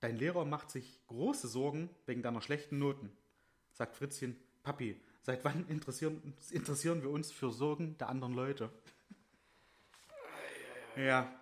Dein 0.00 0.16
Lehrer 0.16 0.44
macht 0.44 0.70
sich 0.70 1.00
große 1.08 1.48
Sorgen 1.48 1.90
wegen 2.06 2.22
deiner 2.22 2.40
schlechten 2.40 2.78
Noten. 2.78 3.10
Sagt 3.72 3.96
Fritzchen, 3.96 4.36
Papi, 4.62 5.00
seit 5.22 5.44
wann 5.44 5.66
interessieren, 5.68 6.34
interessieren 6.50 7.02
wir 7.02 7.10
uns 7.10 7.32
für 7.32 7.50
Sorgen 7.50 7.98
der 7.98 8.08
anderen 8.08 8.34
Leute? 8.34 8.70
Ja, 10.96 11.32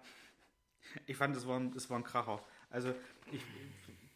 ich 1.07 1.17
fand, 1.17 1.37
es 1.37 1.47
war, 1.47 1.59
ein- 1.61 1.73
es 1.77 1.89
war 1.91 1.99
ein 1.99 2.05
Kracher. 2.05 2.43
Also, 2.71 2.95
ich 3.31 3.43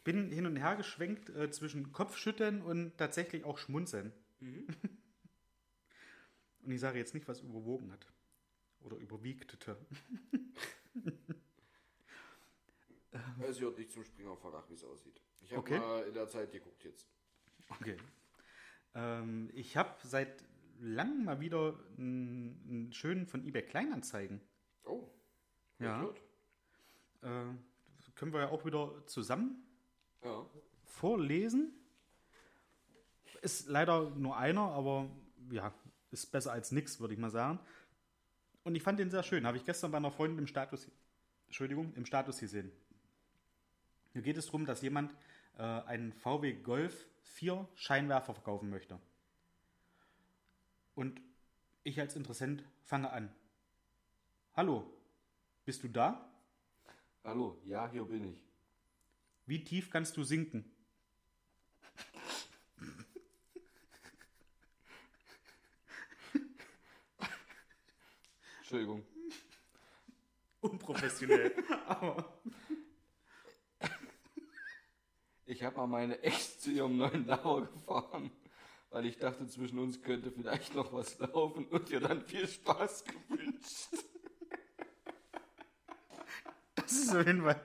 bin 0.05 0.31
hin 0.31 0.47
und 0.47 0.57
her 0.57 0.77
geschwenkt 0.77 1.29
äh, 1.31 1.51
zwischen 1.51 1.93
Kopfschütteln 1.93 2.63
und 2.63 2.97
tatsächlich 2.97 3.45
auch 3.45 3.59
Schmunzeln. 3.59 4.13
und 4.41 4.77
ich 6.71 6.81
sage 6.81 6.99
jetzt 6.99 7.15
nicht, 7.15 7.29
was 7.29 7.41
überwogen 7.41 7.93
hat. 7.93 8.07
Oder 8.81 8.97
überwiegte. 8.99 9.77
Es 13.49 13.59
gehört 13.59 13.79
nicht 13.79 13.93
zum 13.93 14.05
Springer 14.05 14.37
Verlag, 14.37 14.69
wie 14.69 14.75
es 14.75 14.85
aussieht. 14.85 15.21
Ich 15.41 15.51
habe 15.53 15.61
Okay. 15.61 15.79
mal 15.79 16.03
in 16.05 16.15
der 16.15 16.29
Zeit 16.29 16.53
geguckt 16.53 16.85
jetzt. 16.85 17.09
Okay. 17.69 17.97
Ähm, 18.95 19.51
ich 19.55 19.77
habe 19.77 19.95
seit 20.07 20.45
langem 20.81 21.25
mal 21.25 21.41
wieder 21.41 21.79
einen, 21.97 22.61
einen 22.69 22.93
schönen 22.93 23.27
von 23.27 23.47
eBay 23.47 23.63
Kleinanzeigen. 23.63 24.41
Oh. 24.85 25.09
Ja. 25.79 26.03
Gut. 26.03 26.17
Äh, 27.23 27.55
können 28.15 28.33
wir 28.33 28.41
ja 28.41 28.49
auch 28.49 28.65
wieder 28.65 29.07
zusammen 29.07 29.63
Ja. 30.23 30.47
vorlesen. 30.85 31.73
Ist 33.43 33.69
leider 33.69 34.11
nur 34.11 34.37
einer, 34.37 34.63
aber 34.73 35.09
ja, 35.51 35.73
ist 36.11 36.27
besser 36.33 36.53
als 36.53 36.73
nichts, 36.73 36.99
würde 37.01 37.15
ich 37.15 37.21
mal 37.21 37.31
sagen. 37.31 37.61
Und 38.65 38.75
ich 38.75 38.83
fand 38.83 38.99
den 38.99 39.11
sehr 39.11 39.23
schön. 39.23 39.47
Habe 39.47 39.59
ich 39.59 39.65
gestern 39.65 39.91
bei 39.91 39.99
einer 39.99 40.11
Freundin 40.11 40.39
im 40.39 40.47
Status, 40.47 40.91
Entschuldigung, 41.47 41.93
im 41.95 42.07
Status 42.07 42.39
gesehen. 42.39 42.73
Hier 44.13 44.23
geht 44.23 44.37
es 44.39 44.47
darum, 44.47 44.65
dass 44.65 44.81
jemand 44.83 45.15
äh, 45.59 45.63
einen 45.63 46.13
VW 46.13 46.55
Golf 46.55 47.07
4 47.23 47.69
Scheinwerfer 47.75 48.35
verkaufen 48.35 48.71
möchte. 48.71 48.99
Und 50.95 51.21
ich 51.85 52.01
als 52.01 52.17
Interessent 52.17 52.65
fange 52.85 53.11
an. 53.13 53.31
Hallo, 54.55 54.91
bist 55.67 55.83
du 55.83 55.89
da? 55.89 56.33
Hallo, 57.25 57.61
ja, 57.65 57.91
hier 57.91 58.05
bin 58.05 58.33
ich. 58.33 58.41
Wie 59.47 59.65
tief 59.65 59.91
kannst 59.91 60.17
du 60.17 60.23
sinken? 60.23 60.65
Entschuldigung. 68.59 69.05
Unprofessionell. 70.61 71.53
Aber 71.87 72.41
Ich 75.47 75.63
habe 75.63 75.77
mal 75.79 75.87
meine 75.89 76.23
Ex 76.23 76.61
zu 76.61 76.71
ihrem 76.71 76.97
neuen 76.97 77.27
Lauer 77.27 77.67
gefahren, 77.67 78.31
weil 78.91 79.07
ich 79.07 79.19
dachte, 79.19 79.49
zwischen 79.49 79.79
uns 79.81 80.01
könnte 80.01 80.31
vielleicht 80.31 80.75
noch 80.77 80.93
was 80.93 81.19
laufen 81.19 81.67
und 81.67 81.91
ihr 81.91 82.01
dann 82.01 82.25
viel 82.25 82.47
Spaß 82.47 83.05
gewünscht. 83.05 84.06
Ist 87.07 87.15
auf 87.15 87.27
jeden 87.27 87.43
Fall 87.43 87.61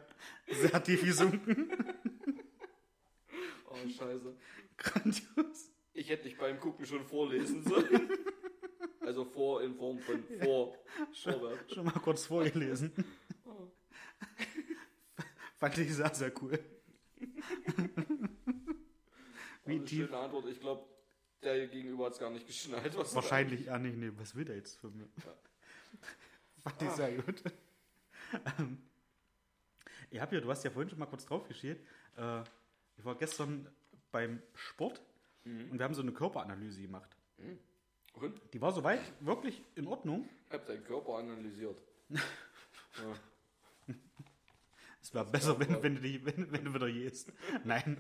sehr 0.50 0.84
tief 0.84 1.04
gesunken. 1.04 1.70
Oh, 3.74 3.88
scheiße. 3.88 4.36
Grandios. 4.76 5.72
Ich 5.94 6.10
hätte 6.10 6.24
dich 6.26 6.38
beim 6.38 6.60
Gucken 6.60 6.86
schon 6.86 7.06
vorlesen 7.06 7.64
sollen. 7.64 8.10
Also 9.00 9.24
vor 9.24 9.64
in 9.64 9.76
Form 9.76 9.98
von 10.00 10.22
vor. 10.44 10.76
Vorwärts. 11.14 11.74
Schon 11.74 11.86
mal 11.86 11.92
kurz 11.94 12.26
vorgelesen. 12.26 12.92
Fand 15.58 15.78
ich 15.78 15.94
sehr, 15.94 16.14
sehr 16.14 16.34
cool. 16.42 16.60
Wie 19.66 19.76
eine 19.76 19.88
schöne 19.88 20.18
Antwort. 20.18 20.48
Ich 20.48 20.60
glaube, 20.60 20.86
der 21.42 21.68
Gegenüber 21.68 22.08
hat 22.08 22.14
es 22.14 22.20
gar 22.20 22.30
nicht 22.30 22.46
geschnallt. 22.46 22.98
Was 22.98 23.16
Wahrscheinlich, 23.16 23.66
ja 23.66 23.80
nicht, 23.80 23.98
nee, 23.98 24.12
was 24.18 24.36
will 24.36 24.46
der 24.46 24.58
jetzt 24.58 24.78
von 24.80 24.96
mir? 24.96 25.08
Fand 26.64 26.82
ich 26.82 26.90
sehr 26.92 27.14
gut. 27.14 27.42
Ähm, 28.60 28.78
ich 30.12 30.20
habe 30.20 30.36
ja, 30.36 30.42
du 30.42 30.50
hast 30.50 30.64
ja 30.64 30.70
vorhin 30.70 30.90
schon 30.90 31.00
mal 31.00 31.08
kurz 31.08 31.26
drauf 31.26 31.48
geschielt. 31.48 31.80
Äh, 32.18 32.42
ich 32.98 33.06
war 33.06 33.16
gestern 33.16 33.68
beim 34.12 34.42
Sport 34.54 35.02
und 35.46 35.80
wir 35.80 35.84
haben 35.84 35.96
so 35.96 36.02
eine 36.02 36.12
Körperanalyse 36.12 36.82
gemacht. 36.82 37.10
Und? 38.14 38.40
Die 38.54 38.62
war 38.62 38.72
soweit 38.74 39.02
wirklich 39.22 39.64
in 39.76 39.88
Ordnung. 39.88 40.30
Ich 40.48 40.54
habe 40.54 40.66
deinen 40.66 40.84
Körper 40.84 41.18
analysiert. 41.18 41.82
ja. 42.10 42.20
Es 45.02 45.14
wäre 45.14 45.26
besser, 45.26 45.60
wenn, 45.60 45.82
wenn, 45.82 45.96
du 45.96 46.02
die, 46.02 46.24
wenn, 46.26 46.52
wenn 46.52 46.66
du 46.66 46.74
wieder 46.74 46.92
gehst. 46.92 47.32
Nein. 47.64 47.98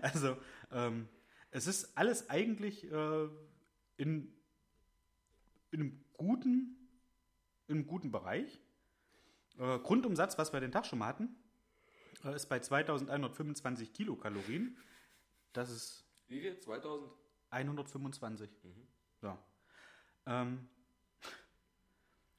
Also, 0.00 0.38
ähm, 0.72 1.08
es 1.50 1.66
ist 1.66 1.96
alles 1.98 2.30
eigentlich 2.30 2.90
äh, 2.90 3.28
in, 3.96 4.32
in, 5.70 5.80
einem 5.80 6.04
guten, 6.16 6.88
in 7.66 7.76
einem 7.76 7.86
guten 7.86 8.10
Bereich. 8.10 8.60
Äh, 9.58 9.78
Grundumsatz, 9.80 10.38
was 10.38 10.52
wir 10.52 10.60
den 10.60 10.72
Tag 10.72 10.86
schon 10.86 11.00
mal 11.00 11.08
hatten, 11.08 11.36
ist 12.24 12.46
bei 12.48 12.58
2125 12.60 13.92
Kilokalorien. 13.92 14.76
Das 15.52 15.70
ist 15.70 16.04
Wie 16.28 16.40
viel? 16.40 16.58
2000? 16.58 17.10
125. 17.50 18.50
Ja. 19.22 19.38
Ähm, 20.26 20.68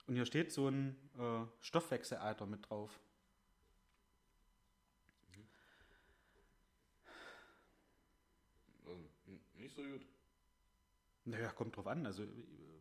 und 0.07 0.15
hier 0.15 0.25
steht 0.25 0.51
so 0.51 0.67
ein 0.67 0.95
äh, 1.17 1.45
Stoffwechselalter 1.61 2.45
mit 2.45 2.69
drauf. 2.69 2.99
Also, 8.85 8.99
nicht 9.55 9.75
so 9.75 9.83
gut. 9.83 10.05
Naja, 11.25 11.51
kommt 11.51 11.75
drauf 11.75 11.87
an. 11.87 12.05
Also 12.05 12.23
äh, 12.23 12.27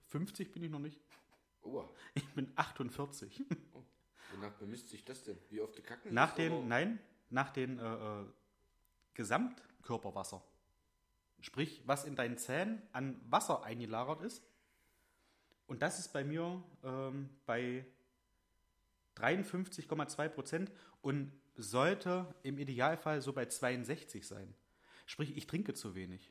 50 0.09 0.53
bin 0.53 0.62
ich 0.62 0.70
noch 0.70 0.78
nicht. 0.78 1.01
Oh, 1.62 1.84
Ich 2.14 2.26
bin 2.34 2.51
48. 2.57 3.44
wonach 4.33 4.53
bemisst 4.55 4.89
sich 4.89 5.05
das 5.05 5.24
denn? 5.24 5.39
Wie 5.51 5.61
oft 5.61 5.76
du 5.76 5.83
kacken 5.83 6.12
nach 6.12 6.35
oder? 6.35 6.61
nein, 6.62 6.99
nach 7.31 7.51
den 7.51 7.79
äh, 7.79 7.95
äh, 7.95 8.24
Gesamtkörperwasser. 9.14 10.43
Sprich, 11.41 11.83
was 11.87 12.05
in 12.05 12.16
deinen 12.16 12.37
Zähnen 12.37 12.83
an 12.93 13.20
Wasser 13.29 13.62
eingelagert 13.62 14.22
ist. 14.22 14.43
Und 15.66 15.83
das 15.83 15.99
ist 15.99 16.12
bei 16.12 16.24
mir 16.24 16.62
ähm, 16.83 17.29
bei 17.47 17.85
53,2 19.16 20.29
Prozent 20.29 20.72
und 21.03 21.33
sollte 21.57 22.35
im 22.43 22.59
Idealfall 22.59 23.20
so 23.20 23.33
bei 23.33 23.47
62 23.47 24.26
sein. 24.26 24.55
Sprich, 25.07 25.37
ich 25.37 25.47
trinke 25.47 25.74
zu 25.74 25.95
wenig. 25.95 26.31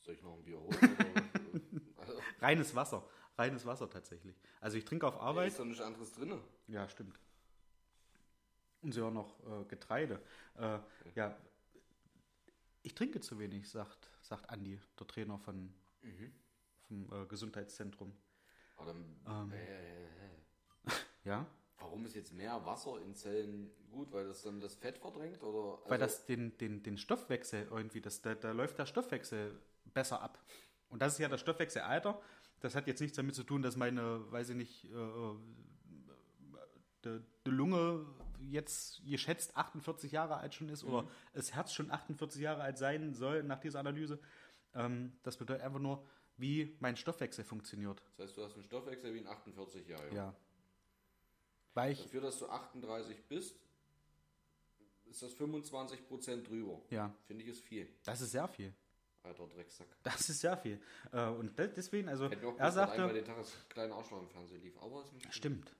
Soll 0.00 0.14
ich 0.14 0.22
noch 0.22 0.34
ein 0.34 0.44
Bier 0.44 0.58
holen? 0.58 0.78
Reines 2.40 2.74
Wasser. 2.74 3.08
Reines 3.36 3.66
Wasser 3.66 3.88
tatsächlich. 3.88 4.40
Also 4.60 4.78
ich 4.78 4.84
trinke 4.84 5.06
auf 5.06 5.14
da 5.14 5.20
Arbeit. 5.20 5.48
ist 5.48 5.58
doch 5.58 5.64
nichts 5.64 5.80
anderes 5.82 6.12
drin. 6.12 6.38
Ja, 6.68 6.88
stimmt. 6.88 7.18
Und 8.82 8.92
sie 8.92 9.02
auch 9.02 9.12
noch 9.12 9.38
äh, 9.46 9.64
Getreide. 9.64 10.20
Äh, 10.56 10.78
ja, 11.14 11.36
ich 12.82 12.94
trinke 12.94 13.20
zu 13.20 13.38
wenig, 13.38 13.70
sagt, 13.70 14.10
sagt 14.22 14.50
Andi, 14.50 14.80
der 14.98 15.06
Trainer 15.06 15.38
von, 15.38 15.72
vom 16.82 17.12
äh, 17.12 17.26
Gesundheitszentrum. 17.26 18.12
Aber 18.76 18.86
dann, 18.86 19.50
äh, 19.52 19.56
äh, 19.56 20.04
äh. 20.04 20.90
Ja, 21.24 21.46
Warum 21.82 22.04
ist 22.04 22.14
jetzt 22.14 22.32
mehr 22.32 22.64
Wasser 22.64 23.00
in 23.02 23.14
Zellen 23.14 23.70
gut? 23.90 24.12
Weil 24.12 24.26
das 24.26 24.42
dann 24.42 24.60
das 24.60 24.74
Fett 24.76 24.98
verdrängt? 24.98 25.42
Oder? 25.42 25.78
weil 25.90 26.00
Also, 26.00 26.16
das 26.16 26.26
den, 26.26 26.56
den, 26.58 26.82
den 26.82 26.96
Stoffwechsel 26.96 27.66
irgendwie, 27.70 28.00
das, 28.00 28.22
da, 28.22 28.34
da 28.34 28.52
läuft 28.52 28.78
der 28.78 28.86
Stoffwechsel 28.86 29.60
besser 29.92 30.22
ab. 30.22 30.38
Und 30.88 31.02
das 31.02 31.14
ist 31.14 31.18
ja 31.18 31.28
das 31.28 31.40
Stoffwechselalter. 31.40 32.20
Das 32.62 32.76
hat 32.76 32.86
jetzt 32.86 33.00
nichts 33.00 33.16
damit 33.16 33.34
zu 33.34 33.42
tun, 33.42 33.60
dass 33.60 33.76
meine, 33.76 34.30
weiß 34.30 34.50
ich 34.50 34.56
nicht, 34.56 34.84
äh, 34.84 35.32
äh, 37.08 37.20
die, 37.44 37.50
Lunge 37.50 38.06
jetzt 38.38 39.02
geschätzt 39.04 39.56
48 39.56 40.12
Jahre 40.12 40.36
alt 40.36 40.54
schon 40.54 40.68
ist 40.68 40.84
oder 40.84 41.08
das 41.34 41.52
Herz 41.54 41.72
schon 41.72 41.90
48 41.90 42.40
Jahre 42.40 42.62
alt 42.62 42.78
sein 42.78 43.14
soll 43.14 43.42
nach 43.42 43.58
dieser 43.58 43.80
Analyse. 43.80 44.20
Ähm, 44.74 45.12
das 45.24 45.36
bedeutet 45.36 45.64
einfach 45.64 45.80
nur, 45.80 46.06
wie 46.36 46.76
mein 46.78 46.96
Stoffwechsel 46.96 47.44
funktioniert. 47.44 48.00
Das 48.16 48.28
heißt, 48.28 48.36
du 48.36 48.44
hast 48.44 48.54
einen 48.54 48.62
Stoffwechsel 48.62 49.12
wie 49.12 49.18
ein 49.18 49.26
48 49.26 49.88
Jahre. 49.88 50.14
Ja. 50.14 50.34
Weil 51.74 51.92
ich, 51.92 52.02
Dafür, 52.04 52.20
dass 52.20 52.38
du 52.38 52.46
38 52.46 53.24
bist, 53.24 53.58
ist 55.06 55.20
das 55.20 55.36
25% 55.36 56.42
drüber. 56.42 56.80
ja, 56.90 57.12
Finde 57.26 57.42
ich 57.42 57.50
ist 57.50 57.60
viel. 57.60 57.88
das 58.04 58.20
ist 58.20 58.30
sehr 58.30 58.46
viel. 58.46 58.72
Alter 59.24 59.46
Drecksack. 59.46 59.86
Das 60.02 60.28
ist 60.28 60.40
sehr 60.40 60.56
viel. 60.56 60.80
Äh, 61.12 61.26
und 61.28 61.56
de- 61.58 61.68
deswegen, 61.74 62.08
also, 62.08 62.24
er 62.24 62.30
gewusst, 62.36 62.58
dass 62.60 62.76
einmal 62.76 62.96
sagte, 62.98 63.14
den 63.14 63.24
Tag 63.24 63.36
das 63.36 63.68
kleine 63.68 63.94
Arschloch 63.94 64.20
im 64.22 64.28
Fernsehen 64.28 64.60
lief. 64.62 64.76
Aber 64.82 65.02
ist 65.04 65.12
nicht 65.12 65.32
stimmt. 65.34 65.74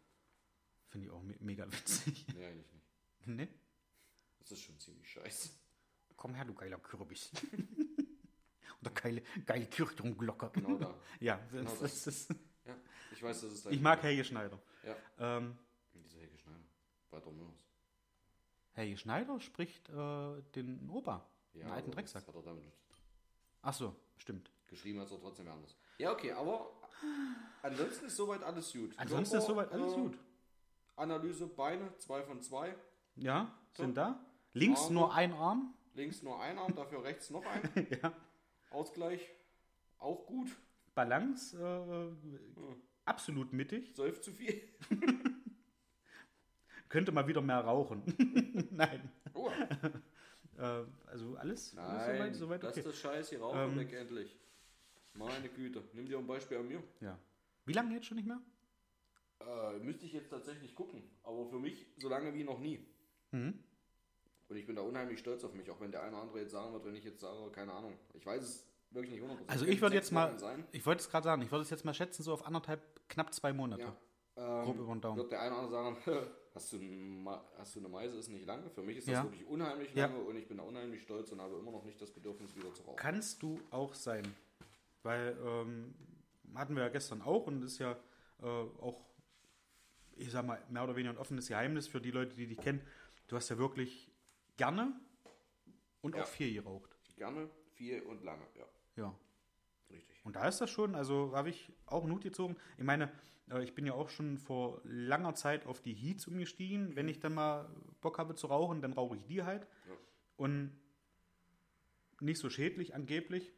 Finde 0.88 1.06
ich 1.08 1.12
auch 1.12 1.22
me 1.22 1.34
mega 1.40 1.66
witzig. 1.72 2.26
Nee, 2.34 2.46
eigentlich 2.46 2.72
nicht. 2.72 2.86
ne? 3.26 3.48
Das 4.38 4.52
ist 4.52 4.62
schon 4.62 4.78
ziemlich 4.78 5.08
scheiße. 5.10 5.50
Komm 6.16 6.34
her, 6.34 6.44
du 6.44 6.54
geiler 6.54 6.78
Kürbis. 6.78 7.30
Oder 8.80 8.90
geile, 8.90 9.22
geile 9.46 9.66
Kirchturmglocke. 9.66 10.50
Genau 10.54 10.76
da. 10.76 10.94
Ja, 11.20 11.36
das, 11.36 11.50
Genau 11.52 11.76
das, 11.80 12.06
ist, 12.06 12.30
Ja, 12.64 12.76
ich 13.12 13.22
weiß, 13.22 13.40
das 13.42 13.52
ist 13.52 13.66
ich 13.66 13.80
mag 13.80 14.02
Helge 14.02 14.24
Schneider. 14.24 14.60
Ja, 14.84 14.96
Ähm, 15.18 15.56
dieser 15.94 16.18
Helge 16.18 16.36
Schneider. 16.38 16.64
Weiter 17.10 17.30
Müllers. 17.30 17.64
Helge 18.74 18.96
Schneider 18.96 19.40
spricht 19.40 19.88
äh, 19.88 20.42
den 20.54 20.88
Opa, 20.90 21.24
Ja, 21.54 21.60
den 21.64 21.70
alten 21.72 21.90
Drecksack. 21.92 22.24
Das 22.24 22.34
hat 22.34 22.40
er 22.40 22.42
damit. 22.42 22.64
Ach 23.62 23.72
so, 23.72 23.94
stimmt. 24.16 24.50
Geschrieben 24.66 25.00
hat 25.00 25.10
er 25.10 25.20
trotzdem 25.20 25.48
anders. 25.48 25.76
Ja, 25.98 26.12
okay, 26.12 26.32
aber 26.32 26.70
ansonsten 27.62 28.06
ist 28.06 28.16
soweit 28.16 28.42
alles 28.42 28.72
gut. 28.72 28.92
Ansonsten 28.96 29.36
ist 29.36 29.46
soweit 29.46 29.70
alles 29.70 29.92
äh, 29.92 29.96
gut. 29.96 30.18
Analyse, 30.96 31.46
Beine, 31.46 31.96
2 31.98 32.22
von 32.22 32.42
2. 32.42 32.74
Ja, 33.16 33.52
sind 33.74 33.96
da. 33.96 34.24
Links 34.52 34.82
Arme. 34.82 34.94
nur 34.94 35.14
ein 35.14 35.32
Arm. 35.32 35.74
Links 35.94 36.22
nur 36.22 36.40
ein 36.40 36.58
Arm, 36.58 36.74
dafür 36.74 37.04
rechts 37.04 37.30
noch 37.30 37.44
ein. 37.44 37.86
ja. 38.02 38.12
Ausgleich, 38.70 39.30
auch 39.98 40.26
gut. 40.26 40.48
Balance, 40.94 41.56
äh, 41.56 42.16
absolut 43.04 43.52
mittig. 43.52 43.94
Säuft 43.94 44.24
zu 44.24 44.32
viel. 44.32 44.68
Könnte 46.88 47.12
mal 47.12 47.26
wieder 47.26 47.40
mehr 47.40 47.60
rauchen. 47.60 48.02
Nein. 48.70 49.10
Oh, 49.32 49.50
Äh, 50.58 50.62
also 51.06 51.36
alles, 51.36 51.36
alles 51.36 51.74
nein, 51.76 52.16
soweit, 52.16 52.34
soweit 52.34 52.62
das 52.62 52.70
okay. 52.70 52.80
ist 52.80 52.86
das 52.88 52.96
Scheiß, 52.98 53.30
hier 53.30 53.40
rauchen 53.40 53.72
Ähm. 53.72 53.78
weg 53.78 53.92
endlich. 53.92 54.36
Meine 55.14 55.48
Güte, 55.48 55.82
nimm 55.92 56.06
dir 56.06 56.18
ein 56.18 56.26
Beispiel 56.26 56.58
an 56.58 56.68
mir. 56.68 56.82
Ja. 57.00 57.18
Wie 57.64 57.72
lange 57.72 57.94
jetzt 57.94 58.06
schon 58.06 58.16
nicht 58.16 58.26
mehr? 58.26 58.40
Äh, 59.40 59.78
müsste 59.80 60.06
ich 60.06 60.12
jetzt 60.12 60.30
tatsächlich 60.30 60.74
gucken, 60.74 61.02
aber 61.22 61.46
für 61.46 61.58
mich 61.58 61.86
so 61.98 62.08
lange 62.08 62.32
wie 62.34 62.44
noch 62.44 62.58
nie. 62.60 62.86
Mhm. 63.32 63.58
Und 64.48 64.56
ich 64.56 64.66
bin 64.66 64.76
da 64.76 64.82
unheimlich 64.82 65.18
stolz 65.18 65.44
auf 65.44 65.54
mich, 65.54 65.70
auch 65.70 65.80
wenn 65.80 65.90
der 65.90 66.02
eine 66.02 66.12
oder 66.14 66.22
andere 66.22 66.40
jetzt 66.40 66.52
sagen 66.52 66.72
wird, 66.72 66.84
wenn 66.84 66.94
ich 66.94 67.04
jetzt 67.04 67.20
sage, 67.20 67.50
keine 67.50 67.72
Ahnung. 67.72 67.94
Ich 68.12 68.24
weiß 68.24 68.42
es 68.42 68.66
wirklich 68.90 69.12
nicht 69.20 69.22
100%. 69.22 69.38
Also 69.48 69.64
ich 69.66 69.80
würde 69.80 69.94
jetzt 69.96 70.12
mal, 70.12 70.38
Sein. 70.38 70.64
ich 70.72 70.84
wollte 70.84 71.00
es 71.00 71.08
gerade 71.10 71.24
sagen, 71.24 71.42
ich 71.42 71.50
würde 71.50 71.62
es 71.62 71.70
jetzt 71.70 71.84
mal 71.84 71.94
schätzen, 71.94 72.22
so 72.22 72.32
auf 72.32 72.46
anderthalb, 72.46 72.80
knapp 73.08 73.32
zwei 73.32 73.52
Monate. 73.52 73.82
Ja. 73.82 73.96
Grob 74.64 74.76
Ähm, 74.76 74.82
über 74.82 74.94
den 74.94 75.00
Daumen. 75.00 75.16
wird 75.18 75.32
der 75.32 75.40
eine 75.42 75.54
oder 75.56 75.78
andere 75.78 76.04
sagen, 76.04 76.26
hast 76.54 76.72
du, 76.72 76.78
hast 77.56 77.74
du 77.74 77.78
eine 77.80 77.88
Meise, 77.88 78.18
ist 78.18 78.28
nicht 78.28 78.46
lange. 78.46 78.68
Für 78.70 78.82
mich 78.82 78.98
ist 78.98 79.08
das 79.08 79.14
Ja. 79.14 79.24
wirklich 79.24 79.44
unheimlich 79.46 79.94
Ja. 79.94 80.06
lange 80.06 80.18
und 80.20 80.36
ich 80.36 80.46
bin 80.48 80.58
da 80.58 80.62
unheimlich 80.64 81.02
stolz 81.02 81.30
und 81.32 81.40
habe 81.40 81.56
immer 81.58 81.70
noch 81.72 81.84
nicht 81.84 82.00
das 82.00 82.10
Bedürfnis, 82.10 82.54
wieder 82.56 82.72
zu 82.74 82.82
rauchen. 82.82 82.96
Kannst 82.96 83.42
du 83.42 83.58
auch 83.70 83.94
sein. 83.94 84.22
Weil 85.02 85.36
ähm, 85.44 85.94
hatten 86.54 86.76
wir 86.76 86.82
ja 86.84 86.88
gestern 86.88 87.22
auch 87.22 87.46
und 87.46 87.62
ist 87.62 87.78
ja 87.78 87.92
äh, 88.40 88.44
auch, 88.46 89.04
ich 90.16 90.30
sag 90.30 90.44
mal, 90.46 90.62
mehr 90.68 90.84
oder 90.84 90.94
weniger 90.96 91.14
ein 91.14 91.18
offenes 91.18 91.48
Geheimnis 91.48 91.86
für 91.88 92.00
die 92.00 92.10
Leute, 92.10 92.34
die 92.36 92.46
dich 92.46 92.58
kennen. 92.58 92.80
Du 93.28 93.36
hast 93.36 93.48
ja 93.48 93.58
wirklich 93.58 94.10
gerne 94.56 94.92
und 96.02 96.14
Ja. 96.14 96.22
auch 96.22 96.26
viel 96.26 96.52
geraucht. 96.54 96.96
Gerne, 97.16 97.48
viel 97.74 98.02
und 98.02 98.22
lange, 98.24 98.44
ja. 98.56 98.66
Ja. 98.96 99.18
Richtig. 99.92 100.24
Und 100.24 100.36
da 100.36 100.48
ist 100.48 100.60
das 100.60 100.70
schon, 100.70 100.94
also 100.94 101.32
habe 101.34 101.50
ich 101.50 101.72
auch 101.86 102.06
Nut 102.06 102.22
gezogen. 102.22 102.56
Ich 102.78 102.84
meine, 102.84 103.10
äh, 103.50 103.62
ich 103.62 103.74
bin 103.74 103.86
ja 103.86 103.94
auch 103.94 104.08
schon 104.08 104.38
vor 104.38 104.80
langer 104.84 105.34
Zeit 105.34 105.66
auf 105.66 105.80
die 105.80 105.94
Heats 105.94 106.26
umgestiegen. 106.26 106.96
Wenn 106.96 107.08
ich 107.08 107.20
dann 107.20 107.34
mal 107.34 107.68
Bock 108.00 108.18
habe 108.18 108.34
zu 108.34 108.46
rauchen, 108.46 108.80
dann 108.82 108.92
rauche 108.92 109.16
ich 109.16 109.24
die 109.24 109.42
halt. 109.42 109.66
Ja. 109.88 109.94
Und 110.36 110.72
nicht 112.20 112.38
so 112.38 112.50
schädlich 112.50 112.94
angeblich. 112.94 113.52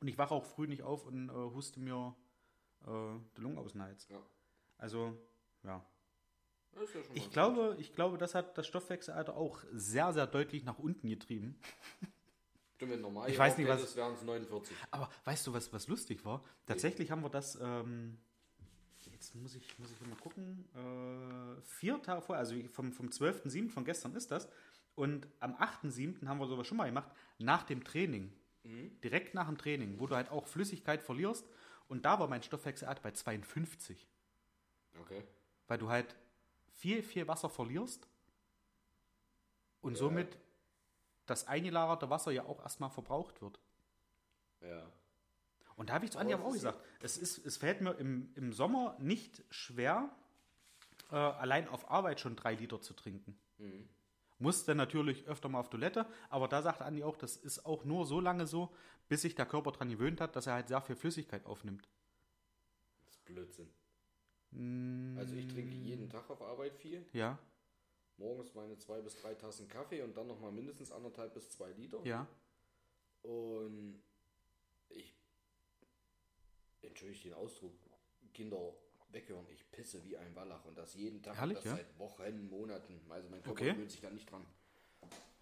Und 0.00 0.08
ich 0.08 0.18
wache 0.18 0.34
auch 0.34 0.44
früh 0.44 0.66
nicht 0.66 0.82
auf 0.82 1.06
und 1.06 1.28
äh, 1.28 1.32
huste 1.32 1.80
mir 1.80 2.14
äh, 2.86 3.18
die 3.36 3.40
Lungen 3.40 3.58
aus 3.58 3.72
dem 3.72 3.82
Hals. 3.82 4.08
Ja. 4.08 4.22
Also, 4.78 5.18
ja. 5.64 5.84
Ja 6.74 6.82
Ich 7.14 7.30
glaube, 7.30 7.76
ich 7.78 7.92
glaube, 7.92 8.18
das 8.18 8.34
hat 8.34 8.56
das 8.56 8.66
Stoffwechselalter 8.66 9.36
auch 9.36 9.60
sehr, 9.72 10.12
sehr 10.12 10.26
deutlich 10.26 10.64
nach 10.64 10.78
unten 10.78 11.08
getrieben. 11.08 11.58
Stimmt, 12.78 12.92
wenn 12.92 13.00
normal 13.00 13.28
Ich 13.28 13.36
weiß 13.36 13.58
nicht, 13.58 13.66
was- 13.66 13.96
wären 13.96 14.14
es 14.14 14.22
49. 14.22 14.76
Aber 14.92 15.10
weißt 15.24 15.48
du, 15.48 15.52
was, 15.52 15.72
was 15.72 15.88
lustig 15.88 16.24
war? 16.24 16.44
Tatsächlich 16.64 17.10
haben 17.10 17.22
wir 17.24 17.28
das, 17.28 17.58
ähm, 17.60 18.18
jetzt 19.10 19.34
muss 19.34 19.56
ich, 19.56 19.76
muss 19.80 19.90
ich 19.90 20.00
mal 20.06 20.14
gucken, 20.14 20.64
äh, 20.76 21.60
vier 21.62 22.00
Tage 22.00 22.22
vorher, 22.22 22.38
also 22.38 22.54
vom, 22.68 22.92
vom 22.92 23.08
12.07. 23.10 23.68
von 23.68 23.84
gestern 23.84 24.14
ist 24.14 24.30
das. 24.30 24.48
Und 24.94 25.26
am 25.40 25.56
8.07. 25.56 26.28
haben 26.28 26.38
wir 26.38 26.46
sowas 26.46 26.68
schon 26.68 26.76
mal 26.76 26.86
gemacht, 26.86 27.10
nach 27.38 27.64
dem 27.64 27.82
Training. 27.82 28.32
Direkt 29.02 29.34
nach 29.34 29.46
dem 29.48 29.58
Training, 29.58 29.98
wo 29.98 30.06
du 30.06 30.14
halt 30.14 30.30
auch 30.30 30.46
Flüssigkeit 30.46 31.02
verlierst. 31.02 31.48
Und 31.88 32.04
da 32.04 32.20
war 32.20 32.28
mein 32.28 32.42
Stoffwechselart 32.44 33.02
bei 33.02 33.10
52. 33.10 34.06
Okay. 35.00 35.24
Weil 35.66 35.78
du 35.78 35.88
halt 35.88 36.14
viel, 36.74 37.02
viel 37.02 37.26
Wasser 37.26 37.48
verlierst 37.48 38.06
und 39.80 39.94
Ja. 39.94 39.98
somit 39.98 40.38
das 41.30 41.46
eingelagerte 41.46 42.10
Wasser 42.10 42.30
ja 42.30 42.44
auch 42.44 42.60
erstmal 42.60 42.90
verbraucht 42.90 43.40
wird. 43.42 43.60
Ja. 44.60 44.90
Und 45.76 45.90
da 45.90 45.94
habe 45.94 46.04
ich 46.04 46.10
zu 46.10 46.18
aber 46.18 46.44
auch 46.44 46.52
gesagt, 46.52 46.80
es, 47.00 47.16
ist, 47.16 47.44
es 47.46 47.56
fällt 47.56 47.80
mir 47.80 47.92
im, 47.92 48.32
im 48.34 48.52
Sommer 48.52 48.96
nicht 48.98 49.44
schwer, 49.50 50.10
äh, 51.10 51.14
allein 51.14 51.68
auf 51.68 51.90
Arbeit 51.90 52.18
schon 52.18 52.34
drei 52.34 52.54
Liter 52.54 52.80
zu 52.80 52.94
trinken. 52.94 53.38
Mhm. 53.58 53.88
Muss 54.40 54.64
dann 54.64 54.76
natürlich 54.76 55.26
öfter 55.26 55.48
mal 55.48 55.60
auf 55.60 55.70
Toilette, 55.70 56.06
aber 56.30 56.48
da 56.48 56.62
sagt 56.62 56.80
Andi 56.82 57.02
auch, 57.02 57.16
das 57.16 57.36
ist 57.36 57.64
auch 57.66 57.84
nur 57.84 58.06
so 58.06 58.20
lange 58.20 58.46
so, 58.46 58.74
bis 59.08 59.22
sich 59.22 59.34
der 59.34 59.46
Körper 59.46 59.72
daran 59.72 59.88
gewöhnt 59.88 60.20
hat, 60.20 60.36
dass 60.36 60.46
er 60.46 60.54
halt 60.54 60.68
sehr 60.68 60.80
viel 60.80 60.96
Flüssigkeit 60.96 61.44
aufnimmt. 61.46 61.88
Das 63.04 63.14
ist 63.14 63.24
Blödsinn. 63.24 63.68
Mm, 64.52 65.16
Also 65.18 65.34
ich 65.34 65.48
trinke 65.48 65.74
jeden 65.74 66.08
Tag 66.08 66.28
auf 66.30 66.40
Arbeit 66.42 66.76
viel. 66.76 67.04
Ja, 67.12 67.38
Morgens 68.18 68.54
meine 68.54 68.76
zwei 68.78 69.00
bis 69.00 69.16
drei 69.16 69.34
Tassen 69.34 69.68
Kaffee 69.68 70.02
und 70.02 70.16
dann 70.16 70.26
nochmal 70.26 70.52
mindestens 70.52 70.92
anderthalb 70.92 71.34
bis 71.34 71.50
zwei 71.50 71.70
Liter. 71.72 72.00
ja. 72.04 72.26
Und 73.22 74.00
ich, 74.90 75.14
entschuldige 76.82 77.20
den 77.24 77.34
Ausdruck, 77.34 77.74
Kinder 78.32 78.72
weghören, 79.10 79.46
ich 79.50 79.70
pisse 79.70 80.04
wie 80.04 80.16
ein 80.16 80.34
Wallach 80.36 80.64
und 80.64 80.78
das 80.78 80.94
jeden 80.94 81.22
Tag 81.22 81.36
Herrlich, 81.36 81.56
das 81.58 81.64
ja? 81.64 81.76
seit 81.76 81.98
Wochen, 81.98 82.48
Monaten. 82.48 83.00
Also 83.08 83.28
mein 83.28 83.42
Körper 83.42 83.60
Okay. 83.60 83.72
gewöhnt 83.72 83.90
sich 83.90 84.00
da 84.00 84.10
nicht 84.10 84.30
dran. 84.30 84.46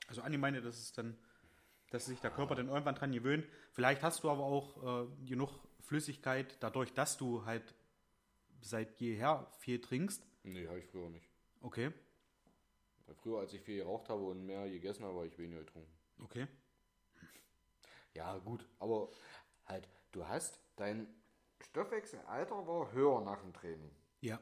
Also 0.08 0.22
Andi 0.22 0.38
meinte, 0.38 0.62
dass 0.62 0.78
es 0.78 0.92
dann, 0.92 1.18
dass 1.90 2.06
sich 2.06 2.20
der 2.20 2.30
Körper 2.30 2.54
dann 2.54 2.68
irgendwann 2.68 2.94
dran 2.94 3.12
gewöhnt. 3.12 3.46
Vielleicht 3.72 4.02
hast 4.02 4.24
du 4.24 4.30
aber 4.30 4.44
auch 4.44 5.04
äh, 5.04 5.26
genug 5.26 5.50
Flüssigkeit, 5.80 6.56
dadurch, 6.60 6.92
dass 6.94 7.16
du 7.16 7.44
halt 7.44 7.74
seit 8.62 8.98
jeher 9.00 9.50
viel 9.58 9.80
trinkst. 9.80 10.26
Nee, 10.44 10.66
habe 10.66 10.78
ich 10.78 10.86
früher 10.86 11.10
nicht. 11.10 11.28
Okay, 11.60 11.92
Weil 13.06 13.14
Früher, 13.14 13.38
als 13.40 13.52
ich 13.52 13.62
viel 13.62 13.78
geraucht 13.78 14.08
habe 14.08 14.22
und 14.22 14.44
mehr 14.44 14.68
gegessen 14.68 15.04
habe, 15.04 15.14
habe 15.16 15.26
ich 15.26 15.38
weniger 15.38 15.60
getrunken. 15.60 15.90
okay. 16.22 16.46
Ja, 18.14 18.38
gut, 18.38 18.66
aber 18.78 19.10
halt, 19.66 19.86
du 20.12 20.26
hast 20.26 20.58
dein 20.76 21.06
Stoffwechselalter 21.60 22.66
war 22.66 22.90
höher 22.92 23.20
nach 23.20 23.40
dem 23.42 23.52
Training. 23.52 23.90
Ja, 24.22 24.40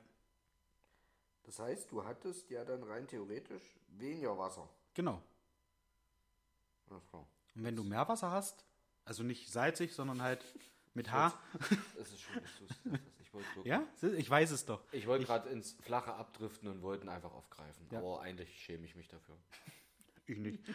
Das 1.42 1.58
heißt, 1.58 1.90
du 1.90 2.04
hattest 2.04 2.50
ja 2.50 2.64
dann 2.64 2.82
rein 2.84 3.06
theoretisch 3.08 3.62
weniger 3.88 4.38
Wasser. 4.38 4.68
genau. 4.94 5.20
Alles 6.88 7.04
klar. 7.08 7.26
Und 7.56 7.64
wenn 7.64 7.74
du 7.76 7.82
Meerwasser 7.82 8.30
hast, 8.30 8.64
also 9.04 9.22
nicht 9.24 9.50
salzig, 9.50 9.92
sondern 9.94 10.22
halt 10.22 10.44
mit 10.94 11.10
H. 11.10 11.36
Es 11.98 12.12
ist 12.12 12.20
schön, 12.20 12.42
dass 12.42 12.58
du 12.58 12.94
wollte 13.34 13.68
Ja, 13.68 13.86
ich 14.16 14.30
weiß 14.30 14.50
es 14.52 14.64
doch. 14.64 14.82
Ich 14.92 15.06
wollte 15.06 15.24
gerade 15.26 15.48
ins 15.50 15.72
Flache 15.72 16.14
abdriften 16.14 16.68
und 16.68 16.82
wollten 16.82 17.08
einfach 17.08 17.32
aufgreifen. 17.32 17.86
Ja. 17.90 17.98
Aber 17.98 18.22
eigentlich 18.22 18.62
schäme 18.62 18.86
ich 18.86 18.94
mich 18.94 19.08
dafür. 19.08 19.36
Ich 20.26 20.38
nicht. 20.38 20.66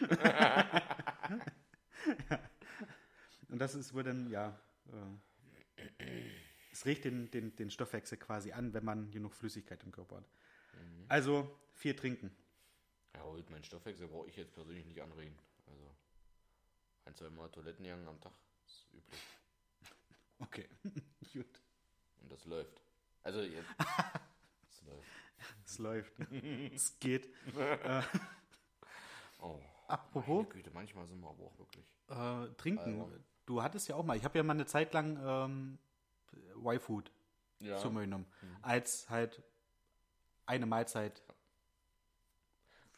Und 3.49 3.57
das 3.57 3.73
ist 3.73 3.95
wohl 3.95 4.03
dann, 4.03 4.29
ja, 4.29 4.59
äh, 5.97 6.29
es 6.71 6.85
regt 6.85 7.05
den, 7.05 7.31
den, 7.31 7.55
den 7.55 7.71
Stoffwechsel 7.71 8.19
quasi 8.19 8.51
an, 8.51 8.73
wenn 8.73 8.85
man 8.85 9.09
genug 9.09 9.33
Flüssigkeit 9.33 9.83
im 9.83 9.91
Körper 9.91 10.17
hat. 10.17 10.29
Also 11.07 11.59
viel 11.73 11.95
trinken. 11.95 12.31
Ja, 13.15 13.23
holt 13.23 13.49
mein 13.49 13.63
Stoffwechsel 13.63 14.07
brauche 14.07 14.27
ich 14.29 14.35
jetzt 14.37 14.53
persönlich 14.53 14.85
nicht 14.85 15.01
anregen. 15.01 15.35
Also 15.65 15.95
ein, 17.05 17.15
zwei 17.15 17.29
Mal 17.29 17.49
Toilettengang 17.49 18.07
am 18.07 18.21
Tag 18.21 18.33
ist 18.65 18.87
üblich. 18.93 19.19
Okay, 20.41 20.69
gut. 21.33 21.61
Und 22.21 22.31
das 22.31 22.45
läuft. 22.45 22.81
Also 23.23 23.41
jetzt. 23.41 23.67
Es 24.71 24.81
läuft. 24.85 25.09
Es 25.65 25.77
läuft. 25.79 26.13
es 26.73 26.99
geht. 26.99 27.29
Oh. 29.41 29.57
Apropos 29.87 30.27
Meine 30.43 30.49
Güte, 30.49 30.71
manchmal 30.71 31.07
sind 31.07 31.19
wir 31.21 31.29
aber 31.29 31.43
auch 31.45 31.57
wirklich. 31.57 31.85
äh, 32.09 32.53
trinken. 32.57 33.01
Albern. 33.01 33.23
Du 33.45 33.63
hattest 33.63 33.87
ja 33.87 33.95
auch 33.95 34.03
mal, 34.03 34.17
ich 34.17 34.23
habe 34.25 34.37
ja 34.37 34.43
mal 34.43 34.53
eine 34.53 34.65
Zeit 34.65 34.93
lang 34.93 35.17
ähm, 35.23 35.77
Y-Food 36.63 37.09
Ja. 37.59 37.77
zu 37.77 37.89
mir 37.89 38.01
genommen. 38.01 38.25
Als 38.61 39.09
halt 39.09 39.41
eine 40.45 40.65
Mahlzeit. 40.65 41.23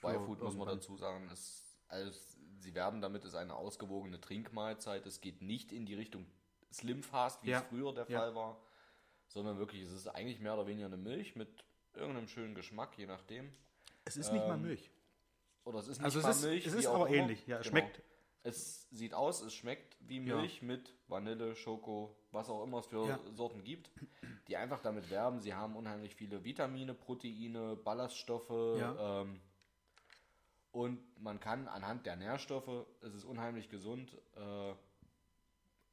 Y-Food 0.04 0.42
muss 0.42 0.56
man 0.56 0.68
dazu 0.68 0.98
sagen, 0.98 1.30
ist, 1.30 1.78
also 1.88 2.12
sie 2.60 2.74
werben 2.74 3.02
damit, 3.02 3.24
ist 3.24 3.36
eine 3.36 3.56
ausgewogene 3.56 4.20
Trinkmahlzeit. 4.20 5.06
Es 5.06 5.22
geht 5.22 5.42
nicht 5.42 5.72
in 5.72 5.86
die 5.86 5.94
Richtung 5.94 6.26
Slim 6.74 7.04
Fast, 7.04 7.44
wie 7.44 7.52
Ja, 7.52 7.60
es 7.60 7.66
früher 7.66 7.94
der 7.94 8.10
ja. 8.10 8.20
Fall 8.20 8.36
war, 8.36 8.58
sondern 9.32 9.58
wirklich, 9.58 9.82
es 9.84 9.92
ist 9.92 10.08
eigentlich 10.08 10.40
mehr 10.40 10.54
oder 10.54 10.68
weniger 10.68 10.88
eine 10.88 10.98
Milch 10.98 11.36
mit 11.36 11.50
irgendeinem 11.94 12.28
schönen 12.28 12.54
Geschmack, 12.56 12.98
je 12.98 13.06
nachdem. 13.06 13.50
Es 14.06 14.18
ist 14.18 14.32
nicht 14.32 14.46
mal 14.46 14.56
Ähm, 14.56 14.62
Milch. 14.64 14.92
Oder 15.64 15.80
es 15.80 15.88
ist 15.88 15.98
nicht 16.00 16.06
Also 16.06 16.20
es 16.20 16.24
mal 16.26 16.32
ist- 16.32 16.44
Milch. 16.44 16.66
es 16.66 16.74
ist 16.74 16.88
auch 16.88 16.96
aber 16.96 17.10
ähnlich, 17.10 17.46
ja, 17.48 17.60
es 17.60 17.68
schmeckt. 17.68 18.02
Es 18.44 18.90
sieht 18.90 19.14
aus, 19.14 19.42
es 19.42 19.54
schmeckt 19.54 19.96
wie 20.00 20.18
Ja. 20.26 20.36
Milch 20.38 20.62
mit 20.64 20.96
Vanille, 21.08 21.56
Schoko, 21.56 22.16
was 22.32 22.50
auch 22.50 22.64
immer 22.64 22.80
es 22.80 22.88
für 22.88 23.08
Ja. 23.08 23.20
Sorten 23.34 23.64
gibt, 23.64 23.92
die 24.48 24.58
einfach 24.58 24.82
damit 24.82 25.10
werben, 25.12 25.40
sie 25.40 25.54
haben 25.54 25.76
unheimlich 25.76 26.16
viele 26.16 26.44
Vitamine, 26.44 26.94
Proteine, 26.96 27.76
Ballaststoffe 27.76 28.50
Ja. 28.80 29.22
ähm, 29.22 29.40
und 30.72 31.00
man 31.22 31.40
kann 31.40 31.68
anhand 31.68 32.06
der 32.06 32.16
Nährstoffe, 32.16 32.86
es 33.02 33.14
ist 33.14 33.26
unheimlich 33.26 33.70
gesund, 33.70 34.18
äh, 34.36 34.74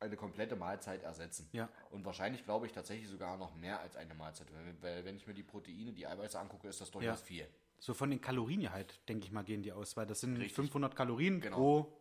eine 0.01 0.17
komplette 0.17 0.55
Mahlzeit 0.57 1.03
ersetzen. 1.03 1.49
Ja. 1.53 1.69
Und 1.91 2.05
wahrscheinlich 2.05 2.45
glaube 2.45 2.67
ich 2.67 2.73
tatsächlich 2.73 3.09
sogar 3.09 3.37
noch 3.37 3.55
mehr 3.55 3.81
als 3.81 3.97
eine 3.97 4.15
Mahlzeit, 4.15 4.47
weil, 4.53 4.75
weil 4.81 5.05
wenn 5.05 5.17
ich 5.17 5.27
mir 5.27 5.35
die 5.35 5.43
Proteine, 5.43 5.93
die 5.93 6.07
Eiweiße 6.07 6.39
angucke, 6.39 6.69
ist 6.69 6.81
das 6.81 6.91
durchaus 6.91 7.21
Ja. 7.21 7.27
viel. 7.27 7.49
So 7.81 7.95
von 7.95 8.11
den 8.11 8.21
Kalorien 8.21 8.71
halt, 8.73 9.01
denke 9.09 9.25
ich 9.27 9.33
mal, 9.33 9.45
gehen 9.45 9.63
die 9.63 9.73
aus, 9.73 9.97
weil 9.97 10.07
das 10.07 10.21
sind 10.21 10.37
Richtig. 10.37 10.55
500 10.55 10.95
Kalorien 10.97 11.41
Genau. 11.41 11.57
pro 11.57 11.93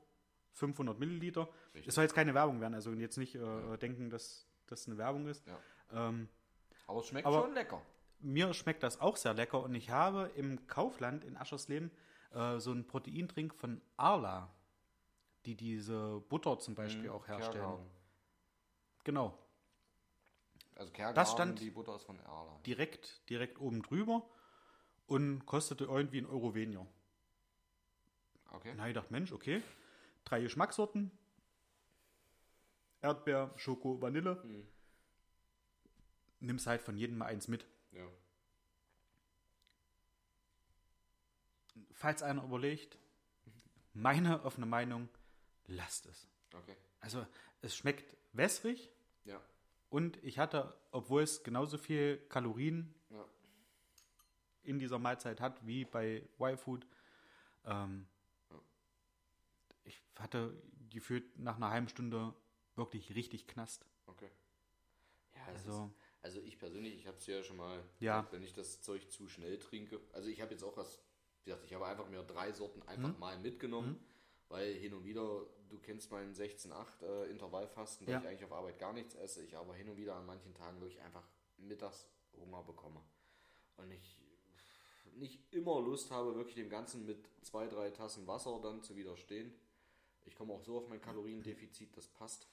500 0.53 0.97
Milliliter. 0.99 1.47
Richtig. 1.73 1.87
Es 1.87 1.95
soll 1.95 2.03
jetzt 2.03 2.13
keine 2.15 2.33
Werbung 2.33 2.59
werden, 2.61 2.73
also 2.73 2.91
jetzt 2.93 3.17
nicht 3.17 3.35
äh, 3.35 3.77
denken, 3.77 4.09
dass 4.09 4.47
das 4.65 4.87
eine 4.87 4.97
Werbung 4.97 5.27
ist. 5.27 5.45
Ja. 5.45 5.59
Ähm, 6.09 6.27
Aber 6.87 6.99
es 6.99 7.07
schmeckt 7.07 7.27
Aber- 7.27 7.41
schon 7.43 7.53
lecker. 7.53 7.81
mir 8.19 8.53
schmeckt 8.53 8.81
das 8.83 8.99
auch 8.99 9.17
sehr 9.17 9.33
lecker 9.35 9.61
und 9.61 9.75
ich 9.75 9.89
habe 9.91 10.31
im 10.35 10.65
Kaufland 10.67 11.23
in 11.23 11.37
Aschersleben 11.37 11.91
äh, 12.33 12.59
so 12.59 12.71
einen 12.71 12.85
Proteintrink 12.87 13.53
von 13.53 13.81
Arla, 13.97 14.49
die 15.47 15.55
diese 15.55 16.19
Butter 16.27 16.59
zum 16.59 16.75
Beispiel 16.75 17.09
auch 17.09 17.25
herstellen. 17.27 17.53
Kergarten. 17.63 17.89
Genau, 19.05 19.37
Also 20.75 20.91
Kergarten, 20.91 21.15
Das 21.15 21.31
stand- 21.31 21.59
die 21.61 21.71
Butter 21.71 21.95
ist 21.95 22.03
von 22.03 22.19
Erla. 22.19 22.59
direkt, 22.65 23.27
direkt 23.29 23.57
oben 23.61 23.81
drüber 23.81 24.29
und 25.07 25.45
kostete 25.45 25.85
irgendwie 25.85 26.17
einen 26.17 26.27
Euro 26.27 26.53
weniger. 26.53 26.85
Okay. 28.51 28.71
Dann 28.71 28.79
habe 28.81 28.89
ich 28.89 28.93
gedacht, 28.95 29.09
Mensch, 29.11 29.31
okay, 29.31 29.63
drei 30.25 30.41
Geschmackssorten. 30.41 31.11
Erdbeer, 33.01 33.53
Schoko, 33.55 34.01
Vanille. 34.01 34.35
Mhm. 34.43 34.67
Nimmst 36.41 36.67
halt 36.67 36.81
von 36.81 36.97
jedem 36.97 37.17
mal 37.19 37.25
eins 37.27 37.47
mit. 37.47 37.65
Ja. 37.93 38.05
Falls 41.93 42.21
einer 42.21 42.43
überlegt, 42.43 42.97
meine 43.93 44.43
offene 44.43 44.65
Meinung, 44.65 45.09
lasst 45.67 46.05
es. 46.07 46.27
Okay. 46.53 46.75
Also 46.99 47.25
es 47.61 47.75
schmeckt 47.75 48.15
wässrig 48.33 48.89
Ja. 49.25 49.41
und 49.89 50.21
ich 50.23 50.39
hatte, 50.39 50.75
obwohl 50.91 51.21
es 51.23 51.43
genauso 51.43 51.77
viel 51.77 52.17
Kalorien 52.29 52.93
Ja. 53.09 53.25
in 54.63 54.79
dieser 54.79 54.99
Mahlzeit 54.99 55.39
hat 55.41 55.65
wie 55.65 55.85
bei 55.85 56.27
Y-Food, 56.39 56.87
ähm, 57.65 58.07
ich 59.83 60.01
hatte 60.15 60.61
gefühlt 60.89 61.37
nach 61.39 61.55
einer 61.57 61.69
halben 61.69 61.87
Stunde 61.89 62.33
wirklich 62.75 63.13
richtig 63.15 63.47
knast. 63.47 63.85
Okay. 64.07 64.29
Ja, 65.35 65.45
Also- 65.45 65.71
also, 65.71 65.85
ist, 65.85 65.93
also 66.23 66.41
ich 66.41 66.59
persönlich, 66.59 66.95
ich 66.95 67.07
habe 67.07 67.17
es 67.17 67.25
ja 67.27 67.43
schon 67.43 67.57
mal 67.57 67.83
Ja. 67.99 68.17
gesagt, 68.19 68.33
wenn 68.33 68.43
ich 68.43 68.53
das 68.53 68.81
Zeug 68.81 69.09
zu 69.11 69.27
schnell 69.27 69.57
trinke. 69.59 69.99
Also 70.13 70.29
ich 70.29 70.41
habe 70.41 70.51
jetzt 70.51 70.63
auch 70.63 70.75
was, 70.77 70.99
wie 71.43 71.49
gesagt, 71.51 71.65
ich 71.65 71.73
habe 71.73 71.85
einfach 71.85 72.07
mir 72.09 72.23
drei 72.23 72.51
Sorten 72.51 72.81
einfach 72.83 73.13
Mhm. 73.13 73.19
mal 73.19 73.37
mitgenommen, 73.39 73.99
weil 74.49 74.73
hin 74.73 74.93
und 74.93 75.03
wieder, 75.05 75.45
du 75.69 75.79
kennst 75.79 76.11
meinen 76.11 76.33
16-8 76.33 77.03
äh, 77.03 77.29
Intervallfasten, 77.29 78.05
da 78.07 78.13
Ja. 78.13 78.19
ich 78.21 78.27
eigentlich 78.27 78.45
auf 78.45 78.53
Arbeit 78.53 78.79
gar 78.79 78.93
nichts 78.93 79.15
esse, 79.15 79.43
ich 79.43 79.55
aber 79.55 79.75
hin 79.75 79.89
und 79.89 79.97
wieder 79.97 80.15
an 80.15 80.25
manchen 80.25 80.53
Tagen 80.53 80.79
wirklich 80.81 81.01
einfach 81.01 81.27
mittags 81.57 82.07
Hunger 82.39 82.63
bekomme. 82.63 83.01
Und 83.77 83.91
ich 83.91 84.17
nicht 85.13 85.51
immer 85.53 85.81
Lust 85.81 86.11
habe, 86.11 86.35
wirklich 86.35 86.55
dem 86.55 86.69
Ganzen 86.69 87.05
mit 87.05 87.27
zwei, 87.41 87.67
drei 87.67 87.89
Tassen 87.89 88.27
Wasser 88.27 88.59
dann 88.61 88.83
zu 88.83 88.95
widerstehen. 88.95 89.53
Ich 90.25 90.35
komme 90.35 90.53
auch 90.53 90.61
so 90.61 90.77
auf 90.77 90.89
mein 90.89 91.01
Kaloriendefizit, 91.01 91.95
das 91.97 92.07
passt, 92.07 92.47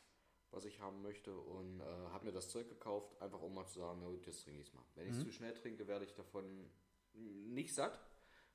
was 0.50 0.64
ich 0.64 0.80
haben 0.80 1.02
möchte. 1.02 1.36
Und 1.36 1.80
äh, 1.80 1.84
habe 1.84 2.26
mir 2.26 2.32
das 2.32 2.48
Zeug 2.50 2.68
gekauft, 2.68 3.20
einfach 3.20 3.42
um 3.42 3.54
mal 3.54 3.66
zu 3.66 3.80
sagen, 3.80 4.00
na 4.02 4.08
gut, 4.08 4.26
jetzt 4.26 4.44
trinke 4.44 4.60
ich 4.60 4.68
es 4.68 4.72
mal. 4.74 4.84
Wenn 4.94 5.06
ich 5.08 5.16
es 5.16 5.20
zu 5.22 5.30
schnell 5.32 5.52
trinke, 5.54 5.86
werde 5.86 6.04
ich 6.04 6.14
davon 6.14 6.70
nicht 7.12 7.74
satt. 7.74 8.00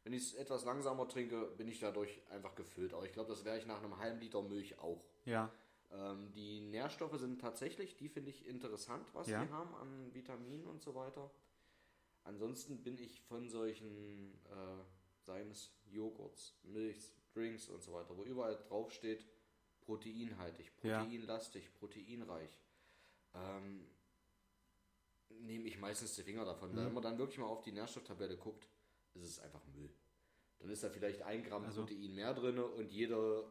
Wenn 0.03 0.13
ich 0.13 0.23
es 0.23 0.33
etwas 0.33 0.63
langsamer 0.65 1.07
trinke, 1.07 1.45
bin 1.57 1.67
ich 1.67 1.79
dadurch 1.79 2.21
einfach 2.29 2.55
gefüllt. 2.55 2.93
Aber 2.93 3.05
ich 3.05 3.11
glaube, 3.11 3.29
das 3.29 3.43
wäre 3.45 3.57
ich 3.57 3.65
nach 3.65 3.81
einem 3.83 3.97
halben 3.97 4.19
Liter 4.19 4.41
Milch 4.41 4.79
auch. 4.79 5.03
Ja. 5.25 5.51
Ähm, 5.91 6.31
die 6.33 6.61
Nährstoffe 6.61 7.19
sind 7.19 7.41
tatsächlich, 7.41 7.97
die 7.97 8.09
finde 8.09 8.29
ich 8.29 8.45
interessant, 8.47 9.05
was 9.13 9.27
Ja. 9.27 9.43
die 9.43 9.51
haben 9.51 9.73
an 9.75 10.13
Vitaminen 10.13 10.65
und 10.67 10.81
so 10.81 10.95
weiter. 10.95 11.29
Ansonsten 12.23 12.83
bin 12.83 12.97
ich 12.97 13.21
von 13.21 13.49
solchen, 13.49 14.33
äh, 14.45 14.83
seien 15.25 15.49
es 15.51 15.73
Joghurts, 15.85 16.55
Milchs, 16.63 17.11
Drinks 17.33 17.69
und 17.69 17.81
so 17.81 17.93
weiter, 17.93 18.15
wo 18.17 18.23
überall 18.23 18.55
drauf 18.67 18.91
steht, 18.91 19.25
proteinhaltig, 19.81 20.71
Ja. 20.83 20.99
proteinlastig, 21.03 21.73
proteinreich, 21.73 22.55
ähm, 23.33 23.87
nehme 25.29 25.67
ich 25.67 25.77
meistens 25.79 26.15
die 26.15 26.23
Finger 26.23 26.45
davon. 26.45 26.71
Mhm. 26.71 26.77
Wenn 26.77 26.93
man 26.93 27.03
dann 27.03 27.17
wirklich 27.17 27.37
mal 27.39 27.45
auf 27.47 27.61
die 27.63 27.71
Nährstofftabelle 27.71 28.37
guckt, 28.37 28.67
ist 29.21 29.29
es 29.29 29.39
einfach 29.39 29.65
Müll. 29.67 29.89
Dann 30.59 30.69
ist 30.69 30.83
da 30.83 30.89
vielleicht 30.89 31.21
ein 31.21 31.43
Gramm 31.43 31.63
Also- 31.65 31.81
Protein 31.85 32.13
mehr 32.15 32.33
drin 32.33 32.59
und 32.59 32.91
jede, 32.91 33.45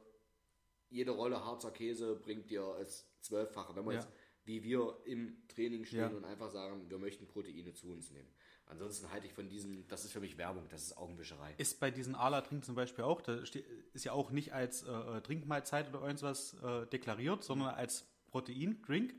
jede 0.90 1.10
Rolle 1.12 1.44
Harzer 1.44 1.70
Käse 1.70 2.16
bringt 2.16 2.50
dir 2.50 2.62
als 2.62 3.06
Zwölffache. 3.20 3.74
Wenn 3.74 3.84
wir 3.84 3.92
Ja. 3.94 4.00
jetzt, 4.00 4.08
wie 4.44 4.62
wir 4.62 4.98
im 5.04 5.46
Training 5.48 5.84
stehen 5.84 6.00
Ja. 6.00 6.08
und 6.08 6.24
einfach 6.24 6.50
sagen, 6.50 6.88
wir 6.88 6.98
möchten 6.98 7.26
Proteine 7.26 7.72
zu 7.74 7.90
uns 7.90 8.10
nehmen. 8.10 8.28
Ansonsten 8.66 9.10
halte 9.10 9.26
ich 9.26 9.32
von 9.32 9.48
diesem, 9.48 9.88
das 9.88 10.04
ist 10.04 10.12
für 10.12 10.20
mich 10.20 10.36
Werbung, 10.36 10.68
das 10.68 10.82
ist 10.82 10.96
Augenwischerei. 10.98 11.54
Ist 11.56 11.80
bei 11.80 11.90
diesen 11.90 12.14
Ala-Trink 12.14 12.64
zum 12.66 12.74
Beispiel 12.74 13.04
auch, 13.04 13.22
da 13.22 13.34
ist 13.36 14.04
ja 14.04 14.12
auch 14.12 14.30
nicht 14.30 14.52
als 14.52 14.82
äh, 14.82 14.90
äh, 14.90 15.20
Trinkmahlzeit 15.22 15.88
oder 15.88 16.02
irgendwas 16.06 16.52
äh, 16.62 16.86
deklariert, 16.86 17.42
sondern 17.44 17.68
als 17.74 18.06
Protein-Drink. 18.26 19.14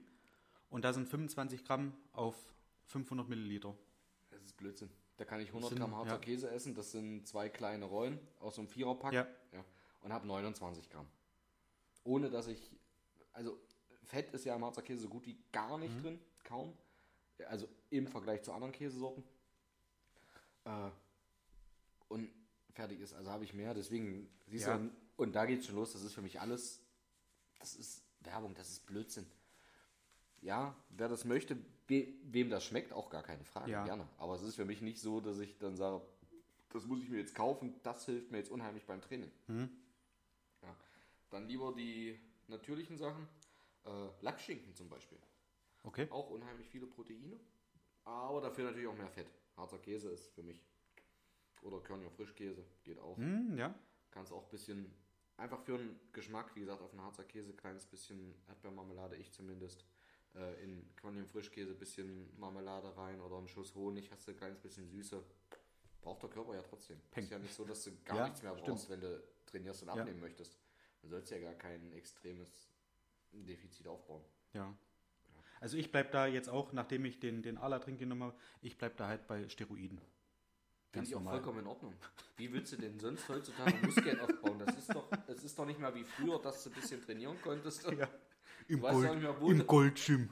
Und 0.69 0.85
da 0.85 0.93
sind 0.93 1.09
25 1.09 1.65
Gramm 1.65 1.95
auf 2.11 2.35
500 2.85 3.27
Milliliter. 3.27 3.75
Das 4.29 4.43
ist 4.43 4.55
Blödsinn. 4.55 4.91
Da 5.19 5.25
kann 5.25 5.41
ich 5.41 5.49
100 5.49 5.69
sind- 5.71 5.79
Gramm 5.79 5.93
Harzer 5.97 6.11
ja. 6.13 6.17
Käse 6.17 6.49
essen, 6.49 6.73
das 6.75 6.91
sind 6.93 7.27
zwei 7.27 7.49
kleine 7.49 7.83
Rollen 7.83 8.17
aus 8.39 8.55
so 8.55 8.61
einem 8.61 8.69
Viererpack. 8.69 9.13
Ja. 9.13 9.27
und 10.01 10.13
habe 10.13 10.25
29 10.25 10.89
Gramm. 10.89 11.05
Ohne 12.05 12.29
dass 12.29 12.47
ich, 12.47 12.71
also 13.33 13.59
Fett 14.05 14.31
ist 14.31 14.45
ja 14.45 14.55
im 14.55 14.63
Harzer 14.63 14.81
Käse 14.81 15.01
so 15.01 15.09
gut 15.09 15.25
wie 15.25 15.37
gar 15.51 15.77
nicht 15.77 15.93
Mhm. 15.97 16.01
drin, 16.01 16.19
kaum. 16.45 16.73
Also 17.49 17.67
im 17.89 18.07
Vergleich 18.07 18.41
zu 18.43 18.53
anderen 18.53 18.71
Käsesorten. 18.71 19.25
Äh, 20.63 20.89
und 22.07 22.31
fertig 22.71 23.01
ist, 23.01 23.13
also 23.13 23.29
habe 23.29 23.43
ich 23.43 23.53
mehr, 23.53 23.73
deswegen, 23.73 24.29
siehst 24.47 24.67
Ja. 24.67 24.77
du, 24.77 24.89
und 25.17 25.33
da 25.35 25.45
geht 25.45 25.65
schon 25.65 25.75
los, 25.75 25.91
das 25.91 26.01
ist 26.03 26.13
für 26.13 26.21
mich 26.21 26.39
alles, 26.39 26.79
das 27.59 27.75
ist 27.75 28.01
Werbung, 28.21 28.55
das 28.55 28.69
ist 28.69 28.85
Blödsinn. 28.85 29.29
Ja, 30.41 30.75
wer 30.91 31.09
das 31.09 31.25
möchte, 31.25 31.57
wem 31.89 32.49
das 32.49 32.63
schmeckt, 32.65 32.93
auch 32.93 33.09
gar 33.09 33.23
keine 33.23 33.43
Frage, 33.43 33.71
Ja. 33.71 33.83
gerne. 33.83 34.07
Aber 34.17 34.35
es 34.35 34.43
ist 34.43 34.55
für 34.55 34.65
mich 34.65 34.81
nicht 34.81 34.99
so, 34.99 35.19
dass 35.21 35.39
ich 35.39 35.57
dann 35.57 35.75
sage, 35.75 36.01
das 36.71 36.85
muss 36.85 37.01
ich 37.01 37.09
mir 37.09 37.17
jetzt 37.17 37.33
kaufen, 37.35 37.79
das 37.83 38.05
hilft 38.05 38.31
mir 38.31 38.37
jetzt 38.37 38.51
unheimlich 38.51 38.85
beim 38.85 39.01
Training. 39.01 39.31
Ja. 39.47 40.75
Dann 41.31 41.47
lieber 41.47 41.73
die 41.73 42.19
natürlichen 42.47 42.97
Sachen, 42.97 43.27
äh, 43.85 43.89
Lachsschinken 44.21 44.75
zum 44.75 44.89
Beispiel. 44.89 45.17
Okay. 45.83 46.07
Auch 46.11 46.29
unheimlich 46.29 46.67
viele 46.69 46.85
Proteine, 46.87 47.39
aber 48.05 48.41
dafür 48.41 48.65
natürlich 48.65 48.87
auch 48.87 48.95
mehr 48.97 49.09
Fett. 49.09 49.27
Harzer 49.57 49.79
Käse 49.79 50.09
ist 50.11 50.27
für 50.33 50.43
mich. 50.43 50.63
Oder 51.61 51.79
Körniger 51.81 52.11
Frischkäse, 52.11 52.63
geht 52.83 52.99
auch. 52.99 53.17
Hm, 53.17 53.57
ja. 53.57 53.73
Kannst 54.11 54.31
auch 54.31 54.43
ein 54.43 54.49
bisschen, 54.49 54.93
einfach 55.37 55.59
für 55.61 55.77
den 55.77 55.99
Geschmack, 56.13 56.55
wie 56.55 56.61
gesagt, 56.61 56.81
auf 56.81 56.91
einen 56.91 57.01
Harzer 57.01 57.23
Käse, 57.25 57.53
kleines 57.53 57.85
bisschen 57.85 58.33
Erdbeermarmelade, 58.47 59.15
ich 59.17 59.31
zumindest. 59.31 59.85
Äh, 60.35 60.63
in 60.63 60.95
Körniger 60.95 61.25
Frischkäse 61.25 61.71
ein 61.71 61.77
bisschen 61.79 62.29
Marmelade 62.39 62.95
rein 62.95 63.19
oder 63.21 63.37
einen 63.37 63.47
Schuss 63.47 63.73
Honig, 63.75 64.11
hast 64.11 64.27
du 64.27 64.31
ein 64.31 64.37
kleines 64.37 64.59
bisschen 64.59 64.87
Süße. 64.87 65.23
Braucht 66.01 66.21
der 66.23 66.29
Körper 66.29 66.55
ja 66.55 66.61
trotzdem. 66.61 66.99
Peng. 67.11 67.23
Ist 67.23 67.31
ja 67.31 67.39
nicht 67.39 67.53
so, 67.53 67.65
dass 67.65 67.83
du 67.83 67.91
gar 68.05 68.17
Ja, 68.17 68.23
nichts 68.25 68.41
mehr 68.43 68.53
stimmt. 68.53 68.67
brauchst, 68.67 68.89
wenn 68.89 69.01
du 69.01 69.23
trainierst 69.47 69.81
und 69.83 69.87
Ja. 69.89 69.95
abnehmen 69.95 70.19
möchtest. 70.21 70.57
Du 71.01 71.07
sollst 71.07 71.31
ja 71.31 71.39
gar 71.39 71.53
kein 71.55 71.91
extremes 71.93 72.69
Defizit 73.31 73.87
aufbauen. 73.87 74.23
Ja. 74.53 74.73
Also 75.61 75.77
ich 75.77 75.91
bleibe 75.91 76.09
da 76.11 76.25
jetzt 76.25 76.47
auch, 76.49 76.71
nachdem 76.73 77.03
ich 77.05 77.19
den, 77.19 77.41
den 77.41 77.57
Ala-Trink 77.57 77.99
genommen 77.99 78.23
habe, 78.23 78.37
ich 78.61 78.77
bleibe 78.77 78.95
da 78.95 79.07
halt 79.07 79.27
bei 79.27 79.47
Steroiden. 79.49 79.99
Finde 80.91 81.07
ich 81.07 81.13
auch 81.15 81.19
normal. 81.19 81.35
vollkommen 81.35 81.59
in 81.59 81.67
Ordnung. 81.67 81.93
Wie 82.37 82.51
willst 82.51 82.71
du 82.73 82.77
denn 82.77 82.97
sonst 82.99 83.27
heutzutage 83.29 83.75
Muskeln 83.85 84.19
aufbauen? 84.21 84.57
Das 84.59 84.75
ist 84.77 84.93
doch, 84.93 85.07
es 85.27 85.43
ist 85.43 85.59
doch 85.59 85.65
nicht 85.65 85.79
mehr 85.79 85.93
wie 85.93 86.03
früher, 86.03 86.39
dass 86.41 86.63
du 86.63 86.69
ein 86.69 86.75
bisschen 86.75 87.01
trainieren 87.01 87.39
konntest. 87.41 87.83
Ja. 87.99 88.09
Im, 88.69 88.81
Gold, 88.81 89.21
ja 89.21 89.33
nicht 89.33 89.41
im 89.51 89.67
Goldschirm. 89.67 90.29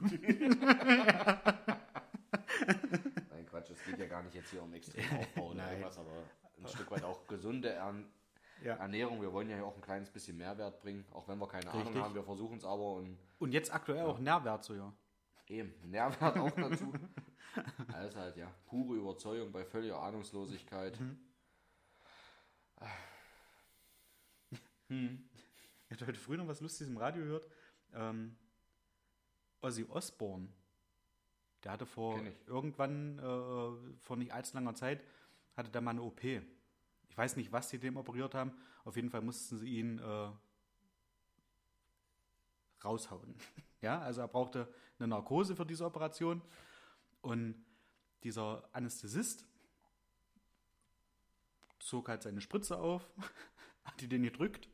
Nein, 3.30 3.46
Quatsch, 3.46 3.70
es 3.70 3.84
geht 3.84 3.98
ja 3.98 4.06
gar 4.06 4.22
nicht 4.22 4.34
jetzt 4.34 4.50
hier 4.50 4.62
um 4.62 4.72
extrem 4.72 5.04
Aufbau 5.18 5.50
oder 5.50 5.68
irgendwas, 5.70 5.98
aber 5.98 6.22
ein 6.56 6.68
Stück 6.68 6.90
weit 6.90 7.02
auch 7.04 7.26
gesunde 7.26 7.70
Ern 7.70 8.06
Ja. 8.64 8.74
Ernährung. 8.76 9.20
Wir 9.20 9.32
wollen 9.32 9.50
ja 9.50 9.62
auch 9.62 9.74
ein 9.74 9.80
kleines 9.82 10.10
bisschen 10.10 10.36
Mehrwert 10.36 10.80
bringen, 10.80 11.04
auch 11.12 11.26
wenn 11.28 11.38
wir 11.38 11.48
keine 11.48 11.68
Ahnung 11.70 11.82
Richtig. 11.82 12.02
haben. 12.02 12.14
Wir 12.14 12.22
versuchen 12.22 12.58
es 12.58 12.64
aber 12.64 12.94
und 12.94 13.18
Und 13.40 13.52
jetzt 13.52 13.72
aktuell 13.74 14.04
auch 14.06 14.18
Nährwert 14.20 14.64
so, 14.64 14.74
ja. 14.74 14.92
eben, 15.48 15.74
Nährwert 15.90 16.36
auch 16.38 16.50
dazu. 16.52 16.92
Alles 17.92 18.14
halt, 18.14 18.36
ja, 18.36 18.52
pure 18.66 18.96
Überzeugung 18.96 19.50
bei 19.50 19.64
völliger 19.64 20.00
Ahnungslosigkeit. 20.00 20.96
Ich 24.88 25.90
hatte 25.90 26.06
heute 26.06 26.18
früh 26.20 26.36
noch 26.36 26.46
was 26.46 26.60
Lustiges 26.60 26.88
im 26.90 26.96
Radio 26.98 27.24
gehört. 27.24 27.48
Ähm, 27.94 28.36
Ozzy 29.60 29.84
Osbourne, 29.88 30.48
der 31.64 31.72
hatte 31.72 31.86
vor 31.86 32.20
irgendwann, 32.46 33.18
äh, 33.18 33.96
vor 34.00 34.16
nicht 34.16 34.32
allzu 34.32 34.54
langer 34.54 34.74
Zeit, 34.74 35.02
hatte 35.56 35.70
da 35.70 35.80
mal 35.80 35.90
eine 35.90 36.02
OP. 36.02 36.22
Ich 36.22 37.16
weiß 37.16 37.36
nicht, 37.36 37.50
was 37.50 37.68
sie 37.70 37.78
dem 37.78 37.96
operiert 37.96 38.34
haben. 38.34 38.52
Auf 38.84 38.96
jeden 38.96 39.10
Fall 39.10 39.22
mussten 39.22 39.58
sie 39.58 39.78
ihn 39.78 39.98
äh, 39.98 40.30
raushauen. 42.84 43.34
ja, 43.82 44.00
also 44.00 44.20
er 44.20 44.28
brauchte 44.28 44.72
eine 44.98 45.08
Narkose 45.08 45.56
für 45.56 45.66
diese 45.66 45.84
Operation. 45.84 46.42
Und 47.20 47.64
dieser 48.22 48.68
Anästhesist 48.72 49.44
zog 51.80 52.08
halt 52.08 52.22
seine 52.22 52.40
Spritze 52.40 52.78
auf, 52.78 53.08
hat 53.84 54.00
die 54.00 54.08
den 54.08 54.22
gedrückt 54.22 54.68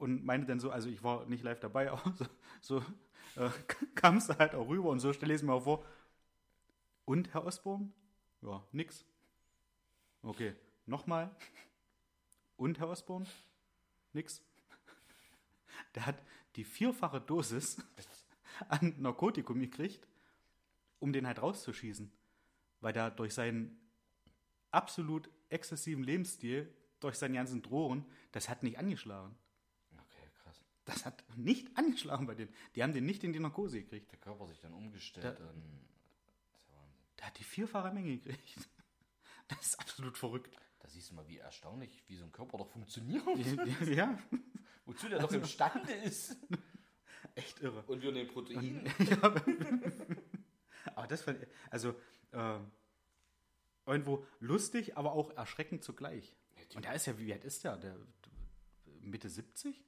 und 0.00 0.24
meinte 0.24 0.46
dann 0.46 0.60
so, 0.60 0.70
also 0.70 0.88
ich 0.88 1.02
war 1.02 1.26
nicht 1.26 1.44
live 1.44 1.60
dabei, 1.60 1.90
aber 1.92 2.14
so, 2.16 2.26
so 2.60 2.78
äh, 3.36 3.50
kam 3.94 4.16
es 4.16 4.28
halt 4.28 4.54
auch 4.54 4.68
rüber 4.68 4.90
und 4.90 5.00
so 5.00 5.12
stelle 5.12 5.34
ich 5.34 5.40
es 5.40 5.42
mir 5.42 5.52
auch 5.52 5.64
vor. 5.64 5.84
Und, 7.04 7.32
Herr 7.34 7.44
Osborn? 7.44 7.92
Ja, 8.42 8.64
nix. 8.72 9.04
Okay, 10.22 10.54
nochmal. 10.86 11.34
Und, 12.56 12.78
Herr 12.78 12.88
Osborn? 12.88 13.26
Nix. 14.12 14.42
Der 15.94 16.06
hat 16.06 16.22
die 16.56 16.64
vierfache 16.64 17.20
Dosis 17.20 17.82
an 18.68 18.94
Narkotikum 18.98 19.60
gekriegt, 19.60 20.06
um 20.98 21.12
den 21.12 21.26
halt 21.26 21.42
rauszuschießen. 21.42 22.10
Weil 22.80 22.92
der 22.92 23.10
durch 23.10 23.34
seinen 23.34 23.78
absolut 24.70 25.28
exzessiven 25.48 26.04
Lebensstil, 26.04 26.72
durch 27.00 27.16
seine 27.16 27.34
ganzen 27.34 27.62
Drohungen, 27.62 28.04
das 28.32 28.48
hat 28.48 28.62
nicht 28.62 28.78
angeschlagen. 28.78 29.34
Das 30.90 31.06
hat 31.06 31.22
nicht 31.36 31.76
angeschlagen 31.76 32.26
bei 32.26 32.34
denen. 32.34 32.52
Die 32.74 32.82
haben 32.82 32.92
den 32.92 33.06
nicht 33.06 33.22
in 33.22 33.32
die 33.32 33.38
Narkose 33.38 33.80
gekriegt. 33.80 34.10
Der 34.10 34.18
Körper 34.18 34.48
sich 34.48 34.58
dann 34.58 34.72
umgestellt. 34.72 35.38
Da- 35.38 35.48
und, 35.48 35.62
ja 36.68 36.76
Wahnsinn. 36.76 37.04
Der 37.18 37.26
hat 37.26 37.38
die 37.38 37.44
vierfache 37.44 37.92
Menge 37.94 38.18
gekriegt. 38.18 38.68
Das 39.46 39.60
ist 39.66 39.78
absolut 39.78 40.18
verrückt. 40.18 40.52
Da 40.80 40.88
siehst 40.88 41.10
du 41.10 41.14
mal, 41.14 41.28
wie 41.28 41.38
erstaunlich, 41.38 42.02
wie 42.08 42.16
so 42.16 42.24
ein 42.24 42.32
Körper 42.32 42.58
doch 42.58 42.68
funktioniert. 42.68 43.22
ja, 43.86 44.18
Wozu 44.84 45.08
der 45.08 45.20
doch 45.20 45.32
imstande 45.32 45.92
ist. 45.92 46.36
echt 47.36 47.60
irre. 47.60 47.84
Und 47.86 48.02
wir 48.02 48.10
nehmen 48.10 48.28
Protein. 48.28 48.84
ja, 48.98 49.22
aber 50.94 51.06
das 51.06 51.22
fand 51.22 51.42
ich, 51.42 51.48
also 51.70 51.94
äh, 52.32 52.58
irgendwo 53.86 54.26
lustig, 54.40 54.96
aber 54.96 55.12
auch 55.12 55.30
erschreckend 55.36 55.84
zugleich. 55.84 56.34
Und 56.74 56.84
der 56.84 56.94
ist 56.94 57.06
ja, 57.06 57.18
wie 57.18 57.32
alt 57.32 57.44
ist 57.44 57.62
der? 57.62 57.76
der 57.76 57.96
Mitte 59.00 59.28
70? 59.28 59.84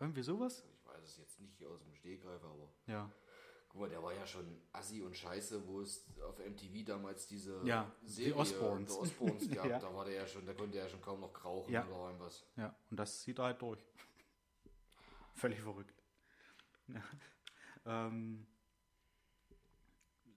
Irgendwie 0.00 0.22
sowas? 0.22 0.64
Ich 0.72 0.86
weiß 0.86 1.02
es 1.02 1.16
jetzt 1.18 1.40
nicht 1.40 1.64
aus 1.64 1.82
dem 1.82 1.94
Stehgreif, 1.94 2.42
aber 2.44 2.72
Ja. 2.86 3.10
guck 3.68 3.80
mal, 3.82 3.88
der 3.88 4.02
war 4.02 4.14
ja 4.14 4.26
schon 4.26 4.60
assi 4.72 5.02
und 5.02 5.16
scheiße, 5.16 5.66
wo 5.66 5.80
es 5.80 6.06
auf 6.22 6.38
MTV 6.38 6.84
damals 6.86 7.26
diese 7.26 7.60
Ja, 7.64 7.90
die 8.02 8.32
Osbournes. 8.32 8.92
The 8.92 8.98
Osbournes 9.00 9.50
gab. 9.50 9.66
Ja. 9.66 9.78
Da 9.78 9.92
war 9.94 10.04
der 10.04 10.14
ja 10.14 10.26
schon, 10.26 10.46
da 10.46 10.54
konnte 10.54 10.78
er 10.78 10.84
ja 10.84 10.90
schon 10.90 11.00
kaum 11.00 11.20
noch 11.20 11.44
rauchen 11.44 11.72
Ja. 11.72 11.86
oder 11.86 12.06
irgendwas. 12.06 12.46
Ja, 12.56 12.74
und 12.90 12.96
das 12.98 13.20
zieht 13.22 13.38
er 13.38 13.46
halt 13.46 13.60
durch. 13.62 13.84
Völlig 15.34 15.60
verrückt. 15.60 15.94
Ja. 16.88 17.02
Ähm, 17.84 18.46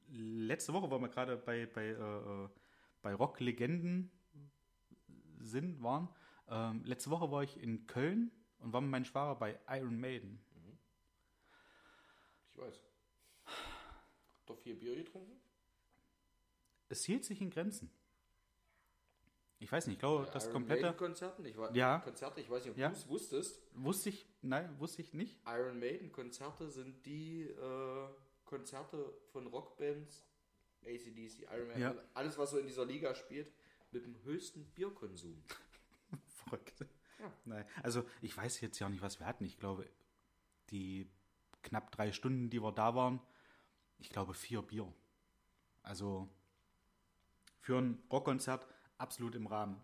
letzte 0.09 0.74
Woche, 0.74 0.89
weil 0.91 0.99
wir 0.99 1.09
gerade 1.09 1.38
bei, 1.38 1.66
bei, 1.66 1.86
äh, 1.88 2.43
äh, 2.45 2.49
bei 3.01 3.14
Rock-Legenden 3.14 4.12
sind, 5.39 5.82
waren. 5.82 6.09
Ähm, 6.47 6.84
letzte 6.84 7.09
Woche 7.09 7.32
war 7.32 7.43
ich 7.43 7.57
in 7.62 7.88
Köln 7.88 8.32
und 8.62 8.74
war 8.74 8.82
mit 8.82 8.89
meinem 8.91 9.05
Schwager 9.05 9.36
bei 9.36 9.59
Iron 9.70 9.99
Maiden. 9.99 10.39
Ich 12.51 12.57
weiß. 12.57 12.80
Doch 14.45 14.57
vier 14.59 14.78
Bier 14.78 14.95
getrunken? 14.95 15.39
Es 16.89 17.05
hielt 17.05 17.24
sich 17.24 17.39
in 17.41 17.49
Grenzen. 17.49 17.89
Ich 19.59 19.72
weiß 19.72 19.86
nicht, 19.88 19.95
ich 19.95 19.99
glaube, 19.99 20.28
das 20.34 20.45
Iron 20.45 20.53
komplette. 20.53 20.82
Maiden 20.84 20.97
Konzerten, 20.97 21.45
ich 21.45 21.55
war, 21.55 21.74
Ja. 21.76 21.99
Konzerte, 21.99 22.41
ich 22.41 22.49
weiß 22.49 22.64
nicht, 22.64 22.72
ob 22.72 22.78
Ja. 22.78 22.89
du 22.89 22.95
es 22.95 23.07
wusstest. 23.07 23.62
Wusste 23.76 24.09
ich, 24.09 24.26
nein, 24.41 24.78
wusste 24.80 25.01
ich 25.01 25.14
nicht. 25.14 25.39
Iron 25.45 25.80
Maiden 25.80 26.12
Konzerte 26.12 26.70
sind 26.70 27.05
die 27.05 27.43
äh, 27.43 28.07
Konzerte 28.43 29.14
von 29.32 29.47
Rockbands, 29.47 30.26
ACDC, 30.84 31.43
Iron 31.43 31.68
Maiden, 31.68 31.82
Ja. 31.82 31.95
alles 32.16 32.38
was 32.38 32.49
so 32.51 32.57
in 32.57 32.66
dieser 32.66 32.86
Liga 32.86 33.14
spielt, 33.16 33.53
mit 33.91 34.03
dem 34.03 34.22
höchsten 34.24 34.66
Bierkonsum. 34.72 35.41
Verrückt. 36.28 36.84
Ja. 37.22 37.32
Nein, 37.45 37.65
also 37.84 38.03
ich 38.22 38.36
weiß 38.36 38.61
jetzt 38.61 38.80
ja 38.80 38.89
nicht, 38.89 39.01
was 39.01 39.19
wir 39.19 39.28
hatten. 39.28 39.45
Ich 39.45 39.59
glaube, 39.59 39.88
die 40.72 41.07
knapp 41.61 41.91
drei 41.91 42.11
Stunden, 42.11 42.49
die 42.49 42.61
wir 42.61 42.72
da 42.72 42.95
waren, 42.95 43.19
ich 43.99 44.09
glaube 44.09 44.34
vier 44.34 44.61
Bier. 44.61 44.91
Also 45.84 46.28
für 47.59 47.78
ein 47.78 48.01
Rockkonzert 48.11 48.67
absolut 48.97 49.36
im 49.36 49.47
Rahmen. 49.47 49.80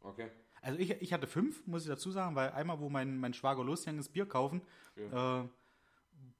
Okay. 0.00 0.30
Also 0.62 0.78
ich, 0.78 0.90
ich 0.90 1.12
hatte 1.12 1.26
fünf, 1.26 1.66
muss 1.66 1.82
ich 1.82 1.88
dazu 1.88 2.10
sagen, 2.10 2.34
weil 2.34 2.50
einmal, 2.50 2.80
wo 2.80 2.90
mein, 2.90 3.18
mein 3.18 3.34
Schwager 3.34 3.64
losgegangen 3.64 4.00
ist, 4.00 4.12
Bier 4.12 4.26
kaufen, 4.26 4.62
äh, 4.96 5.44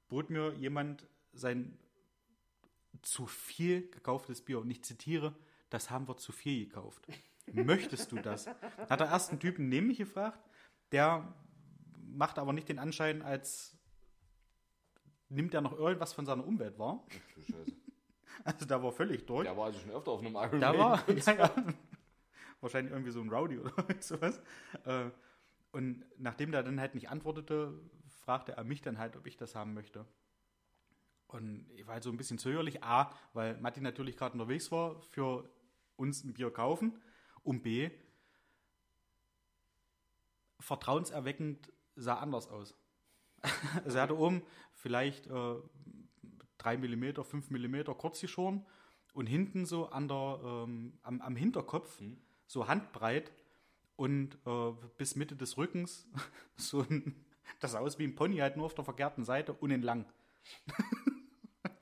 bot 0.09 0.31
mir 0.31 0.53
jemand 0.55 1.07
sein 1.33 1.79
zu 3.03 3.27
viel 3.27 3.89
gekauftes 3.91 4.43
Bier. 4.43 4.59
Und 4.59 4.71
ich 4.71 4.83
zitiere, 4.83 5.35
das 5.71 5.91
haben 5.91 6.09
wir 6.09 6.17
zu 6.17 6.33
viel 6.33 6.67
gekauft. 6.67 7.07
Möchtest 7.53 8.13
du 8.13 8.17
das? 8.17 8.47
Hat 8.89 9.01
der 9.01 9.09
ersten 9.09 9.39
Typen 9.39 9.69
neben 9.69 9.87
mich 9.89 9.99
gefragt, 9.99 10.39
der 10.93 11.35
macht 12.13 12.39
aber 12.39 12.53
nicht 12.53 12.69
den 12.69 12.79
Anschein, 12.79 13.23
als 13.23 13.77
nimmt 15.29 15.55
er 15.55 15.61
noch 15.61 15.73
irgendwas 15.79 16.13
von 16.13 16.27
seiner 16.27 16.47
Umwelt 16.47 16.79
wahr. 16.79 17.05
Ach 17.09 17.35
du 17.35 17.43
Scheiße. 17.43 17.77
Also 18.43 18.65
da 18.65 18.83
war 18.83 18.91
völlig 18.91 19.27
durch. 19.27 19.45
Der 19.45 19.55
war 19.55 19.67
also 19.67 19.81
schon 19.81 19.91
öfter 19.91 20.13
auf 20.13 20.21
einem 20.21 20.35
Iron 20.35 20.61
Da 20.61 20.77
war 20.79 21.07
ja, 21.11 21.33
ja, 21.35 21.51
wahrscheinlich 22.63 22.91
irgendwie 22.91 23.11
so 23.11 23.21
ein 23.21 23.29
Rowdy 23.29 23.59
oder 23.59 23.73
sowas. 24.01 24.41
Äh, 24.87 25.11
Und 25.73 26.07
nachdem 26.17 26.51
der 26.51 26.63
dann 26.63 26.81
halt 26.81 26.95
nicht 26.95 27.11
antwortete, 27.11 27.79
fragte 28.23 28.53
er 28.53 28.65
mich 28.65 28.81
dann 28.81 28.97
halt, 28.97 29.17
ob 29.17 29.27
ich 29.27 29.37
das 29.37 29.55
haben 29.55 29.75
möchte. 29.75 30.07
Und 31.27 31.67
ich 31.75 31.87
war 31.87 31.95
halt 31.95 32.03
so 32.03 32.11
ein 32.11 32.17
bisschen 32.17 32.39
zögerlich. 32.39 32.83
A, 32.83 33.13
weil 33.35 33.59
Matti 33.61 33.83
natürlich 33.83 34.17
gerade 34.17 34.33
unterwegs 34.33 34.73
war, 34.73 34.99
für 35.03 35.49
uns 35.97 36.25
ein 36.25 36.33
Bier 36.33 36.51
kaufen. 36.51 36.99
Und 37.43 37.63
B, 37.63 37.91
vertrauenserweckend 40.61 41.73
sah 41.97 42.19
anders 42.19 42.49
aus. 42.49 42.75
also 43.85 43.97
er 43.97 44.03
hatte 44.03 44.19
oben 44.19 44.43
vielleicht 44.75 45.27
äh, 45.27 45.55
3 46.59 46.77
mm, 46.77 47.23
5 47.23 47.51
mm 47.51 47.85
kurz 47.97 48.21
geschoren 48.21 48.67
und 49.15 49.27
hinten 49.27 49.67
so 49.67 49.89
an 49.89 50.09
der, 50.09 50.41
ähm, 50.45 50.99
am, 51.03 51.21
am 51.21 51.37
Hinterkopf 51.37 52.01
so 52.47 52.69
handbreit 52.69 53.33
und 53.97 54.39
äh, 54.47 54.73
bis 54.97 55.17
Mitte 55.17 55.37
des 55.37 55.57
Rückens 55.57 56.09
so 56.57 56.81
ein, 56.83 57.25
das 57.61 57.73
sah 57.73 57.81
aus 57.81 57.99
wie 57.99 58.05
ein 58.05 58.15
Pony, 58.15 58.39
halt 58.39 58.57
nur 58.57 58.67
auf 58.67 58.75
der 58.75 58.85
verkehrten 58.85 59.25
Seite 59.25 59.53
und 59.53 59.71
in 59.71 59.83
lang. 59.83 60.07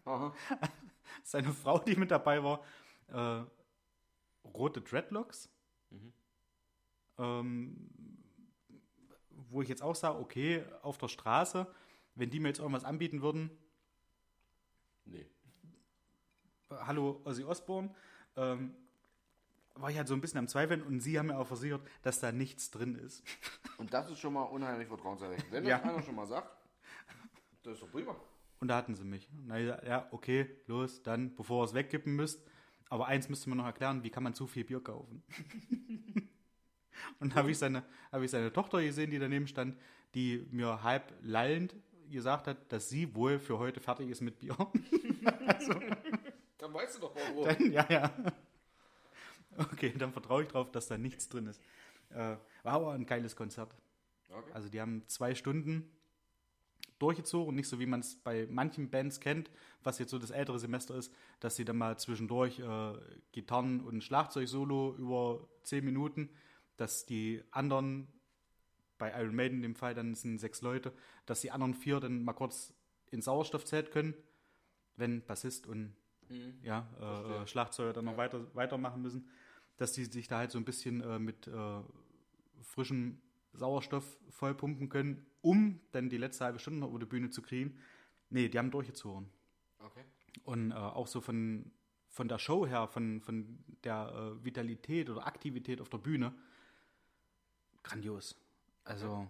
Aha. 0.04 0.34
Seine 1.24 1.52
Frau, 1.52 1.78
die 1.78 1.96
mit 1.96 2.10
dabei 2.10 2.42
war, 2.42 2.62
äh, 3.08 3.44
rote 4.54 4.80
Dreadlocks. 4.80 5.48
Ähm, 7.18 7.88
wo 9.50 9.62
ich 9.62 9.68
jetzt 9.68 9.82
auch 9.82 9.94
sage, 9.96 10.18
okay, 10.18 10.64
auf 10.82 10.98
der 10.98 11.08
Straße, 11.08 11.66
wenn 12.14 12.30
die 12.30 12.38
mir 12.40 12.48
jetzt 12.48 12.58
irgendwas 12.60 12.84
anbieten 12.84 13.22
würden, 13.22 13.50
Nee. 15.04 15.26
hallo 16.70 17.22
Ozzy 17.24 17.42
Osbourne, 17.44 17.94
ähm, 18.36 18.74
war 19.74 19.90
ich 19.90 19.96
halt 19.96 20.06
so 20.06 20.12
ein 20.14 20.20
bisschen 20.20 20.38
am 20.38 20.48
Zweifeln 20.48 20.82
und 20.82 21.00
sie 21.00 21.18
haben 21.18 21.26
mir 21.28 21.38
auch 21.38 21.46
versichert, 21.46 21.80
dass 22.02 22.20
da 22.20 22.30
nichts 22.30 22.70
drin 22.70 22.94
ist. 22.96 23.22
Und 23.78 23.94
das 23.94 24.10
ist 24.10 24.18
schon 24.18 24.32
mal 24.32 24.42
unheimlich 24.42 24.88
vertrauenserweckend. 24.88 25.50
Wenn 25.52 25.64
Ja. 25.64 25.78
das 25.78 25.88
einer 25.88 26.02
schon 26.02 26.16
mal 26.16 26.26
sagt, 26.26 26.50
das 27.62 27.74
ist 27.74 27.82
doch 27.82 27.90
prima. 27.92 28.16
Und 28.60 28.66
da 28.68 28.76
hatten 28.76 28.94
sie 28.96 29.04
mich. 29.04 29.28
Na, 29.46 29.56
ja, 29.56 29.82
ja, 29.86 30.08
okay, 30.10 30.50
los, 30.66 31.00
dann, 31.04 31.34
bevor 31.36 31.62
ihr 31.62 31.66
es 31.66 31.74
wegkippen 31.74 32.14
müsst. 32.16 32.44
Aber 32.88 33.06
eins 33.06 33.28
müsste 33.28 33.48
man 33.48 33.58
noch 33.58 33.66
erklären, 33.66 34.02
wie 34.02 34.10
kann 34.10 34.22
man 34.22 34.34
zu 34.34 34.46
viel 34.46 34.64
Bier 34.64 34.80
kaufen? 34.80 35.22
und 37.20 37.34
habe 37.34 37.50
ich, 37.50 37.58
seine, 37.58 37.84
habe 38.10 38.24
ich 38.24 38.30
seine 38.30 38.52
Tochter 38.52 38.82
gesehen, 38.82 39.10
die 39.10 39.18
daneben 39.18 39.46
stand, 39.46 39.76
die 40.14 40.46
mir 40.50 40.82
halb 40.82 41.12
lallend 41.22 41.76
gesagt 42.10 42.46
hat, 42.46 42.72
dass 42.72 42.88
sie 42.88 43.14
wohl 43.14 43.38
für 43.38 43.58
heute 43.58 43.80
fertig 43.80 44.08
ist 44.08 44.22
mit 44.22 44.38
Bier. 44.38 44.56
Dann 46.58 46.74
weißt 46.74 46.96
du 46.96 47.00
doch 47.00 47.14
warum. 47.14 47.44
Dann, 47.44 47.72
ja, 47.72 47.86
ja. 47.88 48.12
Okay, 49.56 49.92
dann 49.96 50.12
vertraue 50.12 50.42
ich 50.42 50.48
drauf, 50.48 50.70
dass 50.70 50.86
da 50.86 50.96
nichts 50.98 51.28
drin 51.28 51.46
ist. 51.46 51.60
Äh, 52.10 52.36
war 52.62 52.74
aber 52.74 52.92
ein 52.92 53.06
geiles 53.06 53.34
Konzert. 53.34 53.74
Okay. 54.28 54.52
Also 54.52 54.68
die 54.68 54.80
haben 54.80 55.02
zwei 55.08 55.34
Stunden 55.34 55.90
durchgezogen, 56.98 57.54
nicht 57.54 57.68
so 57.68 57.78
wie 57.78 57.86
man 57.86 58.00
es 58.00 58.16
bei 58.16 58.46
manchen 58.50 58.90
Bands 58.90 59.20
kennt, 59.20 59.50
was 59.82 59.98
jetzt 59.98 60.10
so 60.10 60.18
das 60.18 60.30
ältere 60.30 60.58
Semester 60.58 60.94
ist, 60.96 61.12
dass 61.40 61.56
sie 61.56 61.64
dann 61.64 61.78
mal 61.78 61.98
zwischendurch 61.98 62.58
äh, 62.58 62.92
Gitarren 63.32 63.80
und 63.80 64.02
Schlagzeug-Solo 64.02 64.96
über 64.96 65.48
zehn 65.62 65.84
Minuten, 65.84 66.30
dass 66.76 67.06
die 67.06 67.42
anderen, 67.50 68.08
bei 68.98 69.10
Iron 69.20 69.34
Maiden 69.34 69.58
in 69.58 69.62
dem 69.62 69.74
Fall, 69.76 69.94
dann 69.94 70.14
sind 70.14 70.38
sechs 70.38 70.60
Leute, 70.62 70.92
dass 71.26 71.40
die 71.40 71.50
anderen 71.50 71.74
vier 71.74 72.00
dann 72.00 72.24
mal 72.24 72.32
kurz 72.32 72.74
ins 73.10 73.26
Sauerstoffzelt 73.26 73.90
können, 73.90 74.14
wenn 74.96 75.24
Bassist 75.24 75.66
und 75.66 75.94
ja, 76.62 76.86
äh, 77.00 77.42
äh, 77.42 77.46
Schlagzeuger 77.46 77.92
dann 77.92 78.04
noch 78.04 78.16
weiter, 78.16 78.54
weitermachen 78.54 79.02
müssen, 79.02 79.28
dass 79.76 79.92
die 79.92 80.04
sich 80.04 80.28
da 80.28 80.38
halt 80.38 80.50
so 80.50 80.58
ein 80.58 80.64
bisschen 80.64 81.00
äh, 81.00 81.18
mit 81.18 81.46
äh, 81.46 81.80
frischem 82.62 83.20
Sauerstoff 83.52 84.18
vollpumpen 84.30 84.88
können, 84.88 85.26
um 85.40 85.80
dann 85.92 86.08
die 86.08 86.18
letzte 86.18 86.44
halbe 86.44 86.58
Stunde 86.58 86.80
noch 86.80 86.90
über 86.90 87.00
die 87.00 87.06
Bühne 87.06 87.30
zu 87.30 87.42
kriegen. 87.42 87.78
Nee, 88.30 88.48
die 88.48 88.58
haben 88.58 88.70
durchgezogen. 88.70 89.28
Okay. 89.78 90.04
Und 90.44 90.72
äh, 90.72 90.74
auch 90.74 91.06
so 91.06 91.20
von, 91.20 91.70
von 92.08 92.28
der 92.28 92.38
Show 92.38 92.66
her, 92.66 92.88
von, 92.88 93.20
von 93.20 93.64
der 93.84 94.12
äh, 94.14 94.44
Vitalität 94.44 95.08
oder 95.10 95.26
Aktivität 95.26 95.80
auf 95.80 95.88
der 95.88 95.98
Bühne, 95.98 96.34
grandios. 97.82 98.36
Also 98.84 99.28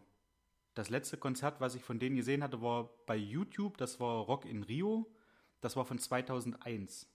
das 0.74 0.90
letzte 0.90 1.16
Konzert, 1.16 1.60
was 1.60 1.74
ich 1.74 1.82
von 1.82 1.98
denen 1.98 2.16
gesehen 2.16 2.42
hatte, 2.42 2.62
war 2.62 2.90
bei 3.06 3.16
YouTube, 3.16 3.76
das 3.78 3.98
war 3.98 4.24
Rock 4.24 4.44
in 4.44 4.62
Rio, 4.62 5.10
das 5.60 5.76
war 5.76 5.84
von 5.84 5.98
2001. 5.98 7.08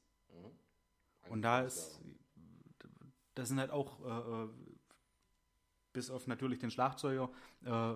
Und 1.30 1.42
da 1.42 1.62
ist, 1.62 2.02
das 3.36 3.48
sind 3.48 3.60
halt 3.60 3.72
auch, 3.72 4.02
äh, 4.06 4.44
äh, 4.44 4.50
bis 5.94 6.10
auf 6.10 6.28
natürlich 6.28 6.60
den 6.60 6.72
Schlagzeuger, 6.72 7.30
äh, 7.64 7.96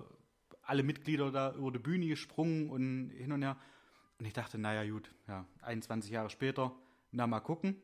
alle 0.62 0.82
Mitglieder 0.82 1.30
da 1.30 1.54
über 1.54 1.72
die 1.72 1.78
Bühne 1.78 2.06
gesprungen 2.06 2.70
und 2.70 3.10
hin 3.10 3.32
und 3.32 3.42
her. 3.42 3.56
Und 4.18 4.26
ich 4.26 4.32
dachte, 4.32 4.58
naja, 4.58 4.88
gut, 4.90 5.12
ja, 5.26 5.46
21 5.62 6.10
Jahre 6.10 6.30
später, 6.30 6.74
na 7.12 7.26
mal 7.26 7.40
gucken. 7.40 7.80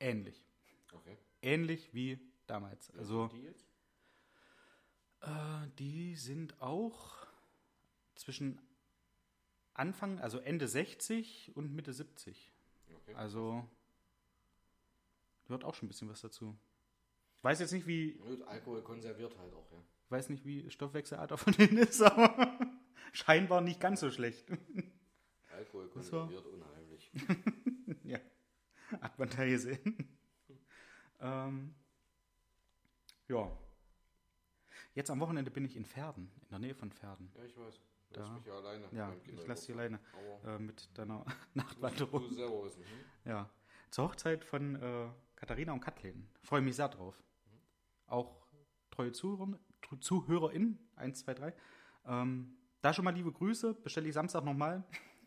Ähnlich. 0.00 0.44
Okay. 0.92 1.18
Ähnlich 1.42 1.92
wie 1.92 2.18
damals. 2.46 2.90
Also, 2.96 3.28
die 3.28 3.42
jetzt? 3.42 3.66
äh, 5.22 5.68
die 5.78 6.14
sind 6.16 6.60
auch 6.60 7.26
zwischen 8.14 8.60
Anfang, 9.74 10.20
also 10.20 10.38
Ende 10.38 10.68
60 10.68 11.52
und 11.54 11.74
Mitte 11.74 11.92
70. 11.92 12.52
Okay. 12.96 13.14
Also 13.14 13.68
gehört 15.44 15.64
auch 15.64 15.74
schon 15.74 15.86
ein 15.86 15.88
bisschen 15.88 16.08
was 16.08 16.20
dazu. 16.20 16.56
Ich 17.38 17.44
weiß 17.44 17.60
jetzt 17.60 17.72
nicht, 17.72 17.86
wie, 17.86 18.14
Gut, 18.14 18.42
Alkohol 18.42 18.82
konserviert 18.82 19.38
halt 19.38 19.54
auch, 19.54 19.70
ja. 19.70 19.78
ich 20.04 20.10
weiß 20.10 20.28
nicht, 20.28 20.44
wie 20.44 20.68
Stoffwechselalter 20.70 21.38
von 21.38 21.52
denen 21.52 21.78
ist, 21.78 22.02
aber 22.02 22.58
scheinbar 23.12 23.60
nicht 23.60 23.80
ganz 23.80 24.00
so 24.00 24.10
schlecht. 24.10 24.44
Alkohol 25.52 25.88
konserviert 25.88 26.46
unheimlich. 26.46 27.12
ja, 28.02 28.18
hat 29.00 29.18
man 29.18 29.30
da 29.30 29.44
gesehen. 29.44 30.18
ähm, 31.20 31.74
ja. 33.28 33.56
Jetzt 34.94 35.10
am 35.10 35.20
Wochenende 35.20 35.50
bin 35.52 35.64
ich 35.64 35.76
in 35.76 35.84
Pferden, 35.84 36.32
in 36.42 36.48
der 36.50 36.58
Nähe 36.58 36.74
von 36.74 36.90
Pferden. 36.90 37.30
Ja, 37.36 37.44
ich 37.44 37.56
weiß. 37.56 37.80
Da. 38.10 38.20
Lass 38.20 38.32
mich 38.32 38.46
ja 38.46 38.54
alleine. 38.54 38.88
Ja, 38.92 39.14
ich 39.26 39.46
lasse 39.46 39.66
dich 39.66 39.76
alleine 39.76 40.00
äh, 40.44 40.58
mit 40.58 40.88
deiner 40.96 41.24
Nachtwanderung. 41.54 42.22
du 42.28 42.34
selber 42.34 42.64
wissen. 42.64 42.82
Hm? 42.82 43.30
Ja. 43.30 43.50
Zur 43.90 44.08
Hochzeit 44.08 44.44
von 44.44 44.76
äh, 44.76 45.08
Katharina 45.36 45.72
und 45.72 45.80
Kathleen. 45.80 46.28
Freue 46.42 46.62
mich 46.62 46.76
sehr 46.76 46.88
drauf. 46.88 47.22
Auch 48.08 48.46
treue 48.90 49.12
Zuhörer, 49.12 49.58
ZuhörerInnen, 50.00 50.78
1, 50.96 51.20
2, 51.20 51.34
3. 51.34 51.54
Ähm, 52.06 52.56
da 52.80 52.92
schon 52.92 53.04
mal 53.04 53.14
liebe 53.14 53.32
Grüße. 53.32 53.74
Bestelle 53.74 54.08
ich 54.08 54.14
Samstag 54.14 54.44
nochmal 54.44 54.84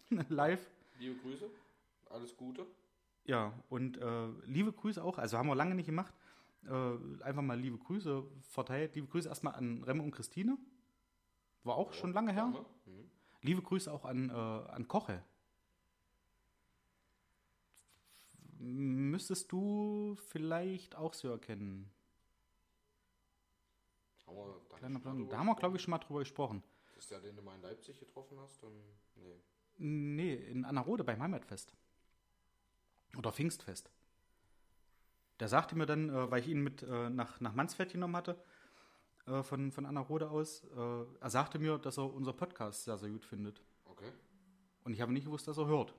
live. 0.30 0.70
Liebe 1.00 1.16
Grüße. 1.22 1.50
Alles 2.10 2.36
Gute. 2.36 2.66
Ja, 3.26 3.54
und 3.70 3.98
äh, 3.98 4.28
liebe 4.46 4.74
Grüße 4.74 5.04
auch. 5.04 5.18
Also 5.18 5.38
haben 5.38 5.48
wir 5.48 5.56
lange 5.56 5.76
nicht 5.76 5.86
gemacht. 5.86 6.14
Äh, 6.66 7.24
einfach 7.24 7.42
mal 7.42 7.60
liebe 7.60 7.78
Grüße 7.78 8.24
verteilt. 8.42 8.96
Liebe 8.96 9.08
Grüße 9.08 9.30
erstmal 9.30 9.56
an 9.56 9.84
Remme 9.84 10.04
und 10.04 10.12
Christine. 10.12 10.58
War 11.64 11.76
auch 11.76 11.94
schon 11.94 12.14
lange 12.14 12.34
her. 12.34 12.48
Mhm. 12.48 13.10
Liebe 13.42 13.62
Grüße 13.62 13.92
auch 13.92 14.06
an, 14.06 14.30
äh, 14.30 14.34
an 14.34 14.88
Koche. 14.88 15.24
Müsstest 18.60 19.52
du 19.52 20.16
vielleicht 20.28 20.96
auch 20.96 21.14
so 21.14 21.30
erkennen. 21.30 21.90
Haben 24.32 24.48
wir 24.48 24.62
da 24.70 24.78
Kleiner 24.78 25.00
Plan. 25.00 25.30
Da 25.30 25.38
haben 25.38 25.48
wir, 25.48 25.56
glaube 25.56 25.78
ich, 25.78 25.84
schon 25.84 25.92
mal 25.92 26.00
drüber 26.00 26.20
gesprochen. 26.20 26.64
Das 26.96 27.06
ist 27.06 27.12
der, 27.12 27.20
den 27.20 27.36
du 27.36 27.42
mal 27.42 27.56
in 27.56 27.62
Leipzig 27.62 28.00
getroffen 28.00 28.40
hast? 28.40 28.64
Und, 28.64 28.74
nee. 29.16 29.42
Nee, 29.78 30.34
in 30.34 30.66
Anarode 30.66 31.04
beim 31.04 31.22
Heimatfest. 31.22 31.74
Oder 33.18 33.32
Pfingstfest. 33.32 33.92
Der 35.40 35.48
sagte 35.48 35.76
mir 35.76 35.86
dann, 35.86 36.10
äh, 36.10 36.32
weil 36.32 36.42
ich 36.42 36.48
ihn 36.48 36.62
mit 36.62 36.84
äh, 36.84 37.10
nach, 37.10 37.40
nach 37.40 37.54
Mansfeld 37.54 37.92
genommen 37.92 38.16
hatte, 38.16 38.42
äh, 39.26 39.44
von, 39.44 39.72
von 39.72 39.86
Anarode 39.86 40.30
aus, 40.30 40.64
äh, 40.76 41.04
er 41.20 41.30
sagte 41.30 41.60
mir, 41.60 41.78
dass 41.78 41.98
er 41.98 42.14
unser 42.14 42.34
Podcast 42.34 42.84
sehr, 42.86 42.98
sehr 42.98 43.10
gut 43.10 43.26
findet. 43.26 43.62
Okay. 43.86 44.12
Und 44.84 44.94
ich 44.94 45.02
habe 45.02 45.12
nicht 45.12 45.26
gewusst, 45.26 45.48
dass 45.48 45.58
er 45.58 45.68
hört. 45.68 45.94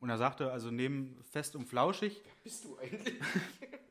Und 0.00 0.10
er 0.10 0.18
sagte, 0.18 0.50
also 0.50 0.70
neben 0.70 1.22
Fest 1.24 1.56
und 1.56 1.66
Flauschig, 1.66 2.22
Wer 2.24 2.34
bist 2.42 2.64
du 2.64 2.76
eigentlich? 2.78 3.20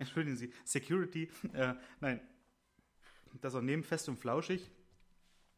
entschuldigen 0.00 0.36
Sie, 0.36 0.52
Security, 0.64 1.30
äh, 1.52 1.74
nein, 2.00 2.20
dass 3.40 3.54
er 3.54 3.62
neben 3.62 3.84
Fest 3.84 4.08
und 4.08 4.16
Flauschig 4.18 4.70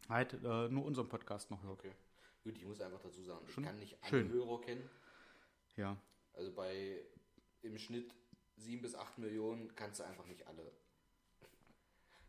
halt 0.08 0.34
äh, 0.34 0.68
nur 0.68 0.84
unseren 0.84 1.08
Podcast 1.08 1.50
noch 1.50 1.62
hört. 1.62 1.78
Okay. 1.80 1.92
Gut, 2.44 2.58
ich 2.58 2.66
muss 2.66 2.80
einfach 2.80 3.00
dazu 3.00 3.22
sagen, 3.22 3.44
ich 3.46 3.54
Schon 3.54 3.64
kann 3.64 3.78
nicht 3.78 3.96
alle 4.02 4.10
schön. 4.10 4.28
Hörer 4.30 4.60
kennen. 4.60 4.90
Ja, 5.76 5.96
Also 6.34 6.52
bei 6.52 7.00
im 7.62 7.78
Schnitt 7.78 8.14
7 8.56 8.82
bis 8.82 8.94
8 8.94 9.18
Millionen 9.18 9.74
kannst 9.74 10.00
du 10.00 10.04
einfach 10.04 10.26
nicht 10.26 10.46
alle. 10.46 10.70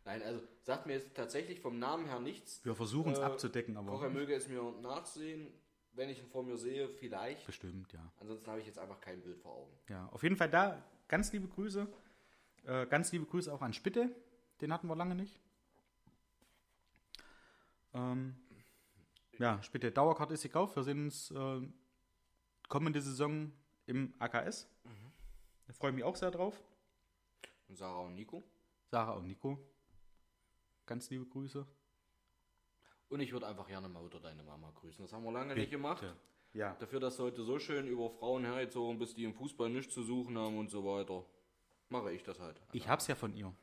Nein, 0.06 0.22
also 0.22 0.40
sagt 0.62 0.86
mir 0.86 0.94
jetzt 0.94 1.14
tatsächlich 1.14 1.60
vom 1.60 1.78
Namen 1.78 2.06
her 2.06 2.20
nichts. 2.20 2.64
wir 2.64 2.74
versuchen 2.74 3.12
es 3.12 3.18
Äh, 3.18 3.22
abzudecken, 3.22 3.76
aber 3.76 3.90
Kocher 3.92 4.10
möge 4.10 4.34
es 4.34 4.48
mir 4.48 4.62
nachsehen, 4.82 5.50
wenn 5.92 6.08
ich 6.10 6.18
ihn 6.18 6.28
vor 6.28 6.42
mir 6.42 6.56
sehe, 6.58 6.88
vielleicht. 6.88 7.46
bestimmt, 7.46 7.92
ja. 7.92 8.12
Ansonsten 8.20 8.46
habe 8.50 8.60
ich 8.60 8.66
jetzt 8.66 8.78
einfach 8.78 9.00
kein 9.00 9.22
Bild 9.22 9.38
vor 9.38 9.52
Augen. 9.56 9.72
Ja, 9.88 10.06
auf 10.08 10.22
jeden 10.22 10.36
Fall 10.36 10.50
da 10.50 10.82
ganz 11.08 11.32
liebe 11.32 11.48
Grüße. 11.48 11.86
Äh, 12.64 12.86
ganz 12.86 13.12
liebe 13.12 13.26
Grüße 13.26 13.52
auch 13.52 13.62
an 13.62 13.72
Spitte. 13.72 14.14
Den 14.60 14.72
hatten 14.72 14.88
wir 14.88 14.96
lange 14.96 15.14
nicht. 15.14 15.40
Ähm, 17.92 18.36
ja, 19.38 19.62
Spitte. 19.62 19.90
Dauerkarte 19.90 20.34
ist 20.34 20.42
gekauft. 20.42 20.76
Wir 20.76 20.82
sehen 20.82 21.04
uns 21.04 21.30
äh, 21.30 21.60
kommende 22.68 23.00
Saison 23.00 23.52
im 23.86 24.14
AKS. 24.18 24.68
Da 25.66 25.72
freue 25.72 25.90
ich 25.90 25.96
mich 25.96 26.04
auch 26.04 26.16
sehr 26.16 26.30
drauf. 26.30 26.62
Und 27.68 27.76
Sarah 27.76 28.00
und 28.00 28.14
Nico. 28.14 28.42
Sarah 28.90 29.12
und 29.12 29.26
Nico. 29.26 29.58
Ganz 30.86 31.08
liebe 31.10 31.24
Grüße. 31.26 31.66
Und 33.08 33.20
ich 33.20 33.32
würde 33.32 33.46
einfach 33.46 33.66
gerne 33.66 33.88
mal 33.88 34.02
oder 34.02 34.20
deine 34.20 34.42
Mama 34.42 34.70
grüßen. 34.74 35.04
Das 35.04 35.12
haben 35.12 35.24
wir 35.24 35.32
lange 35.32 35.54
nicht 35.54 35.70
gemacht. 35.70 36.04
Ja. 36.52 36.74
Dafür, 36.78 37.00
dass 37.00 37.16
du 37.16 37.24
heute 37.24 37.42
so 37.42 37.58
schön 37.58 37.86
über 37.88 38.10
Frauen 38.10 38.44
hergezogen 38.44 38.98
bist, 38.98 39.16
die 39.16 39.24
im 39.24 39.34
Fußball 39.34 39.70
nichts 39.70 39.92
zu 39.92 40.02
suchen 40.02 40.38
haben 40.38 40.58
und 40.58 40.70
so 40.70 40.84
weiter, 40.84 41.24
mache 41.94 42.12
ich 42.12 42.24
das 42.24 42.40
halt. 42.40 42.60
Ich 42.72 42.88
hab's 42.88 43.06
ja 43.06 43.14
von 43.14 43.34
ihr. 43.34 43.54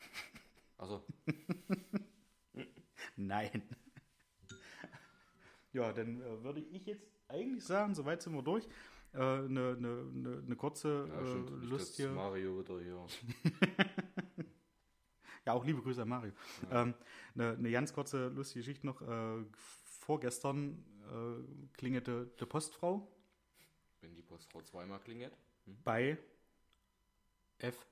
Also, 0.78 1.02
Nein. 3.16 3.62
Ja, 5.72 5.90
dann 5.90 6.20
äh, 6.20 6.44
würde 6.44 6.60
ich 6.60 6.84
jetzt 6.84 7.06
eigentlich 7.28 7.64
sagen, 7.64 7.94
soweit 7.94 8.20
sind 8.20 8.34
wir 8.34 8.42
durch. 8.42 8.68
Eine 9.14 9.22
äh, 9.22 9.48
ne, 9.48 9.76
ne, 9.80 10.04
ne, 10.12 10.42
ne 10.42 10.56
kurze 10.56 11.06
ja, 11.08 11.18
äh, 11.18 11.26
stimmt. 11.26 11.60
Nicht, 11.60 11.70
Lust 11.70 11.96
hier. 11.96 12.10
Mario 12.10 12.58
wieder 12.58 12.78
hier. 12.80 13.06
Ja, 15.46 15.52
auch 15.52 15.64
liebe 15.64 15.80
Grüße 15.80 16.02
an 16.02 16.08
Mario. 16.08 16.32
Eine 16.68 16.94
ähm, 17.38 17.62
ne 17.62 17.70
ganz 17.70 17.92
kurze 17.92 18.28
lustige 18.28 18.64
Geschichte 18.64 18.84
noch. 18.84 19.00
Äh, 19.00 19.44
vorgestern 19.84 20.84
äh, 21.04 21.72
klingelte 21.76 22.28
die 22.40 22.46
Postfrau 22.46 23.08
Wenn 24.00 24.12
die 24.16 24.22
Postfrau 24.22 24.60
zweimal 24.62 24.98
klingelt. 24.98 25.38
bei 25.84 26.18
F. 27.58 27.86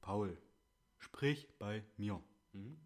Paul. 0.00 0.36
Sprich 0.98 1.48
bei 1.58 1.82
mir. 1.96 2.22
Mhm. 2.52 2.78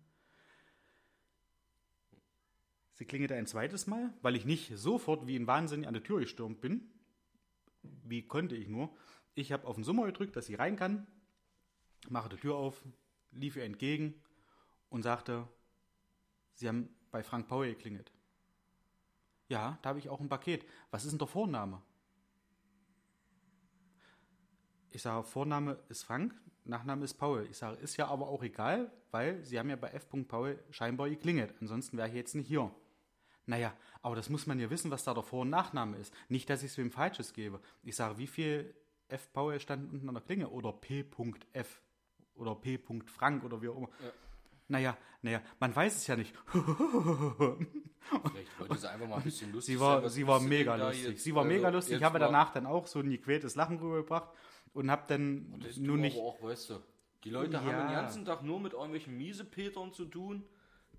Sie 2.93 3.05
klingelte 3.05 3.35
ein 3.35 3.47
zweites 3.47 3.87
Mal, 3.87 4.15
weil 4.23 4.37
ich 4.37 4.45
nicht 4.45 4.77
sofort 4.79 5.27
wie 5.27 5.37
ein 5.37 5.49
Wahnsinn 5.49 5.85
an 5.85 5.95
der 5.95 6.03
Tür 6.03 6.21
gestürmt 6.21 6.61
bin. 6.61 6.93
Wie 7.83 8.23
konnte 8.23 8.55
ich 8.55 8.69
nur? 8.69 8.97
Ich 9.35 9.51
habe 9.51 9.67
auf 9.67 9.75
den 9.75 9.85
Summer 9.85 10.07
gedrückt, 10.07 10.37
dass 10.37 10.47
sie 10.47 10.55
rein 10.55 10.77
kann, 10.77 11.07
mache 12.09 12.29
die 12.29 12.37
Tür 12.37 12.55
auf, 12.55 12.85
lief 13.33 13.57
ihr 13.57 13.65
entgegen 13.65 14.15
und 14.91 15.03
sagte, 15.03 15.49
Sie 16.55 16.69
haben 16.69 16.89
bei 17.11 17.25
Frank 17.25 17.49
Paul 17.49 17.67
geklingelt. 17.67 18.13
Ja, 19.49 19.79
da 19.83 19.89
habe 19.89 19.99
ich 19.99 20.09
auch 20.09 20.21
ein 20.21 20.29
Paket. 20.29 20.65
Was 20.91 21.05
ist 21.05 21.11
denn 21.11 21.19
der 21.19 21.27
Vorname? 21.27 21.83
Ich 24.95 25.03
sage, 25.03 25.25
Vorname 25.25 25.77
ist 25.89 26.05
Frank, 26.05 26.33
Nachname 26.63 27.05
ist 27.05 27.15
Paul. 27.15 27.49
Ich 27.51 27.59
sage, 27.59 27.77
ist 27.79 27.97
ja 27.97 28.07
aber 28.07 28.29
auch 28.29 28.45
egal, 28.45 28.93
weil 29.11 29.45
Sie 29.45 29.59
haben 29.59 29.69
ja 29.69 29.75
bei 29.75 29.89
F. 29.89 30.07
Paul 30.29 30.57
scheinbar 30.71 31.11
geklingelt. 31.11 31.53
Ansonsten 31.61 31.97
wäre 31.97 32.09
ich 32.09 32.15
jetzt 32.15 32.37
nicht 32.37 32.47
hier. 32.47 32.71
Naja, 33.45 33.75
aber 34.03 34.15
das 34.15 34.31
muss 34.31 34.47
man 34.47 34.61
ja 34.61 34.71
wissen, 34.71 34.93
was 34.93 35.03
da 35.03 35.13
der 35.13 35.25
Vor- 35.25 35.43
und 35.43 35.51
Nachname 35.51 35.97
ist. 35.97 36.15
Nicht, 36.29 36.49
dass 36.49 36.63
ich 36.63 36.71
es 36.71 36.79
wem 36.79 36.93
Falsches 36.93 37.33
gebe. 37.33 37.61
Ich 37.83 37.97
sage, 37.97 38.19
wie 38.19 38.29
viel 38.29 38.73
F. 39.09 39.33
Paul 39.33 39.59
stand 39.59 39.93
unten 39.93 40.09
an 40.09 40.15
der 40.15 40.23
Klinge? 40.23 40.49
Oder 40.49 40.73
P.F. 40.73 41.83
oder 42.37 42.55
P. 42.55 42.79
Frank 43.07 43.43
oder 43.43 43.61
wie 43.61 43.71
auch 43.71 43.77
immer. 43.77 43.91
Ja. 44.01 44.13
Naja, 44.69 44.97
naja, 45.23 45.43
man 45.59 45.75
weiß 45.75 45.97
es 45.97 46.07
ja 46.07 46.15
nicht. 46.15 46.33
Vielleicht 46.53 46.63
wollte 48.61 48.77
sie 48.79 48.89
einfach 48.89 49.09
mal 49.09 49.17
ein 49.17 49.23
bisschen 49.23 49.53
lustig 49.53 49.75
Sie 49.75 49.81
war, 49.81 50.03
sein. 50.03 50.11
Sie 50.11 50.27
war 50.27 50.39
mega 50.39 50.77
lustig. 50.77 51.21
Sie 51.21 51.35
war 51.35 51.45
mega 51.45 51.69
lustig. 51.69 51.97
Ich 51.97 52.03
habe 52.05 52.21
danach 52.21 52.53
dann 52.53 52.67
auch 52.67 52.87
so 52.87 53.01
ein 53.01 53.11
gequältes 53.11 53.57
Lachen 53.57 53.79
rübergebracht 53.81 54.31
und 54.75 54.91
habe 54.91 55.05
dann 55.09 55.59
Das 55.61 55.77
nur 55.79 55.97
nicht. 55.97 56.17
Aber 56.19 56.27
auch, 56.27 56.43
weißt 56.43 56.71
du, 56.71 56.81
die 57.25 57.31
Leute 57.31 57.61
haben 57.61 57.69
Ja. 57.71 57.87
den 57.87 57.93
ganzen 57.95 58.25
Tag 58.25 58.43
nur 58.43 58.61
mit 58.61 58.75
irgendwelchen 58.75 59.17
Miesepetern 59.17 59.93
zu 59.93 60.05
tun, 60.05 60.45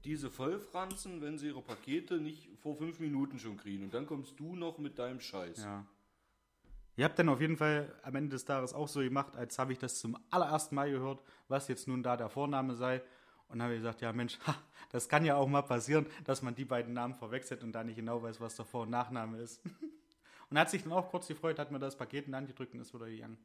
diese 0.04 0.30
vollfranzen, 0.30 1.22
wenn 1.22 1.38
sie 1.38 1.48
ihre 1.48 1.62
Pakete 1.62 2.18
nicht 2.18 2.50
vor 2.62 2.76
fünf 2.76 3.00
Minuten 3.00 3.40
schon 3.40 3.58
kriegen. 3.58 3.84
Und 3.84 3.94
dann 3.94 4.06
kommst 4.08 4.40
du 4.40 4.56
noch 4.56 4.78
mit 4.78 4.98
deinem 5.00 5.20
Scheiß. 5.20 5.64
Ja. 5.64 5.86
Ihr 6.98 7.06
habt 7.06 7.20
dann 7.20 7.28
auf 7.30 7.42
jeden 7.42 7.58
Fall 7.58 7.94
am 8.04 8.16
Ende 8.16 8.30
des 8.30 8.46
Tages 8.46 8.74
auch 8.74 8.88
so 8.88 9.02
gemacht, 9.02 9.36
als 9.36 9.60
habe 9.60 9.74
ich 9.74 9.80
das 9.80 10.00
zum 10.00 10.18
allerersten 10.30 10.76
Mal 10.76 10.90
gehört, 10.92 11.22
was 11.50 11.68
jetzt 11.68 11.88
nun 11.88 12.02
da 12.04 12.16
der 12.16 12.30
Vorname 12.30 12.76
sei. 12.76 13.02
Und 13.50 13.62
habe 13.62 13.76
gesagt, 13.76 14.02
ja 14.02 14.12
Mensch, 14.14 14.40
ha, 14.48 14.56
das 14.92 15.08
kann 15.10 15.26
ja 15.26 15.36
auch 15.36 15.48
mal 15.48 15.62
passieren, 15.62 16.06
dass 16.24 16.42
man 16.42 16.56
die 16.56 16.66
beiden 16.66 16.94
Namen 16.94 17.14
verwechselt 17.14 17.64
und 17.64 17.74
da 17.74 17.84
nicht 17.84 17.96
genau 17.98 18.24
weiß, 18.24 18.40
was 18.40 18.56
der 18.56 18.66
Vor- 18.66 18.84
und 18.84 18.90
Nachname 18.92 19.38
ist. 19.40 19.62
Und 20.52 20.60
hat 20.60 20.70
sich 20.70 20.84
dann 20.84 20.92
auch 20.94 21.10
kurz 21.10 21.28
gefreut, 21.28 21.58
hat 21.58 21.72
mir 21.72 21.80
das 21.80 21.98
Paket 21.98 22.28
in 22.28 22.32
die 22.32 22.36
Hand 22.38 22.48
gedrückt 22.48 22.76
und 22.76 22.80
ist 22.80 22.94
wieder 22.94 23.08
gegangen. 23.10 23.36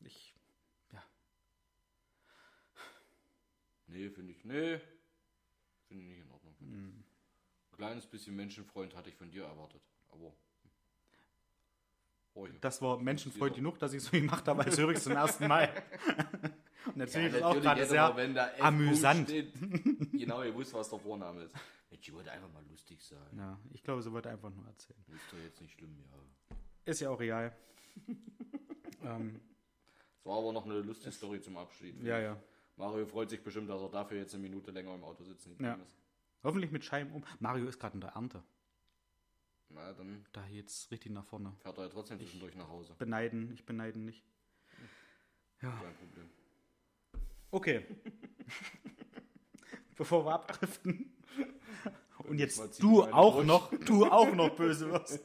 Ich, 0.00 0.34
ja, 0.92 1.02
Nee, 3.86 4.10
finde 4.10 4.32
ich, 4.32 4.44
nee. 4.44 4.80
Finde 5.88 6.04
ich 6.04 6.10
nicht 6.10 6.20
in 6.20 6.30
Ordnung. 6.30 6.54
Mm. 6.60 7.04
Ein 7.70 7.76
kleines 7.76 8.06
bisschen 8.06 8.34
Menschenfreund 8.34 8.94
hatte 8.96 9.10
ich 9.10 9.16
von 9.16 9.30
dir 9.30 9.44
erwartet. 9.44 9.82
Aber. 10.10 10.32
Oh, 12.34 12.46
ja. 12.46 12.52
das 12.60 12.82
war 12.82 12.98
Menschenfreund 12.98 13.54
genug, 13.54 13.78
dass 13.78 13.94
ich 13.94 14.02
so 14.02 14.10
gemacht 14.10 14.46
habe, 14.46 14.64
als 14.64 14.76
höre 14.76 14.90
ich 14.90 14.98
es 14.98 15.04
zum 15.04 15.12
ersten 15.12 15.46
Mal. 15.46 15.70
Und 16.94 17.00
erzähle 17.00 17.28
ich 17.28 17.32
das 17.32 17.42
auch 17.42 17.54
natürlich 17.54 17.88
gerade 17.90 18.14
sehr 18.16 18.54
F. 18.56 18.62
amüsant. 18.62 19.28
Steht, 19.28 19.52
genau, 20.12 20.42
ihr 20.42 20.56
wisst, 20.56 20.74
was 20.74 20.88
der 20.88 20.98
Vorname 20.98 21.42
ist. 21.42 21.54
Mensch, 21.90 22.08
ich 22.08 22.14
wollte 22.14 22.30
einfach 22.30 22.52
mal 22.52 22.64
lustig 22.68 23.02
sein. 23.02 23.18
Ja, 23.36 23.58
ich 23.72 23.82
glaube, 23.82 24.02
sie 24.02 24.12
wollte 24.12 24.28
einfach 24.28 24.50
nur 24.50 24.66
erzählen. 24.66 25.02
Ist 25.08 25.32
doch 25.32 25.38
jetzt 25.38 25.60
nicht 25.60 25.72
schlimm, 25.72 25.96
ja. 25.98 26.56
Ist 26.84 27.00
ja 27.00 27.10
auch 27.10 27.18
real. 27.18 27.56
ähm, 29.02 29.40
War 30.26 30.38
aber 30.38 30.52
noch 30.52 30.64
eine 30.64 30.80
lustige 30.80 31.12
Story 31.12 31.40
zum 31.40 31.56
Abschied. 31.56 32.02
ja, 32.02 32.18
ja. 32.18 32.36
Mario 32.76 33.06
freut 33.06 33.30
sich 33.30 33.42
bestimmt, 33.42 33.70
dass 33.70 33.80
er 33.80 33.88
dafür 33.88 34.18
jetzt 34.18 34.34
eine 34.34 34.42
Minute 34.42 34.70
länger 34.70 34.94
im 34.94 35.02
Auto 35.04 35.24
sitzen 35.24 35.50
geblieben 35.50 35.76
Ja. 35.78 35.82
ist. 35.82 35.96
Hoffentlich 36.44 36.70
mit 36.70 36.84
Scheiben 36.84 37.10
um. 37.12 37.24
Mario 37.40 37.66
ist 37.66 37.78
gerade 37.80 37.94
in 37.94 38.00
der 38.02 38.10
Ernte. 38.10 38.42
Na, 39.70 39.92
dann 39.94 40.26
Da 40.32 40.46
jetzt 40.48 40.90
richtig 40.90 41.10
nach 41.12 41.24
vorne. 41.24 41.52
fährt 41.62 41.78
er 41.78 41.84
ja 41.84 41.90
trotzdem 41.90 42.18
zwischendurch 42.18 42.54
nach 42.54 42.68
Hause. 42.68 42.94
Beneiden, 42.98 43.50
ich 43.52 43.64
beneide 43.64 43.98
nicht. 43.98 44.22
Ja, 45.62 45.70
Kein 45.70 45.94
Problem. 45.96 46.30
Okay. 47.50 47.86
Bevor 49.96 50.26
wir 50.26 50.34
abdriften. 50.34 51.12
Und 52.28 52.38
jetzt 52.38 52.82
du 52.82 53.02
auch 53.04 53.36
durch. 53.36 53.46
noch, 53.46 53.70
du 53.86 54.04
auch 54.06 54.34
noch 54.34 54.54
böse 54.56 54.90
wirst. 54.90 55.24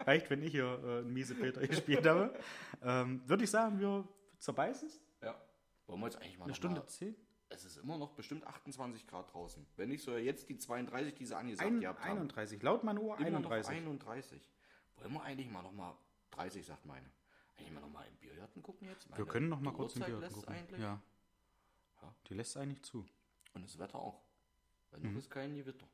Reicht, 0.00 0.28
wenn 0.30 0.42
ich 0.42 0.50
hier 0.52 0.66
äh, 0.84 0.98
einen 0.98 1.12
miese 1.12 1.34
Peter 1.34 1.66
gespielt 1.66 2.06
habe. 2.06 2.34
Ähm, 2.82 3.22
Würde 3.26 3.44
ich 3.44 3.50
sagen, 3.50 3.78
wir 3.80 4.06
zerbeißen 4.44 4.88
es? 4.88 5.00
Ja. 5.22 5.40
Wollen 5.86 6.00
wir 6.00 6.06
jetzt 6.06 6.16
eigentlich 6.16 6.38
mal 6.38 6.44
Eine 6.44 6.52
noch 6.52 6.56
Stunde 6.56 6.80
Mal, 6.80 6.86
zehn? 6.86 7.16
es 7.50 7.64
ist 7.64 7.76
immer 7.76 7.98
noch 7.98 8.12
bestimmt 8.12 8.46
28 8.46 9.06
Grad 9.06 9.32
draußen. 9.32 9.66
Wenn 9.76 9.88
nicht 9.90 10.02
so 10.02 10.16
jetzt 10.16 10.48
die 10.48 10.58
32, 10.58 11.14
die 11.14 11.26
sie 11.26 11.36
angesagt 11.36 11.66
Ein, 11.66 11.80
gehabt 11.80 12.00
haben. 12.04 12.18
31. 12.18 12.62
Laut 12.62 12.84
meiner 12.84 13.00
Uhr 13.00 13.18
Immer 13.18 13.40
noch 13.40 13.50
31. 13.50 13.76
31. 13.76 14.50
Wollen 14.96 15.12
wir 15.12 15.22
eigentlich 15.22 15.50
mal 15.50 15.62
noch 15.62 15.72
mal 15.72 15.96
30, 16.30 16.64
sagt 16.64 16.86
meine. 16.86 17.10
Eigentlich 17.56 17.72
mal 17.72 17.80
noch 17.80 17.90
mal 17.90 18.06
im 18.06 18.16
Biergarten 18.16 18.62
gucken 18.62 18.88
jetzt? 18.88 19.06
Wir 19.08 19.12
Meine, 19.12 19.26
können 19.26 19.48
noch 19.48 19.60
mal 19.60 19.72
kurz 19.72 19.94
im 19.96 20.02
Biergarten 20.04 20.34
gucken. 20.34 20.54
Eigentlich. 20.54 20.80
Ja. 20.80 21.00
Ja. 22.02 22.14
Die 22.28 22.34
lässt 22.34 22.56
eigentlich 22.56 22.82
zu. 22.82 23.06
Und 23.54 23.62
das 23.62 23.78
Wetter 23.78 23.98
auch. 23.98 24.22
Weil 24.90 25.00
Mhm. 25.00 25.12
noch 25.12 25.18
ist 25.18 25.30
kein 25.30 25.54
Gewitter. 25.54 25.86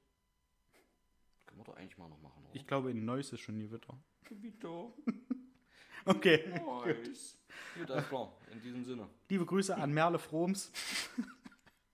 Können 1.47 1.61
wir 1.61 1.65
doch 1.65 1.77
eigentlich 1.77 1.99
mal 1.99 2.09
noch 2.09 2.21
machen, 2.21 2.45
oder? 2.45 2.55
Ich 2.55 2.67
glaube, 2.67 2.91
in 2.93 3.05
Neuss 3.05 3.33
ist 3.33 3.41
schon 3.41 3.59
Gewitter. 3.59 3.99
Gewitter. 4.25 4.93
Okay. 6.05 6.49
Nice. 6.85 7.39
Gut, 7.79 7.91
alles 7.91 8.09
klar. 8.09 8.33
In 8.53 8.61
diesem 8.61 8.85
Sinne. 8.85 9.09
Liebe 9.29 9.47
Grüße 9.47 9.77
an 9.77 9.93
Merle 9.93 10.19
Froms. 10.19 10.73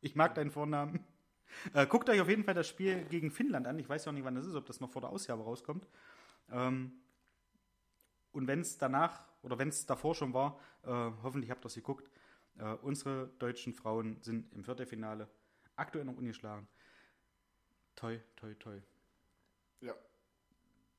Ich 0.00 0.14
mag 0.14 0.34
deinen 0.34 0.50
Vornamen. 0.50 1.04
Äh, 1.72 1.86
guckt 1.86 2.08
euch 2.08 2.20
auf 2.20 2.28
jeden 2.28 2.44
Fall 2.44 2.54
das 2.54 2.68
Spiel 2.68 3.04
gegen 3.06 3.30
Finnland 3.30 3.66
an. 3.66 3.78
Ich 3.78 3.88
weiß 3.88 4.04
ja 4.04 4.10
auch 4.10 4.14
nicht, 4.14 4.24
wann 4.24 4.34
das 4.34 4.46
ist, 4.46 4.54
ob 4.54 4.66
das 4.66 4.80
noch 4.80 4.90
vor 4.90 5.00
der 5.00 5.10
Ausgabe 5.10 5.42
rauskommt. 5.42 5.86
Ähm, 6.50 6.92
und 8.32 8.46
wenn 8.46 8.60
es 8.60 8.78
danach 8.78 9.24
oder 9.42 9.58
wenn 9.58 9.68
es 9.68 9.86
davor 9.86 10.14
schon 10.14 10.34
war, 10.34 10.60
äh, 10.82 10.90
hoffentlich 11.22 11.50
habt 11.50 11.64
ihr 11.64 11.68
es 11.68 11.74
geguckt. 11.74 12.10
Äh, 12.58 12.74
unsere 12.82 13.28
deutschen 13.38 13.72
Frauen 13.72 14.20
sind 14.22 14.52
im 14.54 14.64
Viertelfinale 14.64 15.28
aktuell 15.76 16.04
noch 16.04 16.16
ungeschlagen. 16.16 16.68
Toi, 17.94 18.18
toi, 18.36 18.54
toi. 18.54 18.78
Ja. 19.80 19.94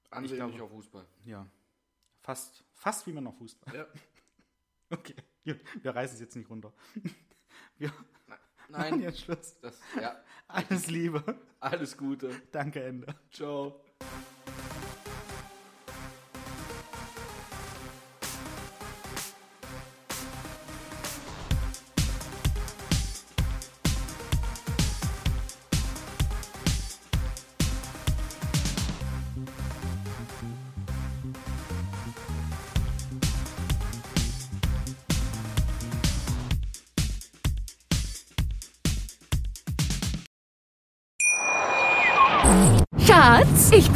Ansehnlicher 0.09 0.67
Fußball. 0.67 1.05
Ja. 1.25 1.47
Fast, 2.27 2.61
fast 2.73 3.07
wie 3.07 3.13
man 3.13 3.23
noch 3.23 3.35
Fußball. 3.35 3.73
Ja. 3.73 3.87
Okay, 4.89 5.15
wir 5.43 5.93
reißen 5.93 6.15
es 6.15 6.21
jetzt 6.21 6.35
nicht 6.37 6.49
runter. 6.49 6.73
Wir 7.77 7.89
machen 8.29 8.39
Nein. 8.69 9.01
jetzt 9.01 9.19
Schluss. 9.19 9.59
Das, 9.61 9.81
ja. 9.99 10.15
Alles 10.47 10.87
Liebe. 10.87 11.21
Alles 11.59 11.97
Gute. 11.97 12.31
Danke, 12.53 12.83
Ende. 12.83 13.13
Ciao. 13.29 13.83